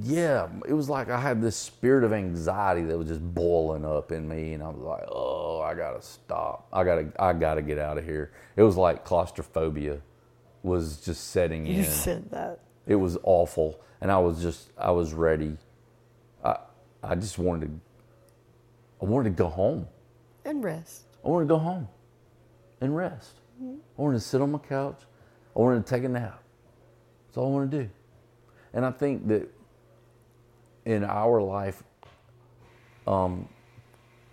Yeah, 0.00 0.48
it 0.66 0.72
was 0.72 0.88
like 0.88 1.10
I 1.10 1.20
had 1.20 1.42
this 1.42 1.54
spirit 1.54 2.02
of 2.02 2.14
anxiety 2.14 2.82
that 2.84 2.96
was 2.96 3.08
just 3.08 3.34
boiling 3.34 3.84
up 3.84 4.10
in 4.10 4.26
me, 4.26 4.54
and 4.54 4.62
I 4.62 4.68
was 4.68 4.82
like, 4.82 5.04
"Oh, 5.06 5.60
I 5.60 5.74
gotta 5.74 6.00
stop. 6.00 6.66
I 6.72 6.82
gotta, 6.82 7.12
I 7.18 7.34
gotta 7.34 7.60
get 7.60 7.78
out 7.78 7.98
of 7.98 8.04
here." 8.04 8.30
It 8.56 8.62
was 8.62 8.78
like 8.78 9.04
claustrophobia 9.04 10.00
was 10.62 10.98
just 10.98 11.28
setting 11.30 11.66
in. 11.66 11.76
You 11.76 11.84
said 11.84 12.30
that. 12.30 12.60
It 12.86 12.96
was 12.96 13.18
awful, 13.22 13.80
and 14.00 14.10
I 14.10 14.18
was 14.18 14.42
just 14.42 14.70
I 14.76 14.90
was 14.90 15.14
ready. 15.14 15.56
I 16.44 16.56
I 17.02 17.14
just 17.14 17.38
wanted 17.38 17.66
to. 17.66 17.80
I 19.00 19.04
wanted 19.04 19.30
to 19.30 19.42
go 19.42 19.48
home. 19.48 19.88
And 20.44 20.62
rest. 20.62 21.04
I 21.24 21.28
wanted 21.28 21.46
to 21.46 21.54
go 21.54 21.58
home 21.58 21.88
and 22.80 22.96
rest. 22.96 23.34
I 23.60 23.74
wanted 23.96 24.18
to 24.18 24.24
sit 24.24 24.40
on 24.40 24.52
my 24.52 24.58
couch. 24.58 25.00
I 25.54 25.58
wanted 25.58 25.86
to 25.86 25.90
take 25.94 26.04
a 26.04 26.08
nap. 26.08 26.42
That's 27.26 27.38
all 27.38 27.46
I 27.46 27.50
wanted 27.50 27.70
to 27.70 27.82
do. 27.84 27.90
And 28.72 28.84
I 28.84 28.90
think 28.90 29.28
that 29.28 29.48
in 30.84 31.04
our 31.04 31.40
life, 31.40 31.82
um, 33.06 33.48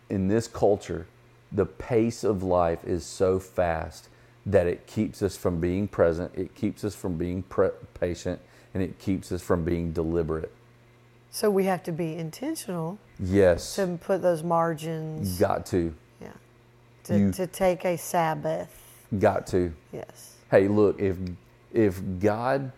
in 0.10 0.28
this 0.28 0.48
culture, 0.48 1.08
the 1.52 1.66
pace 1.66 2.24
of 2.24 2.44
life 2.44 2.84
is 2.86 3.06
so 3.06 3.40
fast 3.40 4.09
that 4.50 4.66
it 4.68 4.88
keeps 4.88 5.22
us 5.22 5.38
from 5.38 5.60
being 5.60 5.88
present, 5.88 6.32
it 6.36 6.56
keeps 6.56 6.84
us 6.84 6.96
from 6.96 7.18
being 7.18 7.44
pre- 7.44 7.70
patient, 8.00 8.40
and 8.74 8.82
it 8.82 8.98
keeps 8.98 9.32
us 9.32 9.42
from 9.42 9.64
being 9.64 9.92
deliberate. 9.92 10.52
So 11.30 11.52
we 11.52 11.66
have 11.66 11.84
to 11.84 11.92
be 11.92 12.16
intentional 12.16 12.98
Yes, 13.20 13.76
to 13.76 14.00
put 14.02 14.22
those 14.24 14.42
margins. 14.42 15.38
got 15.40 15.66
to, 15.68 15.94
Yeah. 16.20 16.30
To, 17.04 17.18
You- 17.20 17.32
to 17.34 17.46
take 17.46 17.86
a 17.86 17.98
Sabbath. 17.98 19.06
got 19.20 19.46
to. 19.48 19.72
Yes. 19.92 20.36
Hey, 20.50 20.68
look, 20.68 21.00
if 21.00 21.18
if 21.72 22.02
God 22.20 22.72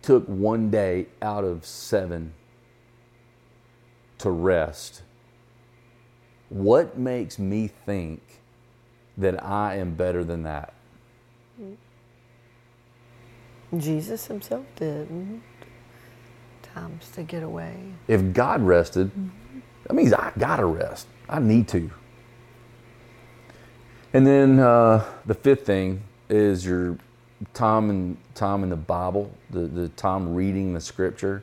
took 0.00 0.24
one 0.26 0.70
day 0.70 1.08
out 1.20 1.44
of 1.44 1.66
seven 1.66 2.32
to 4.16 4.30
rest, 4.30 5.02
what 6.48 6.98
makes 6.98 7.38
me 7.38 7.68
think 7.68 8.40
that 9.18 9.44
I 9.44 9.76
am 9.76 9.94
better 9.94 10.24
than 10.24 10.42
that? 10.44 10.72
Jesus 13.76 14.26
himself 14.26 14.66
did. 14.76 15.08
mhm. 15.08 15.40
Times 16.62 17.10
to 17.12 17.22
get 17.24 17.42
away. 17.42 17.92
If 18.08 18.32
God 18.32 18.62
rested, 18.62 19.10
that 19.84 19.94
means 19.94 20.12
I 20.12 20.32
gotta 20.38 20.64
rest. 20.66 21.06
I 21.28 21.40
need 21.40 21.68
to. 21.68 21.90
And 24.12 24.26
then 24.26 24.58
uh, 24.60 25.04
the 25.26 25.34
fifth 25.34 25.66
thing 25.66 26.02
is 26.28 26.64
your 26.64 26.98
time 27.54 27.90
and 27.90 28.16
time 28.34 28.62
in 28.62 28.70
the 28.70 28.76
Bible, 28.76 29.32
the, 29.50 29.60
the 29.60 29.88
time 29.90 30.34
reading 30.34 30.74
the 30.74 30.80
scripture, 30.80 31.42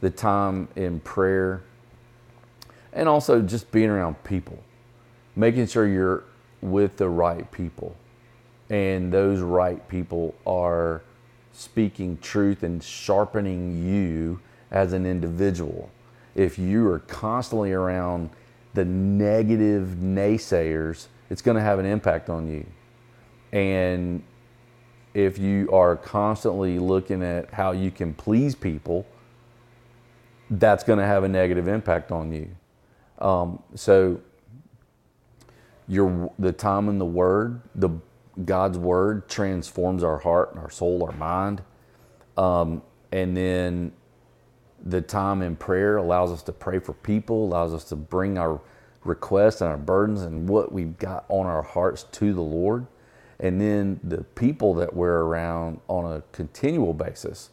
the 0.00 0.10
time 0.10 0.68
in 0.76 1.00
prayer, 1.00 1.62
and 2.92 3.08
also 3.08 3.40
just 3.42 3.70
being 3.70 3.90
around 3.90 4.22
people, 4.24 4.58
making 5.36 5.66
sure 5.66 5.86
you're 5.86 6.24
with 6.60 6.96
the 6.96 7.08
right 7.08 7.50
people. 7.52 7.96
And 8.70 9.12
those 9.12 9.40
right 9.40 9.86
people 9.88 10.34
are 10.46 11.02
speaking 11.52 12.16
truth 12.18 12.62
and 12.62 12.82
sharpening 12.82 13.84
you 13.84 14.40
as 14.70 14.92
an 14.92 15.04
individual. 15.04 15.90
If 16.34 16.58
you 16.58 16.86
are 16.88 17.00
constantly 17.00 17.72
around 17.72 18.30
the 18.74 18.84
negative 18.84 19.96
naysayers, 20.00 21.08
it's 21.28 21.42
going 21.42 21.56
to 21.56 21.62
have 21.62 21.78
an 21.78 21.86
impact 21.86 22.30
on 22.30 22.48
you. 22.48 22.64
And 23.52 24.22
if 25.12 25.38
you 25.38 25.70
are 25.72 25.96
constantly 25.96 26.78
looking 26.78 27.22
at 27.22 27.52
how 27.52 27.72
you 27.72 27.90
can 27.90 28.14
please 28.14 28.54
people, 28.54 29.06
that's 30.50 30.84
going 30.84 30.98
to 30.98 31.04
have 31.04 31.24
a 31.24 31.28
negative 31.28 31.68
impact 31.68 32.12
on 32.12 32.32
you. 32.32 32.48
Um, 33.18 33.62
so, 33.74 34.20
your 35.88 36.32
the 36.38 36.52
time 36.52 36.88
in 36.88 36.98
the 36.98 37.04
Word, 37.04 37.60
the 37.74 37.90
God's 38.44 38.78
Word 38.78 39.28
transforms 39.28 40.04
our 40.04 40.18
heart, 40.18 40.52
our 40.56 40.70
soul, 40.70 41.04
our 41.04 41.16
mind, 41.16 41.62
um, 42.36 42.82
and 43.12 43.36
then 43.36 43.92
the 44.84 45.00
time 45.00 45.42
in 45.42 45.56
prayer 45.56 45.96
allows 45.96 46.30
us 46.32 46.42
to 46.44 46.52
pray 46.52 46.78
for 46.78 46.92
people, 46.92 47.44
allows 47.44 47.74
us 47.74 47.84
to 47.84 47.96
bring 47.96 48.38
our 48.38 48.60
requests 49.04 49.60
and 49.60 49.70
our 49.70 49.76
burdens 49.76 50.22
and 50.22 50.48
what 50.48 50.72
we've 50.72 50.98
got 50.98 51.24
on 51.28 51.46
our 51.46 51.62
hearts 51.62 52.04
to 52.04 52.32
the 52.32 52.40
Lord. 52.40 52.86
And 53.38 53.60
then 53.60 54.00
the 54.02 54.24
people 54.24 54.74
that 54.74 54.94
we're 54.94 55.20
around 55.22 55.80
on 55.88 56.10
a 56.10 56.22
continual 56.32 56.92
basis, 56.92 57.50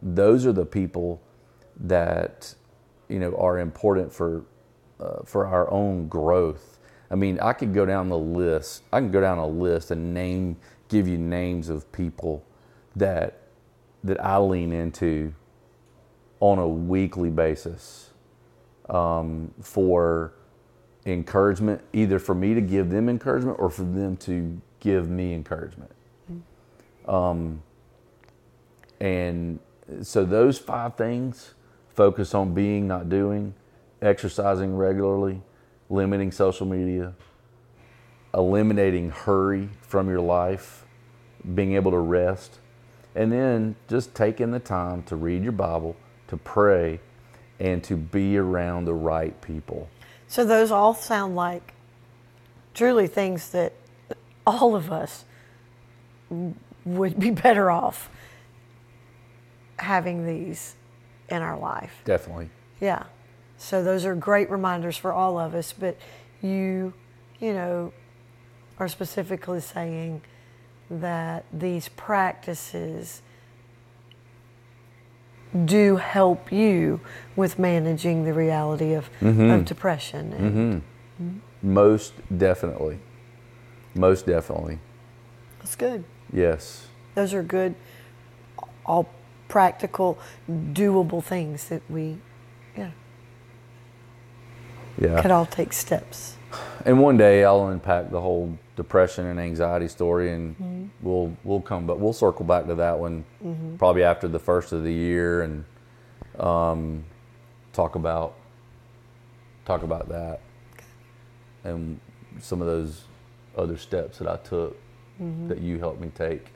those 0.00 0.46
are 0.46 0.52
the 0.52 0.66
people 0.66 1.22
that 1.78 2.54
you 3.08 3.18
know 3.18 3.34
are 3.36 3.58
important 3.58 4.12
for 4.12 4.44
uh, 5.00 5.22
for 5.24 5.46
our 5.46 5.70
own 5.70 6.08
growth. 6.08 6.73
I 7.14 7.16
mean, 7.16 7.38
I 7.38 7.52
could 7.52 7.72
go 7.72 7.86
down 7.86 8.08
the 8.08 8.18
list. 8.18 8.82
I 8.92 8.98
can 8.98 9.12
go 9.12 9.20
down 9.20 9.38
a 9.38 9.46
list 9.46 9.92
and 9.92 10.12
name, 10.12 10.56
give 10.88 11.06
you 11.06 11.16
names 11.16 11.68
of 11.68 11.92
people 11.92 12.44
that 12.96 13.38
that 14.02 14.22
I 14.22 14.38
lean 14.38 14.72
into 14.72 15.32
on 16.40 16.58
a 16.58 16.66
weekly 16.66 17.30
basis 17.30 18.10
um, 18.88 19.54
for 19.60 20.32
encouragement, 21.06 21.82
either 21.92 22.18
for 22.18 22.34
me 22.34 22.52
to 22.52 22.60
give 22.60 22.90
them 22.90 23.08
encouragement 23.08 23.60
or 23.60 23.70
for 23.70 23.84
them 23.84 24.16
to 24.16 24.60
give 24.80 25.08
me 25.08 25.34
encouragement. 25.34 25.92
Um, 27.06 27.62
and 28.98 29.60
so 30.02 30.24
those 30.24 30.58
five 30.58 30.96
things 30.96 31.54
focus 31.94 32.34
on 32.34 32.54
being, 32.54 32.88
not 32.88 33.08
doing, 33.08 33.54
exercising 34.02 34.76
regularly, 34.76 35.42
limiting 35.94 36.32
social 36.32 36.66
media, 36.66 37.14
eliminating 38.32 39.10
hurry 39.10 39.68
from 39.80 40.08
your 40.08 40.20
life, 40.20 40.84
being 41.54 41.74
able 41.74 41.90
to 41.92 41.98
rest, 41.98 42.58
and 43.14 43.30
then 43.30 43.76
just 43.88 44.14
taking 44.14 44.50
the 44.50 44.58
time 44.58 45.02
to 45.04 45.16
read 45.16 45.42
your 45.42 45.52
Bible, 45.52 45.96
to 46.28 46.36
pray, 46.36 47.00
and 47.60 47.82
to 47.84 47.96
be 47.96 48.36
around 48.36 48.84
the 48.86 48.94
right 48.94 49.40
people. 49.40 49.88
So 50.26 50.44
those 50.44 50.70
all 50.70 50.94
sound 50.94 51.36
like 51.36 51.74
truly 52.74 53.06
things 53.06 53.50
that 53.50 53.72
all 54.46 54.74
of 54.74 54.90
us 54.90 55.24
would 56.84 57.18
be 57.18 57.30
better 57.30 57.70
off 57.70 58.10
having 59.78 60.26
these 60.26 60.74
in 61.28 61.40
our 61.40 61.58
life. 61.58 62.02
Definitely. 62.04 62.50
Yeah. 62.80 63.04
So 63.64 63.82
those 63.82 64.04
are 64.04 64.14
great 64.14 64.50
reminders 64.50 64.98
for 64.98 65.10
all 65.10 65.38
of 65.38 65.54
us, 65.54 65.72
but 65.72 65.96
you, 66.42 66.92
you 67.40 67.54
know, 67.54 67.94
are 68.78 68.88
specifically 68.88 69.60
saying 69.60 70.20
that 70.90 71.46
these 71.50 71.88
practices 71.88 73.22
do 75.64 75.96
help 75.96 76.52
you 76.52 77.00
with 77.36 77.58
managing 77.58 78.24
the 78.24 78.34
reality 78.34 78.92
of, 78.92 79.08
mm-hmm. 79.22 79.50
of 79.50 79.64
depression. 79.64 80.34
And 80.34 80.50
mm-hmm. 80.50 81.24
Mm-hmm. 81.24 81.72
Most 81.72 82.12
definitely. 82.36 82.98
Most 83.94 84.26
definitely. 84.26 84.78
That's 85.60 85.74
good. 85.74 86.04
Yes. 86.30 86.88
Those 87.14 87.32
are 87.32 87.42
good, 87.42 87.76
all 88.84 89.08
practical, 89.48 90.18
doable 90.50 91.24
things 91.24 91.68
that 91.68 91.80
we, 91.88 92.18
Yeah. 94.98 95.20
could 95.22 95.30
all 95.30 95.46
take 95.46 95.72
steps. 95.72 96.36
And 96.84 97.00
one 97.00 97.16
day 97.16 97.44
I'll 97.44 97.68
unpack 97.68 98.10
the 98.10 98.20
whole 98.20 98.56
depression 98.76 99.26
and 99.26 99.40
anxiety 99.40 99.88
story, 99.88 100.32
and 100.32 100.54
mm-hmm. 100.54 100.84
we'll 101.00 101.36
we'll 101.42 101.60
come, 101.60 101.86
but 101.86 101.98
we'll 101.98 102.12
circle 102.12 102.44
back 102.44 102.66
to 102.66 102.74
that 102.76 102.98
one 102.98 103.24
mm-hmm. 103.44 103.76
probably 103.76 104.04
after 104.04 104.28
the 104.28 104.38
first 104.38 104.72
of 104.72 104.84
the 104.84 104.92
year, 104.92 105.42
and 105.42 105.64
um, 106.38 107.04
talk 107.72 107.94
about 107.94 108.34
talk 109.64 109.82
about 109.82 110.08
that 110.10 110.40
and 111.64 111.98
some 112.40 112.60
of 112.60 112.66
those 112.66 113.04
other 113.56 113.76
steps 113.76 114.18
that 114.18 114.28
I 114.28 114.36
took 114.36 114.76
mm-hmm. 115.20 115.48
that 115.48 115.60
you 115.60 115.78
helped 115.78 116.00
me 116.00 116.10
take. 116.14 116.46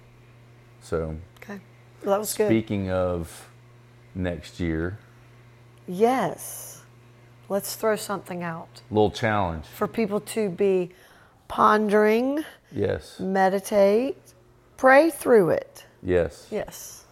So, 0.83 1.17
Okay. 1.43 1.61
Well, 2.05 2.13
that 2.13 2.19
was 2.19 2.35
good. 2.35 2.49
speaking 2.49 2.91
of 2.91 3.49
next 4.15 4.61
year, 4.61 4.99
Yes. 5.87 6.68
Let's 7.49 7.77
throw 7.77 7.97
something 7.97 8.43
out 8.43 8.83
little 8.91 9.11
challenge. 9.11 9.65
for 9.67 9.87
people 9.89 10.21
to 10.21 10.49
be 10.51 10.91
pondering, 11.49 12.45
Yes, 12.71 13.19
meditate, 13.19 14.17
pray 14.77 15.11
through 15.11 15.51
it. 15.51 15.87
yes. 16.03 16.47
Yes. 16.51 17.05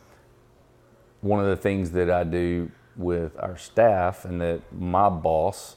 one 1.23 1.41
of 1.41 1.47
the 1.47 1.57
things 1.57 1.91
that 1.93 2.11
I 2.11 2.25
do 2.25 2.71
with 2.97 3.33
our 3.39 3.57
staff 3.57 4.25
and 4.25 4.41
that 4.41 4.61
my 4.73 5.09
boss 5.09 5.77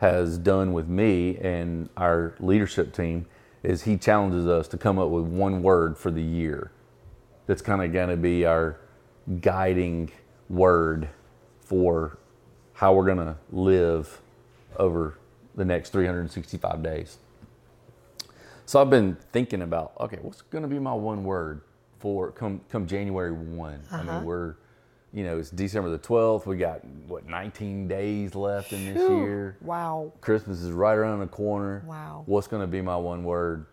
has 0.00 0.38
done 0.38 0.72
with 0.72 0.88
me 0.88 1.36
and 1.38 1.88
our 1.96 2.34
leadership 2.40 2.92
team 2.92 3.26
is 3.62 3.82
he 3.82 3.96
challenges 3.96 4.46
us 4.46 4.66
to 4.68 4.76
come 4.78 4.98
up 4.98 5.08
with 5.10 5.24
one 5.24 5.62
word 5.62 5.96
for 5.96 6.10
the 6.10 6.22
year 6.22 6.72
that's 7.46 7.62
kind 7.62 7.82
of 7.82 7.92
going 7.92 8.08
to 8.08 8.16
be 8.16 8.44
our 8.44 8.78
guiding 9.40 10.10
word 10.48 11.08
for 11.60 12.18
how 12.74 12.94
we're 12.94 13.04
going 13.06 13.18
to 13.18 13.36
live 13.50 14.20
over 14.76 15.18
the 15.54 15.64
next 15.64 15.90
365 15.90 16.82
days. 16.82 17.18
So 18.66 18.80
I've 18.80 18.90
been 18.90 19.16
thinking 19.32 19.62
about 19.62 19.92
okay, 20.00 20.18
what's 20.22 20.42
going 20.42 20.62
to 20.62 20.68
be 20.68 20.78
my 20.78 20.94
one 20.94 21.24
word 21.24 21.62
for 21.98 22.30
come 22.30 22.60
come 22.70 22.86
January 22.86 23.32
one? 23.32 23.80
I 23.90 24.02
mean, 24.02 24.24
we're 24.24 24.54
you 25.12 25.24
know 25.24 25.38
it's 25.38 25.50
December 25.50 25.90
the 25.90 25.98
12th. 25.98 26.46
We 26.46 26.56
got 26.56 26.84
what 27.06 27.26
19 27.26 27.88
days 27.88 28.34
left 28.34 28.72
in 28.72 28.94
this 28.94 29.02
year. 29.02 29.56
Wow. 29.60 30.12
Christmas 30.20 30.62
is 30.62 30.70
right 30.70 30.94
around 30.94 31.20
the 31.20 31.26
corner. 31.26 31.82
Wow. 31.86 32.22
What's 32.26 32.46
going 32.46 32.62
to 32.62 32.66
be 32.66 32.80
my 32.80 32.96
one 32.96 33.24
word 33.24 33.66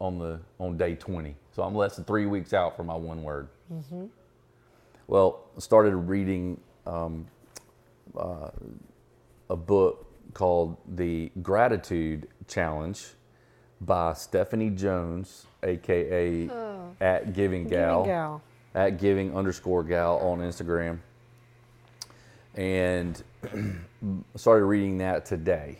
on 0.00 0.18
the 0.18 0.40
on 0.58 0.76
day 0.76 0.96
20? 0.96 1.34
So 1.52 1.62
I'm 1.62 1.74
less 1.74 1.96
than 1.96 2.04
three 2.04 2.26
weeks 2.26 2.52
out 2.52 2.76
for 2.76 2.82
my 2.82 2.96
one 2.96 3.22
word. 3.22 3.48
Mm-hmm. 3.72 4.06
Well, 5.06 5.44
I 5.56 5.60
started 5.60 5.94
reading 5.96 6.60
um, 6.86 7.26
uh, 8.18 8.50
a 9.50 9.56
book 9.56 10.06
called 10.34 10.76
The 10.96 11.30
Gratitude 11.42 12.28
Challenge 12.48 13.04
by 13.80 14.14
Stephanie 14.14 14.70
Jones, 14.70 15.46
aka 15.62 16.48
at 17.00 17.32
Giving 17.34 17.68
Gal, 17.68 18.00
Oh. 18.00 18.04
Gal. 18.04 18.42
at 18.74 18.98
Giving 18.98 19.36
underscore 19.36 19.82
Gal 19.84 20.18
on 20.18 20.38
Instagram, 20.40 20.98
and 22.54 23.22
started 24.36 24.64
reading 24.64 24.98
that 24.98 25.26
today. 25.26 25.78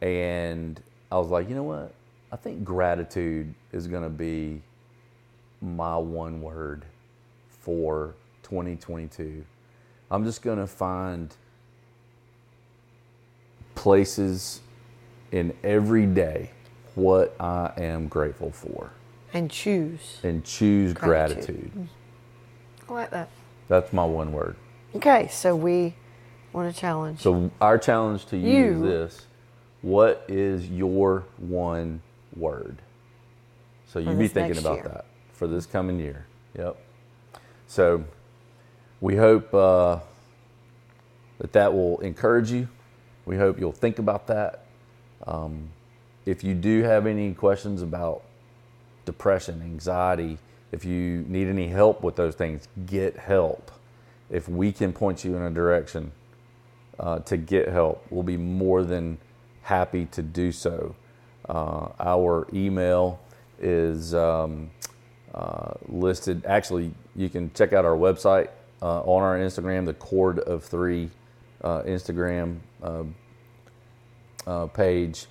And 0.00 0.80
I 1.10 1.18
was 1.18 1.28
like, 1.28 1.48
you 1.48 1.54
know 1.54 1.62
what? 1.62 1.94
I 2.32 2.36
think 2.36 2.64
gratitude 2.64 3.54
is 3.72 3.86
going 3.86 4.02
to 4.02 4.08
be 4.10 4.62
my 5.60 5.96
one 5.96 6.40
word 6.40 6.84
for 7.48 8.14
2022. 8.42 9.44
I'm 10.12 10.24
just 10.24 10.42
going 10.42 10.58
to 10.58 10.66
find 10.66 11.34
places 13.74 14.60
in 15.32 15.54
every 15.64 16.04
day 16.04 16.50
what 16.94 17.34
I 17.40 17.72
am 17.78 18.08
grateful 18.08 18.50
for 18.50 18.90
And 19.32 19.50
choose. 19.50 20.18
and 20.22 20.44
choose 20.44 20.92
Gratitude. 20.92 21.72
gratitude. 21.72 21.88
I 22.88 22.92
like 22.92 23.10
that. 23.10 23.30
That's 23.68 23.90
my 23.94 24.04
one 24.04 24.32
word. 24.32 24.56
Okay, 24.94 25.28
so 25.28 25.56
we 25.56 25.94
want 26.52 26.72
to 26.74 26.78
challenge. 26.78 27.20
So 27.20 27.50
our 27.62 27.78
challenge 27.78 28.26
to 28.26 28.36
you, 28.36 28.48
You. 28.50 28.72
is 28.74 28.82
this: 28.82 29.26
What 29.80 30.26
is 30.28 30.68
your 30.68 31.24
one 31.38 32.02
word? 32.36 32.76
So 33.86 33.98
you 34.00 34.12
be 34.14 34.28
thinking 34.28 34.58
about 34.58 34.74
year. 34.74 34.88
that 34.92 35.06
for 35.32 35.46
this 35.46 35.64
coming 35.64 35.98
year. 35.98 36.26
Yep. 36.58 36.76
So 37.66 38.04
we 39.02 39.16
hope 39.16 39.52
uh, 39.52 39.98
that 41.38 41.52
that 41.52 41.74
will 41.74 41.98
encourage 42.00 42.52
you. 42.52 42.68
We 43.26 43.36
hope 43.36 43.58
you'll 43.58 43.72
think 43.72 43.98
about 43.98 44.28
that. 44.28 44.64
Um, 45.26 45.70
if 46.24 46.44
you 46.44 46.54
do 46.54 46.84
have 46.84 47.06
any 47.06 47.34
questions 47.34 47.82
about 47.82 48.22
depression, 49.04 49.60
anxiety, 49.60 50.38
if 50.70 50.84
you 50.84 51.24
need 51.28 51.48
any 51.48 51.66
help 51.66 52.04
with 52.04 52.14
those 52.14 52.36
things, 52.36 52.68
get 52.86 53.16
help. 53.16 53.72
If 54.30 54.48
we 54.48 54.70
can 54.70 54.92
point 54.92 55.24
you 55.24 55.36
in 55.36 55.42
a 55.42 55.50
direction 55.50 56.12
uh, 57.00 57.18
to 57.20 57.36
get 57.36 57.68
help, 57.68 58.06
we'll 58.08 58.22
be 58.22 58.36
more 58.36 58.84
than 58.84 59.18
happy 59.62 60.06
to 60.06 60.22
do 60.22 60.52
so. 60.52 60.94
Uh, 61.48 61.88
our 61.98 62.46
email 62.54 63.18
is 63.60 64.14
um, 64.14 64.70
uh, 65.34 65.72
listed. 65.88 66.46
Actually, 66.46 66.92
you 67.16 67.28
can 67.28 67.52
check 67.52 67.72
out 67.72 67.84
our 67.84 67.96
website 67.96 68.48
uh, 68.82 69.00
on 69.02 69.22
our 69.22 69.38
Instagram, 69.38 69.86
the 69.86 69.94
Cord 69.94 70.40
of 70.40 70.64
Three 70.64 71.10
uh, 71.62 71.82
Instagram 71.82 72.58
uh, 72.82 73.04
uh, 74.46 74.66
page. 74.66 75.26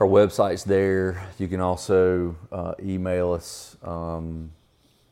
Our 0.00 0.06
website's 0.06 0.64
there. 0.64 1.28
You 1.38 1.46
can 1.46 1.60
also 1.60 2.36
uh, 2.50 2.74
email 2.82 3.32
us, 3.32 3.76
um, 3.82 4.50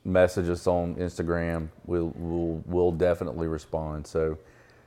message 0.04 0.48
us 0.48 0.66
on 0.66 0.96
Instagram. 0.96 1.68
We'll, 1.86 2.12
we'll, 2.16 2.62
we'll 2.66 2.92
definitely 2.92 3.46
respond. 3.46 4.06
So 4.06 4.38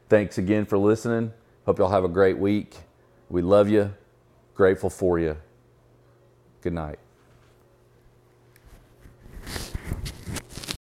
thanks 0.10 0.38
again 0.38 0.66
for 0.66 0.78
listening. 0.78 1.32
Hope 1.66 1.80
y'all 1.80 1.90
have 1.90 2.04
a 2.04 2.10
great 2.10 2.38
week. 2.38 2.76
We 3.30 3.42
love 3.42 3.70
you. 3.70 3.94
Grateful 4.54 4.90
for 4.90 5.18
you. 5.18 5.38
Good 6.62 6.74
night. 6.74 7.05